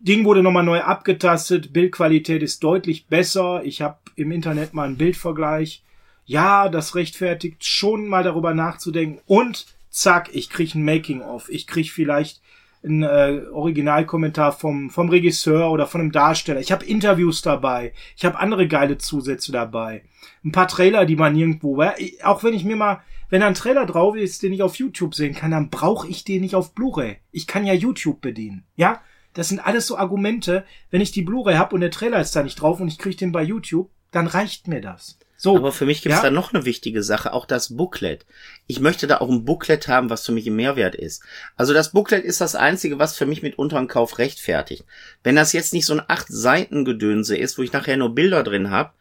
Ding 0.00 0.26
wurde 0.26 0.42
nochmal 0.42 0.64
neu 0.64 0.82
abgetastet, 0.82 1.72
Bildqualität 1.72 2.42
ist 2.42 2.62
deutlich 2.62 3.06
besser. 3.06 3.62
Ich 3.64 3.80
habe 3.80 3.96
im 4.14 4.30
Internet 4.30 4.74
mal 4.74 4.84
einen 4.84 4.98
Bildvergleich 4.98 5.82
ja, 6.26 6.68
das 6.68 6.94
rechtfertigt 6.94 7.64
schon 7.64 8.06
mal 8.06 8.24
darüber 8.24 8.52
nachzudenken 8.52 9.22
und 9.24 9.66
zack, 9.88 10.28
ich 10.34 10.50
krieg 10.50 10.74
ein 10.74 10.84
Making-of, 10.84 11.48
ich 11.48 11.66
krieg 11.66 11.90
vielleicht 11.90 12.42
ein 12.86 13.02
äh, 13.02 13.42
Originalkommentar 13.52 14.52
vom, 14.52 14.90
vom 14.90 15.08
Regisseur 15.08 15.70
oder 15.70 15.86
von 15.86 16.00
einem 16.00 16.12
Darsteller. 16.12 16.60
Ich 16.60 16.72
habe 16.72 16.84
Interviews 16.84 17.42
dabei, 17.42 17.92
ich 18.16 18.24
habe 18.24 18.38
andere 18.38 18.68
geile 18.68 18.98
Zusätze 18.98 19.52
dabei. 19.52 20.04
Ein 20.44 20.52
paar 20.52 20.68
Trailer, 20.68 21.04
die 21.04 21.16
man 21.16 21.32
nirgendwo, 21.32 21.82
auch 22.22 22.44
wenn 22.44 22.54
ich 22.54 22.64
mir 22.64 22.76
mal, 22.76 23.00
wenn 23.28 23.40
da 23.40 23.48
ein 23.48 23.54
Trailer 23.54 23.86
drauf 23.86 24.16
ist, 24.16 24.42
den 24.42 24.52
ich 24.52 24.62
auf 24.62 24.76
YouTube 24.76 25.14
sehen 25.14 25.34
kann, 25.34 25.50
dann 25.50 25.70
brauche 25.70 26.08
ich 26.08 26.24
den 26.24 26.42
nicht 26.42 26.54
auf 26.54 26.74
Blu-ray. 26.74 27.16
Ich 27.32 27.46
kann 27.46 27.66
ja 27.66 27.74
YouTube 27.74 28.20
bedienen, 28.20 28.64
ja? 28.76 29.00
Das 29.34 29.48
sind 29.48 29.58
alles 29.58 29.86
so 29.86 29.98
Argumente, 29.98 30.64
wenn 30.90 31.02
ich 31.02 31.10
die 31.10 31.20
Blu-ray 31.20 31.56
hab 31.56 31.74
und 31.74 31.80
der 31.80 31.90
Trailer 31.90 32.20
ist 32.20 32.34
da 32.34 32.42
nicht 32.42 32.58
drauf 32.58 32.80
und 32.80 32.88
ich 32.88 32.98
krieg 32.98 33.18
den 33.18 33.32
bei 33.32 33.42
YouTube, 33.42 33.90
dann 34.10 34.26
reicht 34.26 34.66
mir 34.66 34.80
das. 34.80 35.18
So, 35.36 35.56
aber 35.56 35.70
für 35.70 35.84
mich 35.84 36.02
gibt 36.02 36.14
es 36.14 36.22
ja? 36.22 36.24
da 36.24 36.30
noch 36.30 36.54
eine 36.54 36.64
wichtige 36.64 37.02
Sache, 37.02 37.32
auch 37.32 37.44
das 37.44 37.76
Booklet. 37.76 38.24
Ich 38.66 38.80
möchte 38.80 39.06
da 39.06 39.18
auch 39.18 39.28
ein 39.28 39.44
Booklet 39.44 39.86
haben, 39.86 40.08
was 40.08 40.24
für 40.24 40.32
mich 40.32 40.46
ein 40.46 40.56
Mehrwert 40.56 40.94
ist. 40.94 41.22
Also 41.56 41.74
das 41.74 41.92
Booklet 41.92 42.24
ist 42.24 42.40
das 42.40 42.54
Einzige, 42.54 42.98
was 42.98 43.16
für 43.16 43.26
mich 43.26 43.42
mit 43.42 43.58
unterm 43.58 43.86
Kauf 43.86 44.18
rechtfertigt. 44.18 44.84
Wenn 45.22 45.36
das 45.36 45.52
jetzt 45.52 45.74
nicht 45.74 45.84
so 45.84 45.92
ein 45.92 46.02
acht 46.08 46.28
Seiten 46.28 46.84
Gedönse 46.84 47.36
ist, 47.36 47.58
wo 47.58 47.62
ich 47.62 47.72
nachher 47.72 47.98
nur 47.98 48.14
Bilder 48.14 48.42
drin 48.42 48.70
habe, 48.70 48.92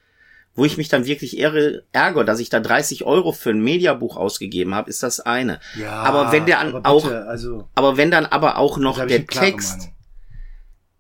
wo 0.56 0.66
ich 0.66 0.78
mich 0.78 0.88
dann 0.88 1.06
wirklich 1.06 1.40
ärgere, 1.40 2.26
dass 2.26 2.40
ich 2.40 2.50
da 2.50 2.60
30 2.60 3.04
Euro 3.04 3.34
für 3.34 3.50
ein 3.50 3.62
Mediabuch 3.62 4.16
ausgegeben 4.16 4.74
habe, 4.74 4.90
ist 4.90 5.04
das 5.04 5.20
eine. 5.20 5.60
Ja, 5.78 5.92
aber 5.92 6.32
wenn 6.32 6.46
der 6.46 6.60
aber 6.60 6.72
bitte, 6.72 6.90
auch, 6.90 7.06
also, 7.06 7.68
aber 7.76 7.98
wenn 7.98 8.10
dann 8.10 8.26
aber 8.26 8.58
auch 8.58 8.78
noch 8.78 9.06
der 9.06 9.28
Text 9.28 9.80
Meinung. 9.80 9.96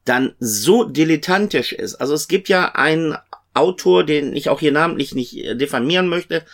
dann 0.03 0.35
so 0.39 0.83
dilettantisch 0.83 1.71
ist. 1.71 1.95
Also 1.95 2.13
es 2.13 2.27
gibt 2.27 2.49
ja 2.49 2.75
einen 2.75 3.17
Autor, 3.55 4.03
den 4.03 4.35
ich 4.35 4.49
auch 4.49 4.59
hier 4.59 4.71
namentlich 4.71 5.15
nicht 5.15 5.37
äh, 5.37 5.55
diffamieren 5.55 6.07
möchte, 6.07 6.45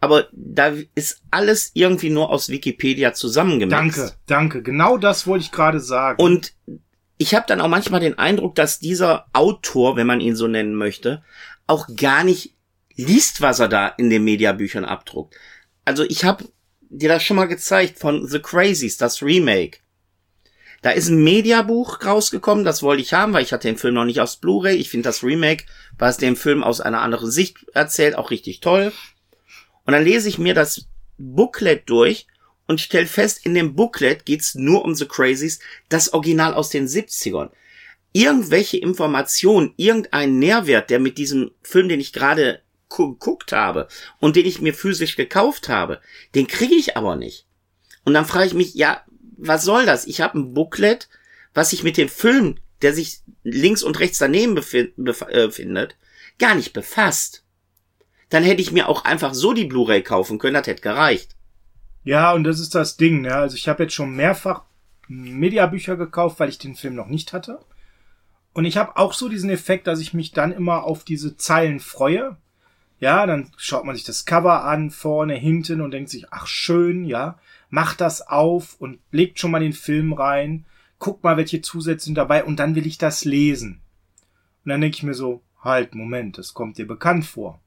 aber 0.00 0.28
da 0.32 0.72
ist 0.94 1.22
alles 1.30 1.72
irgendwie 1.74 2.10
nur 2.10 2.30
aus 2.30 2.48
Wikipedia 2.48 3.12
zusammengemixt. 3.12 3.98
Danke, 3.98 4.14
danke. 4.26 4.62
Genau 4.62 4.96
das 4.96 5.26
wollte 5.26 5.44
ich 5.44 5.52
gerade 5.52 5.80
sagen. 5.80 6.22
Und 6.22 6.54
ich 7.18 7.34
habe 7.34 7.44
dann 7.46 7.60
auch 7.60 7.68
manchmal 7.68 8.00
den 8.00 8.18
Eindruck, 8.18 8.54
dass 8.54 8.78
dieser 8.78 9.26
Autor, 9.34 9.96
wenn 9.96 10.06
man 10.06 10.20
ihn 10.20 10.36
so 10.36 10.46
nennen 10.48 10.74
möchte, 10.74 11.22
auch 11.66 11.86
gar 11.94 12.24
nicht 12.24 12.54
liest, 12.94 13.42
was 13.42 13.60
er 13.60 13.68
da 13.68 13.88
in 13.88 14.08
den 14.08 14.24
Mediabüchern 14.24 14.86
abdruckt. 14.86 15.34
Also 15.84 16.04
ich 16.04 16.24
habe 16.24 16.44
dir 16.88 17.10
das 17.10 17.22
schon 17.22 17.36
mal 17.36 17.46
gezeigt 17.46 17.98
von 17.98 18.26
The 18.26 18.40
Crazies, 18.40 18.96
das 18.96 19.22
Remake. 19.22 19.78
Da 20.82 20.90
ist 20.90 21.08
ein 21.08 21.22
Mediabuch 21.22 22.04
rausgekommen, 22.04 22.64
das 22.64 22.82
wollte 22.82 23.02
ich 23.02 23.12
haben, 23.12 23.34
weil 23.34 23.42
ich 23.42 23.52
hatte 23.52 23.68
den 23.68 23.76
Film 23.76 23.94
noch 23.94 24.06
nicht 24.06 24.20
aus 24.20 24.36
Blu-ray. 24.36 24.76
Ich 24.76 24.88
finde 24.88 25.08
das 25.08 25.22
Remake, 25.22 25.66
was 25.98 26.16
den 26.16 26.36
Film 26.36 26.62
aus 26.62 26.80
einer 26.80 27.02
anderen 27.02 27.30
Sicht 27.30 27.58
erzählt, 27.74 28.14
auch 28.14 28.30
richtig 28.30 28.60
toll. 28.60 28.92
Und 29.84 29.92
dann 29.92 30.04
lese 30.04 30.28
ich 30.28 30.38
mir 30.38 30.54
das 30.54 30.86
Booklet 31.18 31.88
durch 31.90 32.26
und 32.66 32.80
stelle 32.80 33.06
fest, 33.06 33.44
in 33.44 33.54
dem 33.54 33.74
Booklet 33.74 34.24
geht's 34.24 34.54
nur 34.54 34.84
um 34.84 34.94
The 34.94 35.06
Crazies, 35.06 35.58
das 35.88 36.12
Original 36.12 36.54
aus 36.54 36.70
den 36.70 36.86
70ern. 36.86 37.50
Irgendwelche 38.12 38.78
Informationen, 38.78 39.74
irgendein 39.76 40.38
Nährwert, 40.38 40.88
der 40.88 40.98
mit 40.98 41.18
diesem 41.18 41.50
Film, 41.62 41.88
den 41.88 42.00
ich 42.00 42.12
gerade 42.12 42.62
geguckt 42.88 43.52
habe 43.52 43.86
und 44.18 44.34
den 44.36 44.46
ich 44.46 44.60
mir 44.60 44.74
physisch 44.74 45.16
gekauft 45.16 45.68
habe, 45.68 46.00
den 46.34 46.46
kriege 46.46 46.74
ich 46.74 46.96
aber 46.96 47.16
nicht. 47.16 47.46
Und 48.04 48.14
dann 48.14 48.24
frage 48.24 48.46
ich 48.46 48.54
mich, 48.54 48.74
ja, 48.74 49.04
was 49.40 49.64
soll 49.64 49.86
das? 49.86 50.06
Ich 50.06 50.20
habe 50.20 50.38
ein 50.38 50.54
Booklet, 50.54 51.08
was 51.54 51.70
sich 51.70 51.82
mit 51.82 51.96
dem 51.96 52.08
Film, 52.08 52.56
der 52.82 52.94
sich 52.94 53.20
links 53.42 53.82
und 53.82 53.98
rechts 53.98 54.18
daneben 54.18 54.56
äh, 54.56 54.88
befindet, 54.96 55.96
gar 56.38 56.54
nicht 56.54 56.72
befasst. 56.72 57.44
Dann 58.28 58.44
hätte 58.44 58.62
ich 58.62 58.72
mir 58.72 58.88
auch 58.88 59.04
einfach 59.04 59.34
so 59.34 59.52
die 59.52 59.64
Blu-ray 59.64 60.02
kaufen 60.02 60.38
können, 60.38 60.54
das 60.54 60.66
hätte 60.66 60.82
gereicht. 60.82 61.34
Ja, 62.04 62.32
und 62.32 62.44
das 62.44 62.60
ist 62.60 62.74
das 62.74 62.96
Ding, 62.96 63.22
ne? 63.22 63.34
Also 63.34 63.56
ich 63.56 63.68
habe 63.68 63.82
jetzt 63.82 63.94
schon 63.94 64.14
mehrfach 64.14 64.62
Mediabücher 65.08 65.96
gekauft, 65.96 66.38
weil 66.38 66.48
ich 66.48 66.58
den 66.58 66.76
Film 66.76 66.94
noch 66.94 67.08
nicht 67.08 67.32
hatte. 67.32 67.58
Und 68.52 68.64
ich 68.64 68.76
habe 68.76 68.96
auch 68.96 69.12
so 69.12 69.28
diesen 69.28 69.50
Effekt, 69.50 69.86
dass 69.86 70.00
ich 70.00 70.14
mich 70.14 70.32
dann 70.32 70.52
immer 70.52 70.84
auf 70.84 71.04
diese 71.04 71.36
Zeilen 71.36 71.80
freue. 71.80 72.36
Ja, 73.00 73.26
dann 73.26 73.50
schaut 73.56 73.84
man 73.84 73.96
sich 73.96 74.04
das 74.04 74.24
Cover 74.24 74.64
an, 74.64 74.90
vorne, 74.90 75.34
hinten 75.34 75.80
und 75.80 75.90
denkt 75.90 76.10
sich, 76.10 76.26
ach 76.30 76.46
schön, 76.46 77.04
ja 77.04 77.38
macht 77.70 78.00
das 78.00 78.26
auf 78.26 78.76
und 78.78 78.98
legt 79.10 79.38
schon 79.38 79.52
mal 79.52 79.60
den 79.60 79.72
Film 79.72 80.12
rein, 80.12 80.66
guckt 80.98 81.24
mal, 81.24 81.36
welche 81.36 81.62
Zusätze 81.62 82.04
sind 82.06 82.16
dabei 82.16 82.44
und 82.44 82.58
dann 82.58 82.74
will 82.74 82.86
ich 82.86 82.98
das 82.98 83.24
lesen. 83.24 83.80
Und 84.64 84.70
dann 84.70 84.80
denke 84.80 84.96
ich 84.96 85.02
mir 85.02 85.14
so, 85.14 85.42
halt, 85.62 85.94
Moment, 85.94 86.36
das 86.38 86.52
kommt 86.52 86.78
dir 86.78 86.86
bekannt 86.86 87.24
vor. 87.24 87.60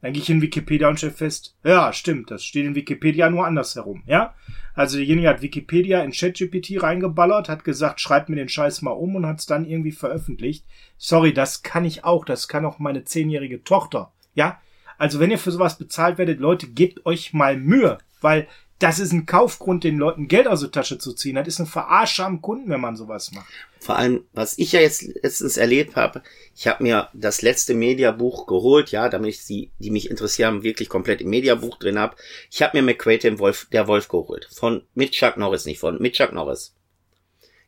Dann 0.00 0.12
gehe 0.12 0.22
ich 0.22 0.30
in 0.30 0.42
Wikipedia 0.42 0.88
und 0.88 0.98
stelle 0.98 1.12
fest, 1.12 1.56
ja, 1.64 1.92
stimmt, 1.92 2.30
das 2.30 2.44
steht 2.44 2.66
in 2.66 2.76
Wikipedia 2.76 3.28
nur 3.30 3.46
andersherum, 3.46 4.04
ja? 4.06 4.34
Also 4.74 4.96
derjenige 4.96 5.28
hat 5.28 5.42
Wikipedia 5.42 6.02
in 6.02 6.12
ChatGPT 6.12 6.80
reingeballert, 6.80 7.48
hat 7.48 7.64
gesagt, 7.64 8.00
schreibt 8.00 8.28
mir 8.28 8.36
den 8.36 8.48
Scheiß 8.48 8.82
mal 8.82 8.92
um 8.92 9.16
und 9.16 9.26
hat 9.26 9.40
es 9.40 9.46
dann 9.46 9.64
irgendwie 9.64 9.90
veröffentlicht. 9.90 10.64
Sorry, 10.98 11.32
das 11.32 11.64
kann 11.64 11.84
ich 11.84 12.04
auch, 12.04 12.24
das 12.24 12.46
kann 12.46 12.64
auch 12.64 12.78
meine 12.78 13.02
zehnjährige 13.02 13.64
Tochter, 13.64 14.12
ja? 14.34 14.60
Also 14.98 15.18
wenn 15.18 15.30
ihr 15.30 15.38
für 15.38 15.50
sowas 15.50 15.78
bezahlt 15.78 16.18
werdet, 16.18 16.38
Leute, 16.38 16.68
gebt 16.68 17.04
euch 17.04 17.32
mal 17.32 17.56
Mühe, 17.56 17.98
weil 18.20 18.46
das 18.78 19.00
ist 19.00 19.12
ein 19.12 19.26
Kaufgrund, 19.26 19.82
den 19.82 19.98
Leuten 19.98 20.28
Geld 20.28 20.46
aus 20.46 20.60
der 20.60 20.70
Tasche 20.70 20.98
zu 20.98 21.12
ziehen. 21.12 21.34
Das 21.34 21.48
ist 21.48 21.58
ein 21.58 21.66
Verarscher 21.66 22.26
am 22.26 22.40
Kunden, 22.40 22.70
wenn 22.70 22.80
man 22.80 22.96
sowas 22.96 23.32
macht. 23.32 23.48
Vor 23.80 23.96
allem, 23.96 24.24
was 24.32 24.56
ich 24.56 24.72
ja 24.72 24.80
jetzt 24.80 25.02
letztens 25.02 25.56
erlebt 25.56 25.96
habe, 25.96 26.22
ich 26.54 26.68
habe 26.68 26.82
mir 26.84 27.08
das 27.12 27.42
letzte 27.42 27.74
Mediabuch 27.74 28.46
geholt, 28.46 28.90
ja, 28.92 29.08
damit 29.08 29.30
ich 29.30 29.44
die, 29.46 29.70
die 29.78 29.90
mich 29.90 30.10
interessieren, 30.10 30.62
wirklich 30.62 30.88
komplett 30.88 31.20
im 31.20 31.30
Mediabuch 31.30 31.78
drin 31.78 31.98
habe. 31.98 32.16
Ich 32.50 32.62
habe 32.62 32.76
mir 32.76 32.82
McQuaid 32.82 33.24
den 33.24 33.38
Wolf, 33.40 33.66
der 33.72 33.88
Wolf 33.88 34.08
geholt. 34.08 34.48
Von 34.52 34.82
mit 34.94 35.12
Chuck 35.12 35.36
Norris, 35.36 35.64
nicht 35.64 35.80
von 35.80 36.00
mit 36.00 36.14
Chuck 36.14 36.32
Norris. 36.32 36.74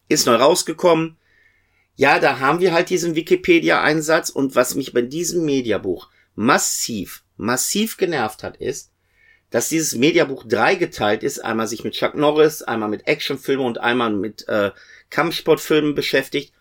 Ist 0.08 0.26
neu 0.26 0.36
rausgekommen. 0.36 1.16
Ja, 1.96 2.20
da 2.20 2.38
haben 2.38 2.60
wir 2.60 2.72
halt 2.72 2.88
diesen 2.88 3.16
Wikipedia-Einsatz 3.16 4.30
und 4.30 4.54
was 4.54 4.74
mich 4.76 4.92
bei 4.92 5.02
diesem 5.02 5.44
Mediabuch 5.44 6.08
massiv, 6.34 7.24
massiv 7.36 7.96
genervt 7.96 8.42
hat, 8.42 8.56
ist, 8.56 8.90
dass 9.50 9.68
dieses 9.68 9.96
Mediabuch 9.96 10.44
dreigeteilt 10.46 11.22
ist, 11.22 11.40
einmal 11.40 11.66
sich 11.66 11.84
mit 11.84 11.94
Chuck 11.94 12.14
Norris, 12.14 12.62
einmal 12.62 12.88
mit 12.88 13.06
Actionfilmen 13.06 13.66
und 13.66 13.78
einmal 13.78 14.10
mit 14.12 14.46
äh, 14.48 14.70
Kampfsportfilmen 15.10 15.94
beschäftigt. 15.94 16.52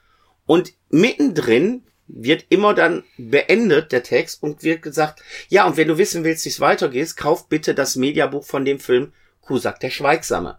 Und 0.46 0.74
mittendrin 0.90 1.84
wird 2.08 2.46
immer 2.50 2.74
dann 2.74 3.04
beendet 3.18 3.92
der 3.92 4.02
Text 4.02 4.42
und 4.42 4.64
wird 4.64 4.82
gesagt, 4.82 5.22
ja, 5.48 5.68
und 5.68 5.78
wenn 5.78 5.88
du 5.88 6.00
wissen 6.00 6.24
willst, 6.24 6.46
wie 6.46 6.50
es 6.50 6.60
weitergeht, 6.60 7.16
kauf 7.16 7.48
bitte 7.48 7.76
das 7.76 7.96
Mediabuch 7.96 8.44
von 8.44 8.66
dem 8.66 8.80
Film 8.80 9.14
Kusak 9.42 9.80
der 9.80 9.92
Schweigsame. 9.92 10.58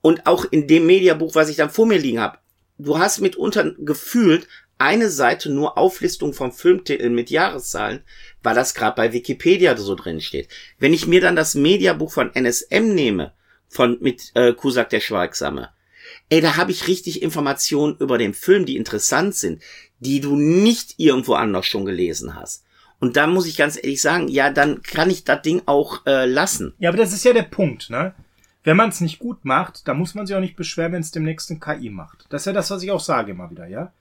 Und 0.00 0.26
auch 0.26 0.44
in 0.44 0.66
dem 0.66 0.86
Mediabuch, 0.86 1.36
was 1.36 1.48
ich 1.48 1.56
dann 1.56 1.70
vor 1.70 1.86
mir 1.86 1.98
liegen 1.98 2.20
habe, 2.20 2.38
du 2.78 2.98
hast 2.98 3.20
mitunter 3.20 3.72
gefühlt 3.78 4.48
eine 4.82 5.08
Seite 5.10 5.50
nur 5.50 5.78
Auflistung 5.78 6.34
von 6.34 6.52
Filmtiteln 6.52 7.14
mit 7.14 7.30
Jahreszahlen, 7.30 8.00
weil 8.42 8.54
das 8.54 8.74
gerade 8.74 8.96
bei 8.96 9.12
Wikipedia 9.12 9.76
so 9.76 9.94
drin 9.94 10.20
steht. 10.20 10.48
Wenn 10.78 10.92
ich 10.92 11.06
mir 11.06 11.20
dann 11.20 11.36
das 11.36 11.54
Mediabuch 11.54 12.12
von 12.12 12.34
NSM 12.34 12.94
nehme, 12.94 13.32
von 13.68 13.98
mit 14.00 14.32
äh, 14.34 14.52
Kusak 14.52 14.90
der 14.90 15.00
Schweigsame, 15.00 15.70
ey, 16.28 16.40
da 16.40 16.56
habe 16.56 16.72
ich 16.72 16.88
richtig 16.88 17.22
Informationen 17.22 17.96
über 17.98 18.18
den 18.18 18.34
Film, 18.34 18.66
die 18.66 18.76
interessant 18.76 19.34
sind, 19.34 19.62
die 20.00 20.20
du 20.20 20.36
nicht 20.36 20.94
irgendwo 20.98 21.34
anders 21.34 21.66
schon 21.66 21.84
gelesen 21.84 22.34
hast. 22.34 22.64
Und 22.98 23.16
da 23.16 23.26
muss 23.26 23.46
ich 23.46 23.56
ganz 23.56 23.76
ehrlich 23.76 24.00
sagen, 24.00 24.28
ja, 24.28 24.50
dann 24.50 24.82
kann 24.82 25.10
ich 25.10 25.24
das 25.24 25.42
Ding 25.42 25.62
auch 25.66 26.06
äh, 26.06 26.26
lassen. 26.26 26.74
Ja, 26.78 26.90
aber 26.90 26.98
das 26.98 27.12
ist 27.12 27.24
ja 27.24 27.32
der 27.32 27.42
Punkt, 27.42 27.90
ne? 27.90 28.14
Wenn 28.64 28.76
man 28.76 28.90
es 28.90 29.00
nicht 29.00 29.18
gut 29.18 29.44
macht, 29.44 29.88
dann 29.88 29.98
muss 29.98 30.14
man 30.14 30.24
sich 30.24 30.36
auch 30.36 30.40
nicht 30.40 30.54
beschweren, 30.54 30.92
wenn 30.92 31.00
es 31.00 31.10
demnächst 31.10 31.50
ein 31.50 31.58
KI 31.58 31.90
macht. 31.90 32.26
Das 32.28 32.42
ist 32.42 32.46
ja 32.46 32.52
das, 32.52 32.70
was 32.70 32.82
ich 32.84 32.92
auch 32.92 33.00
sage 33.00 33.32
immer 33.32 33.50
wieder, 33.50 33.66
ja? 33.66 33.92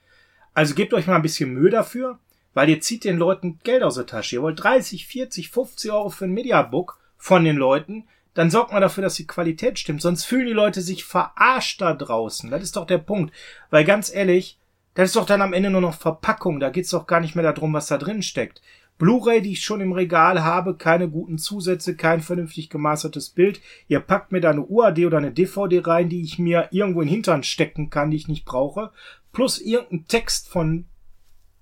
Also 0.54 0.76
gebt 0.76 0.93
euch 0.93 1.08
mal 1.08 1.16
ein 1.16 1.22
bisschen 1.22 1.54
Mühe 1.54 1.70
dafür, 1.70 2.20
weil 2.54 2.70
ihr 2.70 2.82
zieht 2.82 3.04
den 3.04 3.18
Leuten 3.18 3.60
Geld 3.64 3.84
aus 3.84 3.95
der 3.95 4.06
Tasche. 4.06 4.36
Ihr 4.36 4.41
wollt 4.41 4.62
30, 4.62 5.08
40, 5.08 5.49
50 5.49 5.91
Euro 5.91 6.10
für 6.10 6.26
ein 6.26 6.34
Mediabook 6.34 6.99
von 7.18 7.43
den 7.43 7.56
Leuten, 7.56 8.06
dann 8.34 8.49
sorgt 8.49 8.72
mal 8.72 8.80
dafür, 8.80 9.04
dass 9.04 9.16
die 9.16 9.28
Qualität 9.28 9.78
stimmt. 9.78 10.02
Sonst 10.02 10.24
fühlen 10.24 10.45
die 10.45 10.54
Leute 10.54 10.82
sich 10.82 11.04
verarscht 11.04 11.82
da 11.82 11.93
draußen. 11.93 12.49
Das 12.49 12.64
ist 12.64 12.76
doch 12.76 12.86
der 12.86 12.97
Punkt. 12.97 13.34
Weil 13.70 13.84
ganz 13.84 14.14
ehrlich, 14.14 14.58
das 14.93 15.10
ist 15.10 15.16
doch 15.16 15.26
dann 15.26 15.41
am 15.41 15.54
Ende 15.54 15.70
nur 15.70 15.82
noch 15.82 15.95
Verpackung. 15.95 16.60
Da 16.60 16.70
geht's 16.70 16.91
doch 16.91 17.08
gar 17.08 17.20
nicht 17.20 17.36
mehr 17.36 17.52
darum, 17.52 17.74
was 17.74 17.88
da 17.88 17.97
drin 17.97 18.22
steckt. 18.22 18.62
Blu-ray, 18.97 19.41
die 19.41 19.54
ich 19.54 19.64
schon 19.64 19.82
im 19.82 19.93
Regal 19.93 20.43
habe, 20.43 20.76
keine 20.76 21.10
guten 21.10 21.39
Zusätze, 21.39 21.95
kein 21.95 22.22
vernünftig 22.22 22.70
gemastertes 22.70 23.30
Bild. 23.30 23.60
Ihr 23.88 23.99
packt 23.99 24.32
mir 24.32 24.41
da 24.41 24.52
eine 24.52 24.64
UAD 24.64 25.06
oder 25.06 25.18
eine 25.18 25.32
DVD 25.32 25.80
rein, 25.84 26.08
die 26.08 26.22
ich 26.22 26.38
mir 26.38 26.68
irgendwo 26.72 27.02
in 27.02 27.08
den 27.08 27.16
Hintern 27.16 27.43
stecken 27.43 27.89
kann, 27.89 28.12
die 28.12 28.18
ich 28.18 28.28
nicht 28.28 28.45
brauche 28.45 28.91
plus 29.32 29.60
irgendein 29.60 30.08
Text 30.08 30.50
von 30.50 30.86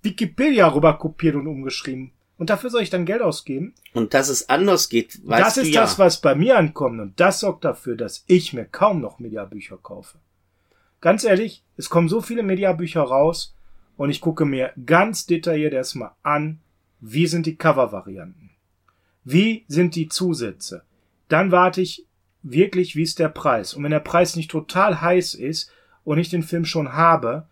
Wikipedia 0.01 0.67
rüber 0.67 0.97
kopiert 0.97 1.35
und 1.35 1.47
umgeschrieben. 1.47 2.11
Und 2.37 2.49
dafür 2.49 2.69
soll 2.69 2.81
ich 2.81 2.89
dann 2.89 3.05
Geld 3.05 3.21
ausgeben. 3.21 3.73
Und 3.93 4.13
dass 4.13 4.29
es 4.29 4.47
anders 4.47 4.87
geht, 4.87 5.19
weißt 5.27 5.45
Das 5.45 5.57
ist 5.57 5.73
ja. 5.73 5.81
das, 5.81 5.99
was 5.99 6.21
bei 6.21 6.35
mir 6.35 6.57
ankommt. 6.57 6.99
Und 7.01 7.19
das 7.19 7.41
sorgt 7.41 7.65
dafür, 7.65 7.97
dass 7.97 8.23
ich 8.27 8.53
mir 8.53 8.65
kaum 8.65 9.01
noch 9.01 9.19
Mediabücher 9.19 9.77
kaufe. 9.77 10.17
Ganz 11.01 11.25
ehrlich, 11.25 11.63
es 11.75 11.89
kommen 11.89 12.07
so 12.07 12.21
viele 12.21 12.43
Mediabücher 12.43 13.01
raus 13.01 13.55
und 13.97 14.09
ich 14.09 14.21
gucke 14.21 14.45
mir 14.45 14.71
ganz 14.85 15.25
detailliert 15.25 15.73
erstmal 15.73 16.11
an, 16.23 16.59
wie 17.01 17.27
sind 17.27 17.45
die 17.45 17.55
Cover-Varianten? 17.57 18.51
Wie 19.25 19.65
sind 19.67 19.95
die 19.95 20.07
Zusätze? 20.07 20.83
Dann 21.27 21.51
warte 21.51 21.81
ich 21.81 22.05
wirklich, 22.41 22.95
wie 22.95 23.03
ist 23.03 23.19
der 23.19 23.29
Preis? 23.29 23.73
Und 23.73 23.83
wenn 23.83 23.91
der 23.91 23.99
Preis 23.99 24.35
nicht 24.35 24.51
total 24.51 25.01
heiß 25.01 25.35
ist 25.35 25.71
und 26.03 26.17
ich 26.17 26.29
den 26.29 26.43
Film 26.43 26.65
schon 26.65 26.93
habe, 26.93 27.47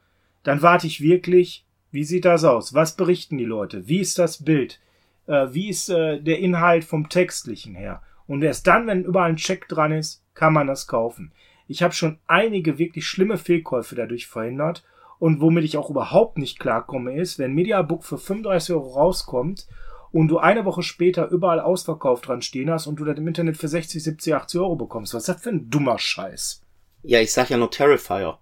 dann 0.47 0.61
warte 0.61 0.87
ich 0.87 1.01
wirklich, 1.01 1.65
wie 1.91 2.05
sieht 2.05 2.23
das 2.23 2.45
aus? 2.45 2.73
Was 2.73 2.95
berichten 2.95 3.37
die 3.37 3.43
Leute? 3.43 3.89
Wie 3.89 3.99
ist 3.99 4.17
das 4.17 4.45
Bild? 4.45 4.79
Äh, 5.25 5.47
wie 5.51 5.67
ist 5.67 5.89
äh, 5.89 6.21
der 6.21 6.39
Inhalt 6.39 6.85
vom 6.85 7.09
Textlichen 7.09 7.75
her? 7.75 8.01
Und 8.27 8.41
erst 8.41 8.65
dann, 8.65 8.87
wenn 8.87 9.03
überall 9.03 9.29
ein 9.29 9.35
Check 9.35 9.67
dran 9.67 9.91
ist, 9.91 10.23
kann 10.35 10.53
man 10.53 10.67
das 10.67 10.87
kaufen. 10.87 11.33
Ich 11.67 11.83
habe 11.83 11.93
schon 11.93 12.19
einige 12.27 12.77
wirklich 12.77 13.05
schlimme 13.05 13.37
Fehlkäufe 13.37 13.95
dadurch 13.95 14.27
verhindert. 14.27 14.85
Und 15.19 15.41
womit 15.41 15.65
ich 15.65 15.75
auch 15.75 15.89
überhaupt 15.89 16.37
nicht 16.37 16.59
klarkomme, 16.59 17.19
ist, 17.19 17.39
wenn 17.39 17.53
Mediabook 17.53 18.05
für 18.05 18.17
35 18.17 18.73
Euro 18.73 18.87
rauskommt 18.93 19.67
und 20.13 20.29
du 20.29 20.37
eine 20.37 20.63
Woche 20.63 20.81
später 20.81 21.27
überall 21.27 21.59
ausverkauft 21.59 22.25
dran 22.25 22.41
stehen 22.41 22.69
hast 22.69 22.87
und 22.87 23.01
du 23.01 23.03
das 23.03 23.17
im 23.17 23.27
Internet 23.27 23.57
für 23.57 23.67
60, 23.67 24.01
70, 24.01 24.33
80 24.33 24.61
Euro 24.61 24.77
bekommst. 24.77 25.13
Was 25.13 25.23
ist 25.23 25.35
das 25.35 25.41
für 25.41 25.49
ein 25.49 25.69
dummer 25.69 25.99
Scheiß? 25.99 26.61
Ja, 27.03 27.19
ich 27.19 27.33
sag 27.33 27.49
ja 27.49 27.57
nur 27.57 27.69
Terrifier. 27.69 28.39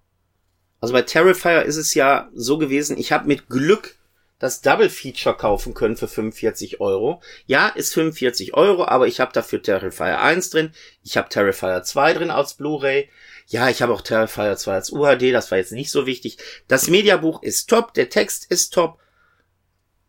Also 0.86 0.92
bei 0.92 1.02
Terrifier 1.02 1.64
ist 1.64 1.78
es 1.78 1.94
ja 1.94 2.30
so 2.32 2.58
gewesen, 2.58 2.96
ich 2.96 3.10
habe 3.10 3.26
mit 3.26 3.48
Glück 3.48 3.96
das 4.38 4.60
Double 4.60 4.88
Feature 4.88 5.36
kaufen 5.36 5.74
können 5.74 5.96
für 5.96 6.06
45 6.06 6.80
Euro. 6.80 7.20
Ja, 7.46 7.66
ist 7.66 7.92
45 7.92 8.54
Euro, 8.54 8.84
aber 8.84 9.08
ich 9.08 9.18
habe 9.18 9.32
dafür 9.32 9.60
Terrifier 9.60 10.20
1 10.20 10.50
drin, 10.50 10.70
ich 11.02 11.16
habe 11.16 11.28
Terrifier 11.28 11.82
2 11.82 12.14
drin 12.14 12.30
als 12.30 12.54
Blu-ray. 12.54 13.08
Ja, 13.48 13.68
ich 13.68 13.82
habe 13.82 13.92
auch 13.92 14.00
Terrifier 14.00 14.56
2 14.56 14.72
als 14.72 14.92
UHD, 14.92 15.32
das 15.32 15.50
war 15.50 15.58
jetzt 15.58 15.72
nicht 15.72 15.90
so 15.90 16.06
wichtig. 16.06 16.38
Das 16.68 16.86
Mediabuch 16.86 17.42
ist 17.42 17.68
top, 17.68 17.92
der 17.94 18.08
Text 18.08 18.48
ist 18.48 18.72
top. 18.72 19.00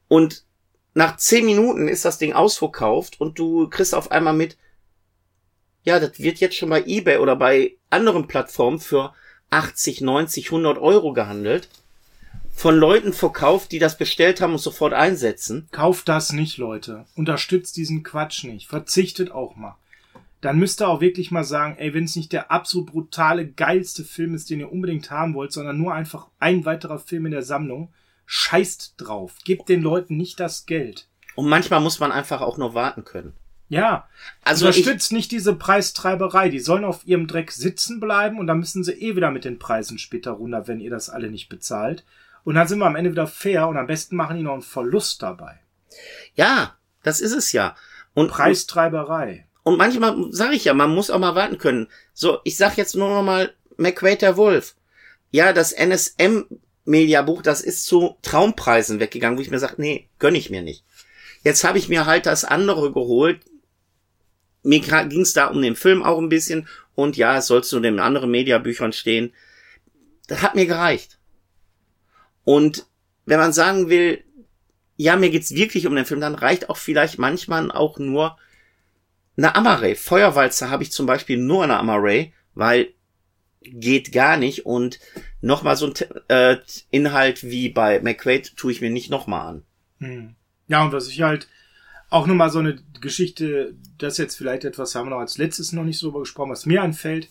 Und 0.07 0.43
nach 0.93 1.17
10 1.17 1.43
Minuten 1.43 1.88
ist 1.88 2.05
das 2.05 2.19
Ding 2.19 2.34
ausverkauft 2.34 3.19
und 3.19 3.39
du 3.39 3.67
kriegst 3.67 3.95
auf 3.95 4.11
einmal 4.11 4.34
mit, 4.34 4.57
ja, 5.82 5.99
das 5.99 6.19
wird 6.19 6.38
jetzt 6.38 6.55
schon 6.55 6.69
bei 6.69 6.84
eBay 6.84 7.17
oder 7.17 7.36
bei 7.36 7.78
anderen 7.89 8.28
Plattformen 8.28 8.80
für 8.80 9.15
80, 9.49 10.01
90, 10.01 10.47
100 10.47 10.77
Euro 10.77 11.13
gehandelt. 11.13 11.69
Von 12.53 12.75
Leuten 12.75 13.13
verkauft, 13.13 13.71
die 13.71 13.79
das 13.79 13.97
bestellt 13.97 14.41
haben 14.41 14.53
und 14.53 14.59
sofort 14.59 14.93
einsetzen. 14.93 15.67
Kauft 15.71 16.09
das 16.09 16.33
nicht, 16.33 16.57
Leute. 16.57 17.05
Unterstützt 17.15 17.77
diesen 17.77 18.01
Quatsch 18.03 18.43
nicht. 18.45 18.67
Verzichtet 18.67 19.31
auch 19.31 19.55
mal. 19.55 19.75
dann 20.41 20.59
müsst 20.59 20.81
ihr 20.81 20.87
auch 20.87 21.01
wirklich 21.01 21.31
mal 21.31 21.43
sagen, 21.43 21.75
ey, 21.77 21.93
wenn 21.93 22.03
es 22.03 22.15
nicht 22.15 22.31
der 22.31 22.51
absolut 22.51 22.91
brutale, 22.91 23.47
geilste 23.47 24.03
Film 24.03 24.35
ist, 24.35 24.49
den 24.49 24.59
ihr 24.59 24.71
unbedingt 24.71 25.09
haben 25.11 25.33
wollt, 25.33 25.51
sondern 25.51 25.77
nur 25.77 25.93
einfach 25.93 26.27
ein 26.39 26.63
weiterer 26.65 26.99
Film 26.99 27.25
in 27.25 27.31
der 27.31 27.43
Sammlung, 27.43 27.91
scheißt 28.27 28.95
drauf. 28.97 29.35
Gebt 29.45 29.67
den 29.69 29.81
Leuten 29.81 30.15
nicht 30.17 30.39
das 30.39 30.65
Geld. 30.65 31.07
Und 31.35 31.49
manchmal 31.49 31.81
muss 31.81 31.99
man 31.99 32.11
einfach 32.11 32.41
auch 32.41 32.57
nur 32.57 32.73
warten 32.73 33.03
können. 33.03 33.33
Ja, 33.70 34.07
also 34.43 34.68
unterstützt 34.68 35.11
nicht 35.11 35.32
diese 35.32 35.53
Preistreiberei. 35.53 36.49
Die 36.49 36.59
sollen 36.59 36.86
auf 36.86 37.05
ihrem 37.05 37.28
Dreck 37.28 37.51
sitzen 37.51 37.99
bleiben 37.99 38.39
und 38.39 38.47
dann 38.47 38.59
müssen 38.59 38.84
sie 38.84 38.93
eh 38.93 39.15
wieder 39.15 39.32
mit 39.32 39.43
den 39.43 39.59
Preisen 39.59 39.97
später 39.97 40.32
runter, 40.32 40.68
wenn 40.68 40.80
ihr 40.80 40.89
das 40.89 41.09
alle 41.09 41.30
nicht 41.30 41.49
bezahlt. 41.49 42.05
Und 42.45 42.55
dann 42.55 42.68
sind 42.68 42.80
wir 42.80 42.86
am 42.86 42.95
Ende 42.95 43.11
wieder 43.11 43.28
fair 43.28 43.68
und 43.68 43.76
am 43.76 43.88
besten 43.88 44.15
machen 44.15 44.38
die 44.38 44.43
noch 44.43 44.53
einen 44.53 44.61
Verlust 44.61 45.22
dabei. 45.22 45.59
Ja, 46.36 46.78
das 47.03 47.20
ist 47.20 47.34
es 47.34 47.51
ja. 47.51 47.76
Und 48.13 48.30
Preistreiberei. 48.30 49.45
Und 49.63 49.78
manchmal 49.78 50.15
sage 50.32 50.55
ich 50.55 50.63
ja, 50.63 50.74
man 50.74 50.95
muss 50.95 51.09
auch 51.09 51.20
mal 51.20 51.36
warten 51.36 51.57
können. 51.57 51.88
So, 52.13 52.39
ich 52.45 52.55
sag 52.55 52.78
jetzt 52.78 52.95
nur 52.95 53.09
noch 53.09 53.22
mal 53.22 53.53
McQuaid 53.76 54.22
der 54.22 54.38
Wolf. 54.38 54.76
Ja, 55.30 55.51
das 55.51 55.74
NSM 55.74 56.45
Mediabuch, 56.86 57.41
das 57.41 57.61
ist 57.61 57.86
zu 57.86 58.15
Traumpreisen 58.22 59.01
weggegangen, 59.01 59.38
wo 59.38 59.41
ich 59.41 59.51
mir 59.51 59.59
sage, 59.59 59.76
nee, 59.78 60.07
gönn 60.20 60.36
ich 60.36 60.49
mir 60.49 60.61
nicht. 60.61 60.86
Jetzt 61.43 61.63
habe 61.65 61.78
ich 61.78 61.89
mir 61.89 62.05
halt 62.05 62.26
das 62.26 62.45
andere 62.45 62.93
geholt. 62.93 63.41
Mir 64.68 64.82
ging 64.82 65.22
es 65.22 65.34
da 65.34 65.47
um 65.47 65.61
den 65.61 65.76
Film 65.76 66.03
auch 66.03 66.20
ein 66.20 66.30
bisschen 66.30 66.68
und 66.93 67.15
ja, 67.15 67.38
es 67.38 67.47
soll 67.47 67.63
zu 67.63 67.80
den 67.80 67.99
anderen 67.99 68.30
Mediabüchern 68.30 68.91
stehen. 68.91 69.34
Das 70.28 70.41
hat 70.41 70.55
mir 70.55 70.65
gereicht. 70.65 71.20
Und 72.43 72.86
wenn 73.26 73.39
man 73.39 73.53
sagen 73.53 73.89
will, 73.89 74.24
ja, 74.97 75.15
mir 75.15 75.30
geht's 75.30 75.53
wirklich 75.53 75.88
um 75.88 75.95
den 75.95 76.05
Film, 76.05 76.20
dann 76.20 76.36
reicht 76.36 76.70
auch 76.70 76.78
vielleicht 76.78 77.18
manchmal 77.20 77.72
auch 77.72 77.99
nur 77.99 78.38
eine 79.38 79.55
Amaray. 79.55 79.95
Feuerwalze 79.95 80.70
habe 80.70 80.84
ich 80.84 80.91
zum 80.91 81.05
Beispiel 81.05 81.38
nur 81.38 81.63
eine 81.63 81.78
Amaray, 81.78 82.34
weil 82.55 82.89
geht 83.61 84.11
gar 84.11 84.38
nicht 84.38 84.65
und 84.65 84.99
nochmal 85.41 85.76
so 85.76 85.88
ein 85.88 85.93
äh, 86.30 86.57
Inhalt 86.89 87.43
wie 87.43 87.70
bei 87.70 87.99
McQuaid 87.99 88.55
tue 88.55 88.72
ich 88.72 88.82
mir 88.82 88.89
nicht 88.89 89.09
nochmal 89.09 89.47
an. 89.47 89.63
Hm. 89.99 90.36
Ja, 90.68 90.84
und 90.84 90.91
was 90.91 91.07
ich 91.07 91.22
halt 91.22 91.47
auch 92.09 92.27
nochmal 92.27 92.49
so 92.49 92.59
eine 92.59 92.77
Geschichte, 93.01 93.75
das 93.97 94.17
jetzt 94.17 94.35
vielleicht 94.35 94.63
etwas 94.63 94.95
haben 94.95 95.07
wir 95.07 95.11
noch 95.11 95.19
als 95.19 95.37
letztes 95.37 95.71
noch 95.73 95.83
nicht 95.83 95.99
so 95.99 96.07
drüber 96.07 96.21
gesprochen, 96.21 96.51
was 96.51 96.65
mir 96.65 96.81
anfällt. 96.81 97.29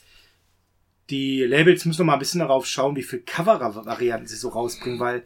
Die 1.10 1.42
Labels 1.42 1.84
müssen 1.84 2.00
noch 2.00 2.06
mal 2.06 2.14
ein 2.14 2.18
bisschen 2.18 2.40
darauf 2.40 2.66
schauen, 2.66 2.96
wie 2.96 3.02
viel 3.02 3.20
Cover-Varianten 3.20 4.26
sie 4.26 4.36
so 4.36 4.48
rausbringen, 4.48 4.98
weil, 4.98 5.22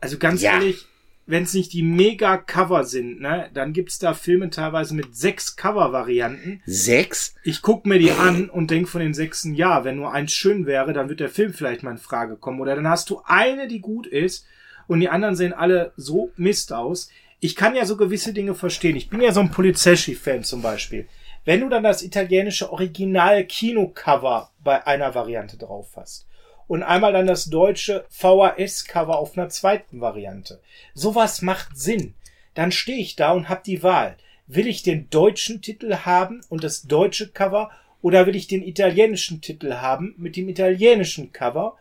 also 0.00 0.18
ganz 0.18 0.40
ja. 0.40 0.54
ehrlich, 0.54 0.86
wenn 1.26 1.44
es 1.44 1.54
nicht 1.54 1.72
die 1.72 1.82
Mega-Cover 1.82 2.84
sind, 2.84 3.20
ne, 3.20 3.50
dann 3.54 3.72
gibt's 3.72 3.98
da 3.98 4.14
Filme 4.14 4.50
teilweise 4.50 4.94
mit 4.94 5.14
sechs 5.16 5.56
Cover-Varianten. 5.56 6.62
Sechs? 6.66 7.34
Ich 7.44 7.62
guck 7.62 7.86
mir 7.86 7.98
die 7.98 8.10
an 8.10 8.50
und 8.50 8.70
denk 8.70 8.88
von 8.88 9.00
den 9.00 9.14
sechsen, 9.14 9.54
ja, 9.54 9.84
wenn 9.84 9.96
nur 9.96 10.12
eins 10.12 10.32
schön 10.32 10.66
wäre, 10.66 10.92
dann 10.92 11.08
wird 11.08 11.20
der 11.20 11.28
Film 11.28 11.52
vielleicht 11.52 11.82
mal 11.82 11.92
in 11.92 11.98
Frage 11.98 12.36
kommen. 12.36 12.60
Oder 12.60 12.74
dann 12.74 12.88
hast 12.88 13.10
du 13.10 13.20
eine, 13.24 13.68
die 13.68 13.80
gut 13.80 14.06
ist 14.06 14.46
und 14.86 15.00
die 15.00 15.08
anderen 15.08 15.36
sehen 15.36 15.52
alle 15.52 15.92
so 15.96 16.32
Mist 16.36 16.72
aus. 16.72 17.10
Ich 17.42 17.56
kann 17.56 17.74
ja 17.74 17.86
so 17.86 17.96
gewisse 17.96 18.34
Dinge 18.34 18.54
verstehen. 18.54 18.96
Ich 18.96 19.08
bin 19.08 19.22
ja 19.22 19.32
so 19.32 19.40
ein 19.40 19.50
Polizeschi-Fan 19.50 20.44
zum 20.44 20.60
Beispiel. 20.60 21.08
Wenn 21.46 21.60
du 21.60 21.70
dann 21.70 21.82
das 21.82 22.02
italienische 22.02 22.70
Original-Kino-Cover 22.70 24.50
bei 24.62 24.86
einer 24.86 25.14
Variante 25.14 25.56
drauf 25.56 25.88
hast 25.96 26.26
und 26.68 26.82
einmal 26.82 27.14
dann 27.14 27.26
das 27.26 27.46
deutsche 27.46 28.04
VHS-Cover 28.10 29.18
auf 29.18 29.38
einer 29.38 29.48
zweiten 29.48 30.02
Variante. 30.02 30.60
Sowas 30.92 31.40
macht 31.40 31.78
Sinn. 31.78 32.14
Dann 32.52 32.72
stehe 32.72 32.98
ich 32.98 33.16
da 33.16 33.32
und 33.32 33.48
habe 33.48 33.62
die 33.64 33.82
Wahl. 33.82 34.16
Will 34.46 34.66
ich 34.66 34.82
den 34.82 35.08
deutschen 35.08 35.62
Titel 35.62 35.94
haben 35.94 36.42
und 36.50 36.62
das 36.62 36.82
deutsche 36.82 37.28
Cover 37.28 37.70
oder 38.02 38.26
will 38.26 38.36
ich 38.36 38.48
den 38.48 38.62
italienischen 38.62 39.40
Titel 39.40 39.74
haben 39.74 40.14
mit 40.18 40.36
dem 40.36 40.48
italienischen 40.48 41.32
Cover 41.32 41.76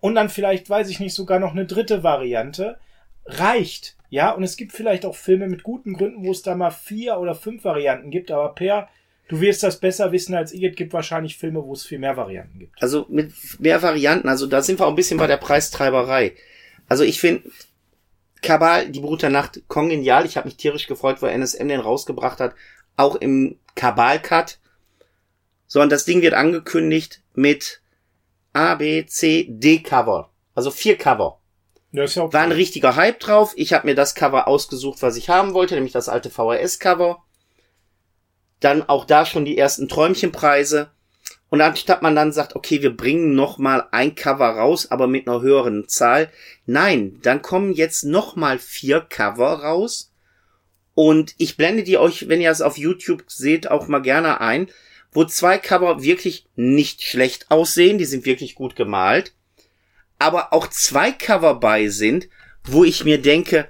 und 0.00 0.14
dann 0.14 0.30
vielleicht, 0.30 0.70
weiß 0.70 0.88
ich 0.88 1.00
nicht, 1.00 1.14
sogar 1.14 1.38
noch 1.38 1.52
eine 1.52 1.66
dritte 1.66 2.02
Variante? 2.02 2.78
Reicht. 3.26 3.95
Ja, 4.10 4.30
und 4.32 4.42
es 4.42 4.56
gibt 4.56 4.72
vielleicht 4.72 5.04
auch 5.04 5.16
Filme 5.16 5.48
mit 5.48 5.62
guten 5.62 5.94
Gründen, 5.94 6.24
wo 6.24 6.30
es 6.30 6.42
da 6.42 6.54
mal 6.54 6.70
vier 6.70 7.18
oder 7.18 7.34
fünf 7.34 7.64
Varianten 7.64 8.10
gibt, 8.10 8.30
aber 8.30 8.54
per 8.54 8.88
Du 9.28 9.40
wirst 9.40 9.62
das 9.62 9.80
besser 9.80 10.12
wissen 10.12 10.34
als 10.34 10.52
ich. 10.52 10.62
Es 10.62 10.76
gibt 10.76 10.92
wahrscheinlich 10.92 11.36
Filme, 11.36 11.64
wo 11.64 11.72
es 11.72 11.84
viel 11.84 11.98
mehr 11.98 12.16
Varianten 12.16 12.58
gibt. 12.60 12.80
Also 12.80 13.06
mit 13.08 13.32
mehr 13.58 13.82
Varianten, 13.82 14.28
also 14.28 14.46
da 14.46 14.62
sind 14.62 14.78
wir 14.78 14.86
auch 14.86 14.90
ein 14.90 14.96
bisschen 14.96 15.18
bei 15.18 15.26
der 15.26 15.36
Preistreiberei. 15.36 16.34
Also 16.88 17.02
ich 17.02 17.20
finde 17.20 17.50
Kabal, 18.42 18.88
die 18.88 19.00
Brut 19.00 19.22
der 19.22 19.30
Nacht, 19.30 19.62
kongenial. 19.66 20.24
Ich 20.24 20.36
habe 20.36 20.46
mich 20.46 20.56
tierisch 20.56 20.86
gefreut, 20.86 21.20
wo 21.20 21.26
NSM 21.26 21.66
den 21.66 21.80
rausgebracht 21.80 22.38
hat. 22.38 22.54
Auch 22.96 23.16
im 23.16 23.58
Kabal-Cut. 23.74 24.58
So, 25.66 25.80
und 25.80 25.90
das 25.90 26.04
Ding 26.04 26.22
wird 26.22 26.34
angekündigt 26.34 27.22
mit 27.34 27.80
A, 28.52 28.76
B, 28.76 29.04
C, 29.06 29.46
D 29.48 29.80
Cover. 29.80 30.30
Also 30.54 30.70
vier 30.70 30.96
Cover. 30.96 31.40
Ja, 31.92 32.04
ist 32.04 32.14
ja 32.14 32.22
okay. 32.22 32.34
War 32.34 32.42
ein 32.42 32.52
richtiger 32.52 32.96
Hype 32.96 33.20
drauf. 33.20 33.52
Ich 33.56 33.72
habe 33.72 33.86
mir 33.86 33.94
das 33.94 34.14
Cover 34.14 34.48
ausgesucht, 34.48 35.02
was 35.02 35.16
ich 35.16 35.28
haben 35.28 35.54
wollte, 35.54 35.74
nämlich 35.74 35.92
das 35.92 36.08
alte 36.08 36.30
VHS-Cover. 36.30 37.22
Dann 38.60 38.82
auch 38.88 39.04
da 39.04 39.26
schon 39.26 39.44
die 39.44 39.56
ersten 39.56 39.88
Träumchenpreise. 39.88 40.90
Und 41.48 41.60
anstatt 41.60 42.02
man 42.02 42.16
dann 42.16 42.32
sagt, 42.32 42.56
okay, 42.56 42.82
wir 42.82 42.96
bringen 42.96 43.34
noch 43.34 43.58
mal 43.58 43.86
ein 43.92 44.14
Cover 44.14 44.48
raus, 44.48 44.90
aber 44.90 45.06
mit 45.06 45.28
einer 45.28 45.40
höheren 45.40 45.88
Zahl. 45.88 46.30
Nein, 46.66 47.18
dann 47.22 47.40
kommen 47.40 47.72
jetzt 47.72 48.04
noch 48.04 48.34
mal 48.34 48.58
vier 48.58 49.00
Cover 49.00 49.60
raus. 49.60 50.12
Und 50.94 51.34
ich 51.38 51.56
blende 51.56 51.84
die 51.84 51.98
euch, 51.98 52.28
wenn 52.28 52.40
ihr 52.40 52.50
es 52.50 52.62
auf 52.62 52.78
YouTube 52.78 53.24
seht, 53.28 53.70
auch 53.70 53.86
mal 53.86 54.00
gerne 54.00 54.40
ein, 54.40 54.68
wo 55.12 55.24
zwei 55.24 55.58
Cover 55.58 56.02
wirklich 56.02 56.46
nicht 56.56 57.02
schlecht 57.02 57.50
aussehen. 57.50 57.98
Die 57.98 58.06
sind 58.06 58.24
wirklich 58.24 58.54
gut 58.54 58.74
gemalt. 58.74 59.35
Aber 60.18 60.52
auch 60.52 60.66
zwei 60.68 61.12
Cover 61.12 61.56
bei 61.56 61.88
sind, 61.88 62.28
wo 62.64 62.84
ich 62.84 63.04
mir 63.04 63.20
denke, 63.20 63.68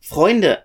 Freunde, 0.00 0.64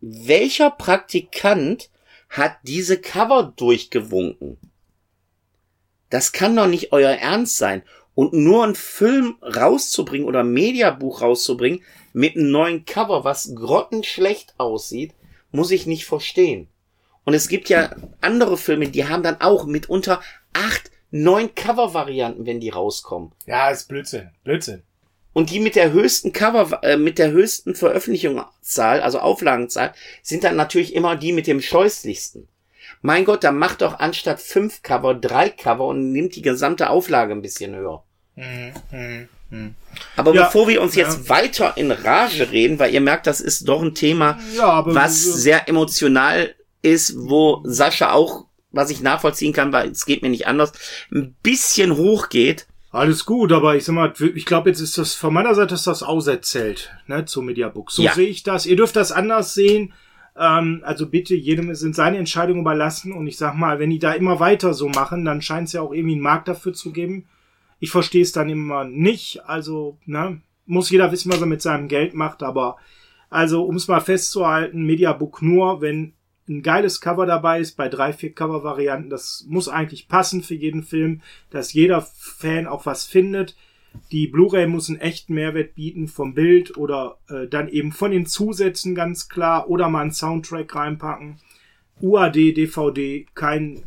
welcher 0.00 0.70
Praktikant 0.70 1.90
hat 2.28 2.56
diese 2.62 3.00
Cover 3.00 3.52
durchgewunken. 3.56 4.58
Das 6.10 6.32
kann 6.32 6.56
doch 6.56 6.66
nicht 6.66 6.92
euer 6.92 7.10
Ernst 7.10 7.56
sein. 7.56 7.82
Und 8.14 8.32
nur 8.32 8.64
einen 8.64 8.74
Film 8.74 9.36
rauszubringen 9.40 10.26
oder 10.26 10.40
ein 10.40 10.52
Mediabuch 10.52 11.22
rauszubringen 11.22 11.82
mit 12.12 12.36
einem 12.36 12.50
neuen 12.50 12.84
Cover, 12.84 13.24
was 13.24 13.54
grottenschlecht 13.54 14.54
aussieht, 14.58 15.14
muss 15.52 15.70
ich 15.70 15.86
nicht 15.86 16.04
verstehen. 16.04 16.68
Und 17.24 17.34
es 17.34 17.48
gibt 17.48 17.68
ja 17.68 17.94
andere 18.20 18.56
Filme, 18.56 18.88
die 18.88 19.06
haben 19.06 19.22
dann 19.22 19.40
auch 19.40 19.64
mitunter 19.64 20.20
acht, 20.52 20.90
neun 21.10 21.54
Cover-Varianten, 21.54 22.46
wenn 22.46 22.60
die 22.60 22.70
rauskommen. 22.70 23.32
Ja, 23.46 23.70
ist 23.70 23.88
Blödsinn. 23.88 24.30
Blödsinn. 24.44 24.82
Und 25.32 25.50
die 25.50 25.60
mit 25.60 25.76
der 25.76 25.92
höchsten 25.92 26.32
Cover, 26.32 26.82
äh, 26.82 26.96
mit 26.96 27.18
der 27.18 27.30
höchsten 27.30 27.74
Veröffentlichungszahl, 27.74 29.00
also 29.00 29.20
Auflagenzahl, 29.20 29.94
sind 30.22 30.42
dann 30.42 30.56
natürlich 30.56 30.94
immer 30.94 31.16
die 31.16 31.32
mit 31.32 31.46
dem 31.46 31.60
scheußlichsten. 31.60 32.48
Mein 33.02 33.24
Gott, 33.24 33.44
dann 33.44 33.56
macht 33.56 33.82
doch 33.82 33.98
anstatt 33.98 34.40
fünf 34.40 34.82
Cover 34.82 35.14
drei 35.14 35.48
Cover 35.48 35.86
und 35.86 36.12
nimmt 36.12 36.34
die 36.36 36.42
gesamte 36.42 36.90
Auflage 36.90 37.32
ein 37.32 37.42
bisschen 37.42 37.74
höher. 37.74 38.02
Mhm, 38.34 38.72
mh, 38.90 39.26
mh. 39.50 39.70
Aber 40.16 40.34
ja, 40.34 40.44
bevor 40.44 40.68
wir 40.68 40.82
uns 40.82 40.96
ja. 40.96 41.04
jetzt 41.04 41.28
weiter 41.28 41.76
in 41.76 41.92
Rage 41.92 42.50
reden, 42.50 42.78
weil 42.78 42.92
ihr 42.92 43.00
merkt, 43.00 43.26
das 43.26 43.40
ist 43.40 43.68
doch 43.68 43.82
ein 43.82 43.94
Thema, 43.94 44.38
ja, 44.54 44.84
was 44.86 45.22
sehr 45.22 45.68
emotional 45.68 46.54
ist, 46.82 47.14
wo 47.16 47.62
Sascha 47.64 48.12
auch, 48.12 48.46
was 48.72 48.90
ich 48.90 49.00
nachvollziehen 49.00 49.52
kann, 49.52 49.72
weil 49.72 49.90
es 49.90 50.06
geht 50.06 50.22
mir 50.22 50.30
nicht 50.30 50.46
anders, 50.46 50.72
ein 51.12 51.34
bisschen 51.42 51.96
hochgeht, 51.96 52.66
alles 52.92 53.24
gut, 53.24 53.52
aber 53.52 53.76
ich 53.76 53.84
sag 53.84 53.94
mal, 53.94 54.12
ich 54.34 54.44
glaube, 54.44 54.68
jetzt 54.68 54.80
ist 54.80 54.98
das 54.98 55.14
von 55.14 55.32
meiner 55.32 55.54
Seite 55.54 55.74
ist 55.74 55.86
das 55.86 56.02
Auserzählt, 56.02 56.90
ne, 57.06 57.24
zum 57.24 57.46
Mediabook. 57.46 57.92
So 57.92 58.02
ja. 58.02 58.12
sehe 58.12 58.26
ich 58.26 58.42
das. 58.42 58.66
Ihr 58.66 58.74
dürft 58.74 58.96
das 58.96 59.12
anders 59.12 59.54
sehen. 59.54 59.92
Ähm, 60.36 60.82
also 60.84 61.08
bitte, 61.08 61.36
jedem 61.36 61.72
sind 61.76 61.94
seine 61.94 62.18
Entscheidungen 62.18 62.62
überlassen. 62.62 63.12
Und 63.12 63.28
ich 63.28 63.36
sag 63.36 63.54
mal, 63.54 63.78
wenn 63.78 63.90
die 63.90 64.00
da 64.00 64.12
immer 64.12 64.40
weiter 64.40 64.74
so 64.74 64.88
machen, 64.88 65.24
dann 65.24 65.40
scheint 65.40 65.68
es 65.68 65.74
ja 65.74 65.82
auch 65.82 65.92
irgendwie 65.92 66.14
einen 66.14 66.22
Markt 66.22 66.48
dafür 66.48 66.72
zu 66.72 66.90
geben. 66.90 67.26
Ich 67.78 67.92
verstehe 67.92 68.22
es 68.22 68.32
dann 68.32 68.48
immer 68.48 68.84
nicht. 68.84 69.44
Also, 69.44 69.98
ne, 70.04 70.40
muss 70.66 70.90
jeder 70.90 71.12
wissen, 71.12 71.30
was 71.30 71.40
er 71.40 71.46
mit 71.46 71.62
seinem 71.62 71.86
Geld 71.86 72.14
macht. 72.14 72.42
Aber 72.42 72.76
also, 73.28 73.62
um 73.62 73.76
es 73.76 73.86
mal 73.86 74.00
festzuhalten, 74.00 74.82
Mediabook 74.82 75.42
nur, 75.42 75.80
wenn 75.80 76.14
ein 76.50 76.62
geiles 76.62 77.00
Cover 77.00 77.26
dabei 77.26 77.60
ist 77.60 77.76
bei 77.76 77.88
drei, 77.88 78.12
vier 78.12 78.32
Cover-Varianten. 78.34 79.08
Das 79.08 79.46
muss 79.48 79.68
eigentlich 79.68 80.08
passen 80.08 80.42
für 80.42 80.54
jeden 80.54 80.82
Film, 80.82 81.22
dass 81.50 81.72
jeder 81.72 82.02
Fan 82.02 82.66
auch 82.66 82.86
was 82.86 83.06
findet. 83.06 83.56
Die 84.12 84.26
Blu-ray 84.26 84.66
muss 84.66 84.88
einen 84.88 85.00
echten 85.00 85.34
Mehrwert 85.34 85.74
bieten 85.74 86.08
vom 86.08 86.34
Bild 86.34 86.76
oder 86.76 87.18
äh, 87.28 87.46
dann 87.46 87.68
eben 87.68 87.92
von 87.92 88.10
den 88.10 88.26
Zusätzen 88.26 88.94
ganz 88.94 89.28
klar 89.28 89.70
oder 89.70 89.88
mal 89.88 90.02
einen 90.02 90.12
Soundtrack 90.12 90.74
reinpacken. 90.74 91.38
UAD, 92.00 92.34
DVD, 92.34 93.26
kein, 93.34 93.84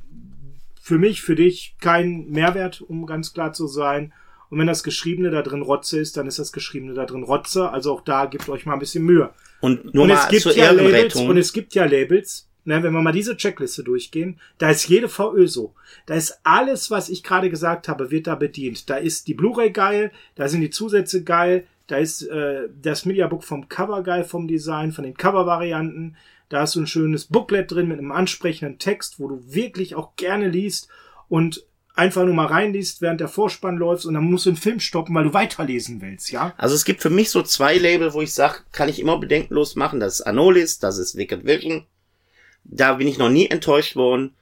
für 0.81 0.97
mich, 0.97 1.21
für 1.21 1.35
dich, 1.35 1.75
kein 1.81 2.29
Mehrwert, 2.29 2.81
um 2.81 3.05
ganz 3.05 3.33
klar 3.33 3.53
zu 3.53 3.67
sein. 3.67 4.13
Und 4.49 4.59
wenn 4.59 4.67
das 4.67 4.83
Geschriebene 4.83 5.31
da 5.31 5.41
drin 5.41 5.63
Rotze 5.63 5.99
ist, 5.99 6.15
dann 6.15 6.27
ist 6.27 6.39
das 6.39 6.53
Geschriebene 6.53 6.93
da 6.93 7.05
drin 7.05 7.23
Rotze. 7.23 7.69
Also 7.71 7.91
auch 7.91 8.01
da 8.01 8.25
gebt 8.25 8.47
euch 8.49 8.65
mal 8.65 8.73
ein 8.73 8.79
bisschen 8.79 9.03
Mühe. 9.03 9.31
Und 9.61 9.93
nur 9.93 10.03
und 10.03 10.09
mal 10.09 10.29
zur 10.29 10.55
ja 10.55 10.71
Labels, 10.71 11.15
Und 11.15 11.37
es 11.37 11.53
gibt 11.53 11.73
ja 11.73 11.85
Labels, 11.85 12.49
ne, 12.65 12.83
wenn 12.83 12.93
wir 12.93 13.01
mal 13.01 13.11
diese 13.11 13.37
Checkliste 13.37 13.83
durchgehen, 13.83 14.39
da 14.57 14.69
ist 14.69 14.87
jede 14.87 15.09
VÖ 15.09 15.47
so. 15.47 15.73
Da 16.05 16.15
ist 16.15 16.39
alles, 16.43 16.91
was 16.91 17.09
ich 17.09 17.23
gerade 17.23 17.49
gesagt 17.49 17.87
habe, 17.87 18.11
wird 18.11 18.27
da 18.27 18.35
bedient. 18.35 18.89
Da 18.89 18.95
ist 18.95 19.27
die 19.27 19.33
Blu-ray 19.33 19.71
geil, 19.71 20.11
da 20.35 20.47
sind 20.47 20.61
die 20.61 20.69
Zusätze 20.69 21.23
geil, 21.23 21.65
da 21.87 21.97
ist 21.97 22.23
äh, 22.23 22.69
das 22.81 23.05
Mediabook 23.05 23.43
vom 23.43 23.67
Cover 23.69 24.03
geil, 24.03 24.23
vom 24.23 24.47
Design, 24.47 24.91
von 24.91 25.03
den 25.03 25.15
Cover-Varianten. 25.15 26.15
Da 26.49 26.61
hast 26.61 26.75
du 26.75 26.81
ein 26.81 26.87
schönes 26.87 27.25
Booklet 27.25 27.71
drin 27.71 27.87
mit 27.87 27.99
einem 27.99 28.11
ansprechenden 28.11 28.79
Text, 28.79 29.19
wo 29.19 29.27
du 29.27 29.41
wirklich 29.47 29.95
auch 29.95 30.15
gerne 30.15 30.47
liest 30.47 30.87
und 31.27 31.65
einfach 31.95 32.23
nur 32.23 32.33
mal 32.33 32.47
reinliest, 32.47 33.01
während 33.01 33.21
der 33.21 33.27
Vorspann 33.27 33.77
läuft 33.77 34.05
und 34.05 34.13
dann 34.13 34.23
musst 34.23 34.45
du 34.45 34.51
den 34.51 34.57
Film 34.57 34.79
stoppen, 34.79 35.13
weil 35.15 35.25
du 35.25 35.33
weiterlesen 35.33 36.01
willst, 36.01 36.31
ja? 36.31 36.53
Also 36.57 36.75
es 36.75 36.85
gibt 36.85 37.01
für 37.01 37.09
mich 37.09 37.29
so 37.29 37.43
zwei 37.43 37.77
Label, 37.77 38.13
wo 38.13 38.21
ich 38.21 38.33
sage, 38.33 38.59
kann 38.71 38.89
ich 38.89 38.99
immer 38.99 39.19
bedenkenlos 39.19 39.75
machen. 39.75 39.99
Das 39.99 40.15
ist 40.15 40.21
Anolis, 40.21 40.79
das 40.79 40.97
ist 40.97 41.15
Wicked 41.15 41.45
Vision. 41.45 41.85
Da 42.63 42.93
bin 42.93 43.07
ich 43.07 43.17
noch 43.17 43.29
nie 43.29 43.47
enttäuscht 43.47 43.95
worden. 43.95 44.35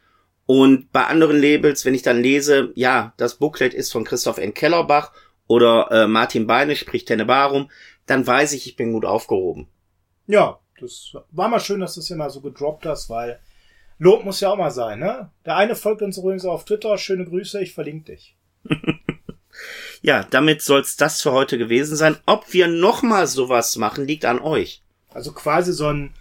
Und 0.46 0.92
bei 0.92 1.06
anderen 1.06 1.42
Labels, 1.42 1.86
wenn 1.86 1.94
ich 1.94 2.02
dann 2.02 2.22
lese, 2.22 2.72
ja, 2.76 3.14
das 3.18 3.36
Booklet 3.36 3.74
ist 3.74 3.92
von 3.92 4.04
Christoph 4.04 4.38
N. 4.38 4.54
Kellerbach 4.54 5.14
oder 5.48 5.90
äh, 5.92 6.08
Martin 6.08 6.48
Beine 6.48 6.76
spricht 6.76 7.08
Tennebarum, 7.08 7.70
dann 8.06 8.26
weiß 8.26 8.54
ich, 8.54 8.68
ich 8.68 8.76
bin 8.76 8.92
gut 8.92 9.06
aufgehoben. 9.06 9.68
Ja, 10.28 10.60
das 10.80 11.14
war 11.32 11.48
mal 11.48 11.60
schön, 11.60 11.80
dass 11.80 11.94
du 11.94 12.02
es 12.02 12.08
hier 12.08 12.18
mal 12.18 12.30
so 12.30 12.42
gedroppt 12.42 12.86
hast, 12.86 13.10
weil 13.10 13.40
Lob 13.98 14.26
muss 14.26 14.40
ja 14.40 14.50
auch 14.50 14.58
mal 14.58 14.72
sein, 14.72 15.00
ne? 15.00 15.30
Der 15.46 15.56
eine 15.58 15.76
folgt 15.76 16.02
uns 16.02 16.18
übrigens 16.18 16.44
auf 16.44 16.66
Twitter. 16.66 16.98
Schöne 16.98 17.24
Grüße, 17.24 17.62
ich 17.62 17.74
verlinke 17.74 18.14
dich. 18.14 18.36
ja, 20.02 20.24
damit 20.24 20.64
soll's 20.64 20.98
das 20.98 21.22
für 21.22 21.32
heute 21.32 21.60
gewesen 21.60 21.96
sein. 21.96 22.18
Ob 22.26 22.52
wir 22.52 22.68
nochmal 22.68 23.28
sowas 23.28 23.76
machen, 23.76 24.08
liegt 24.08 24.26
an 24.26 24.40
euch. 24.40 24.82
Also 25.14 25.34
quasi 25.34 25.72
so 25.72 25.88
ein, 25.88 26.14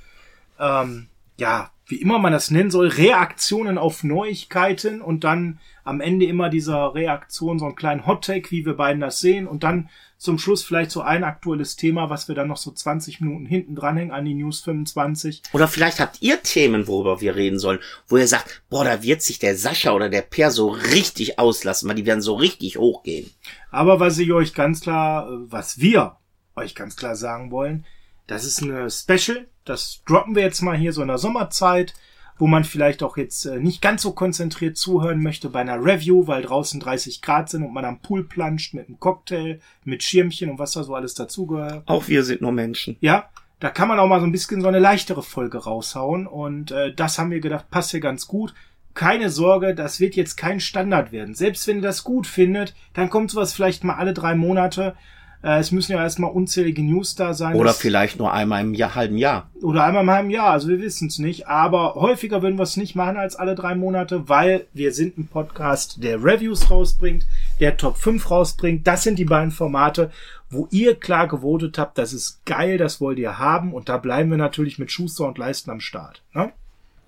ähm, 0.59 1.09
ja, 1.38 1.70
wie 1.91 2.01
immer 2.01 2.18
man 2.18 2.32
das 2.32 2.51
nennen 2.51 2.70
soll, 2.70 2.88
Reaktionen 2.88 3.78
auf 3.78 4.05
Neuigkeiten 4.05 5.03
und 5.03 5.24
dann 5.24 5.59
am 5.84 6.01
Ende 6.01 6.26
immer 6.26 6.49
dieser 6.49 6.95
Reaktion 6.95 7.59
so 7.59 7.64
einen 7.66 7.74
kleinen 7.74 8.07
Hot-Take, 8.07 8.51
wie 8.51 8.64
wir 8.64 8.74
beiden 8.74 9.01
das 9.01 9.20
sehen 9.20 9.47
und 9.49 9.64
dann 9.64 9.88
zum 10.20 10.38
Schluss 10.38 10.62
vielleicht 10.62 10.91
so 10.91 11.01
ein 11.01 11.24
aktuelles 11.24 11.76
Thema, 11.76 12.11
was 12.11 12.28
wir 12.28 12.34
dann 12.34 12.49
noch 12.49 12.59
so 12.59 12.70
20 12.70 13.22
Minuten 13.22 13.47
hinten 13.47 13.74
dranhängen 13.74 14.12
an 14.12 14.26
die 14.26 14.34
News 14.34 14.61
25. 14.61 15.43
Oder 15.53 15.66
vielleicht 15.66 15.99
habt 15.99 16.20
ihr 16.20 16.43
Themen, 16.43 16.86
worüber 16.86 17.22
wir 17.22 17.36
reden 17.36 17.59
sollen, 17.59 17.78
wo 18.07 18.18
ihr 18.18 18.28
sagt, 18.28 18.62
boah, 18.68 18.84
da 18.84 19.03
wird 19.03 19.22
sich 19.22 19.38
der 19.38 19.57
Sascha 19.57 19.93
oder 19.93 20.11
der 20.11 20.20
Per 20.20 20.51
so 20.51 20.68
richtig 20.68 21.38
auslassen, 21.38 21.88
weil 21.88 21.97
die 21.97 22.05
werden 22.07 22.20
so 22.20 22.34
richtig 22.34 22.76
hochgehen. 22.76 23.30
Aber 23.70 23.99
was 23.99 24.18
ich 24.18 24.30
euch 24.32 24.53
ganz 24.53 24.82
klar, 24.82 25.26
was 25.47 25.80
wir 25.80 26.16
euch 26.55 26.74
ganz 26.74 26.97
klar 26.97 27.16
sagen 27.16 27.51
wollen, 27.51 27.86
das 28.26 28.45
ist 28.45 28.62
eine 28.62 28.91
Special, 28.91 29.49
das 29.70 30.02
droppen 30.06 30.34
wir 30.34 30.42
jetzt 30.42 30.60
mal 30.60 30.76
hier 30.76 30.92
so 30.92 31.02
in 31.02 31.08
der 31.08 31.18
Sommerzeit 31.18 31.94
wo 32.40 32.46
man 32.46 32.64
vielleicht 32.64 33.02
auch 33.02 33.16
jetzt 33.16 33.44
äh, 33.44 33.60
nicht 33.60 33.82
ganz 33.82 34.02
so 34.02 34.12
konzentriert 34.12 34.76
zuhören 34.78 35.22
möchte 35.22 35.50
bei 35.50 35.60
einer 35.60 35.84
Review, 35.84 36.26
weil 36.26 36.42
draußen 36.42 36.80
30 36.80 37.20
Grad 37.20 37.50
sind 37.50 37.62
und 37.62 37.74
man 37.74 37.84
am 37.84 38.00
Pool 38.00 38.24
planscht 38.24 38.72
mit 38.72 38.88
einem 38.88 38.98
Cocktail, 38.98 39.60
mit 39.84 40.02
Schirmchen 40.02 40.50
und 40.50 40.58
was 40.58 40.72
da 40.72 40.82
so 40.82 40.94
alles 40.94 41.14
dazugehört. 41.14 41.86
Auch 41.86 42.08
wir 42.08 42.24
sind 42.24 42.40
nur 42.40 42.52
Menschen. 42.52 42.96
Ja, 43.00 43.28
da 43.60 43.68
kann 43.68 43.88
man 43.88 43.98
auch 43.98 44.08
mal 44.08 44.20
so 44.20 44.26
ein 44.26 44.32
bisschen 44.32 44.62
so 44.62 44.68
eine 44.68 44.78
leichtere 44.78 45.22
Folge 45.22 45.58
raushauen 45.58 46.26
und 46.26 46.70
äh, 46.70 46.94
das 46.94 47.18
haben 47.18 47.30
wir 47.30 47.40
gedacht, 47.40 47.70
passt 47.70 47.90
hier 47.90 48.00
ganz 48.00 48.26
gut. 48.26 48.54
Keine 48.94 49.28
Sorge, 49.28 49.74
das 49.74 50.00
wird 50.00 50.16
jetzt 50.16 50.36
kein 50.36 50.60
Standard 50.60 51.12
werden. 51.12 51.34
Selbst 51.34 51.66
wenn 51.68 51.76
ihr 51.76 51.82
das 51.82 52.04
gut 52.04 52.26
findet, 52.26 52.74
dann 52.94 53.10
kommt 53.10 53.30
sowas 53.30 53.52
vielleicht 53.52 53.84
mal 53.84 53.96
alle 53.96 54.14
drei 54.14 54.34
Monate 54.34 54.96
äh, 55.43 55.59
es 55.59 55.72
müssen 55.72 55.93
ja 55.93 56.03
erstmal 56.03 56.30
unzählige 56.30 56.82
News 56.82 57.14
da 57.14 57.32
sein. 57.32 57.57
Oder 57.57 57.72
vielleicht 57.72 58.18
nur 58.18 58.32
einmal 58.32 58.61
im 58.61 58.74
Jahr, 58.74 58.95
halben 58.95 59.16
Jahr. 59.16 59.51
Oder 59.62 59.84
einmal 59.84 60.03
im 60.03 60.11
halben 60.11 60.30
Jahr, 60.30 60.51
also 60.51 60.68
wir 60.68 60.80
wissen 60.80 61.09
es 61.09 61.18
nicht. 61.18 61.49
Aber 61.49 61.95
häufiger 61.95 62.43
würden 62.43 62.59
wir 62.59 62.64
es 62.64 62.76
nicht 62.76 62.95
machen 62.95 63.16
als 63.16 63.36
alle 63.36 63.55
drei 63.55 63.74
Monate, 63.74 64.28
weil 64.28 64.66
wir 64.74 64.93
sind 64.93 65.16
ein 65.18 65.28
Podcast, 65.28 66.03
der 66.03 66.22
Reviews 66.22 66.70
rausbringt, 66.70 67.26
der 67.59 67.76
Top 67.76 67.97
5 67.97 68.30
rausbringt. 68.30 68.86
Das 68.86 69.03
sind 69.03 69.18
die 69.18 69.24
beiden 69.24 69.51
Formate, 69.51 70.11
wo 70.51 70.68
ihr 70.70 70.97
klar 70.97 71.28
gewotet 71.28 71.78
habt, 71.78 71.97
das 71.97 72.12
ist 72.12 72.45
geil, 72.45 72.76
das 72.76 73.01
wollt 73.01 73.18
ihr 73.18 73.38
haben. 73.38 73.72
Und 73.72 73.88
da 73.88 73.97
bleiben 73.97 74.30
wir 74.30 74.38
natürlich 74.38 74.78
mit 74.78 74.91
Schuster 74.91 75.26
und 75.26 75.38
Leisten 75.38 75.70
am 75.70 75.80
Start. 75.80 76.22
Ne? 76.34 76.53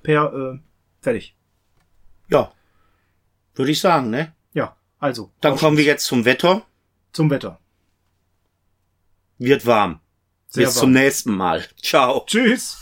Per, 0.02 0.32
äh, 0.32 0.58
fertig. 1.00 1.34
Ja. 2.28 2.50
Würde 3.54 3.72
ich 3.72 3.80
sagen, 3.80 4.08
ne? 4.08 4.32
Ja, 4.54 4.76
also. 4.98 5.30
Dann 5.42 5.56
kommen 5.56 5.76
wir 5.76 5.84
jetzt 5.84 6.06
zum 6.06 6.24
Wetter. 6.24 6.62
Zum 7.12 7.28
Wetter. 7.28 7.58
Wird 9.44 9.66
warm. 9.66 10.00
Sehr 10.48 10.66
Bis 10.66 10.76
warm. 10.76 10.80
zum 10.80 10.92
nächsten 10.92 11.36
Mal. 11.36 11.64
Ciao. 11.82 12.24
Tschüss. 12.26 12.78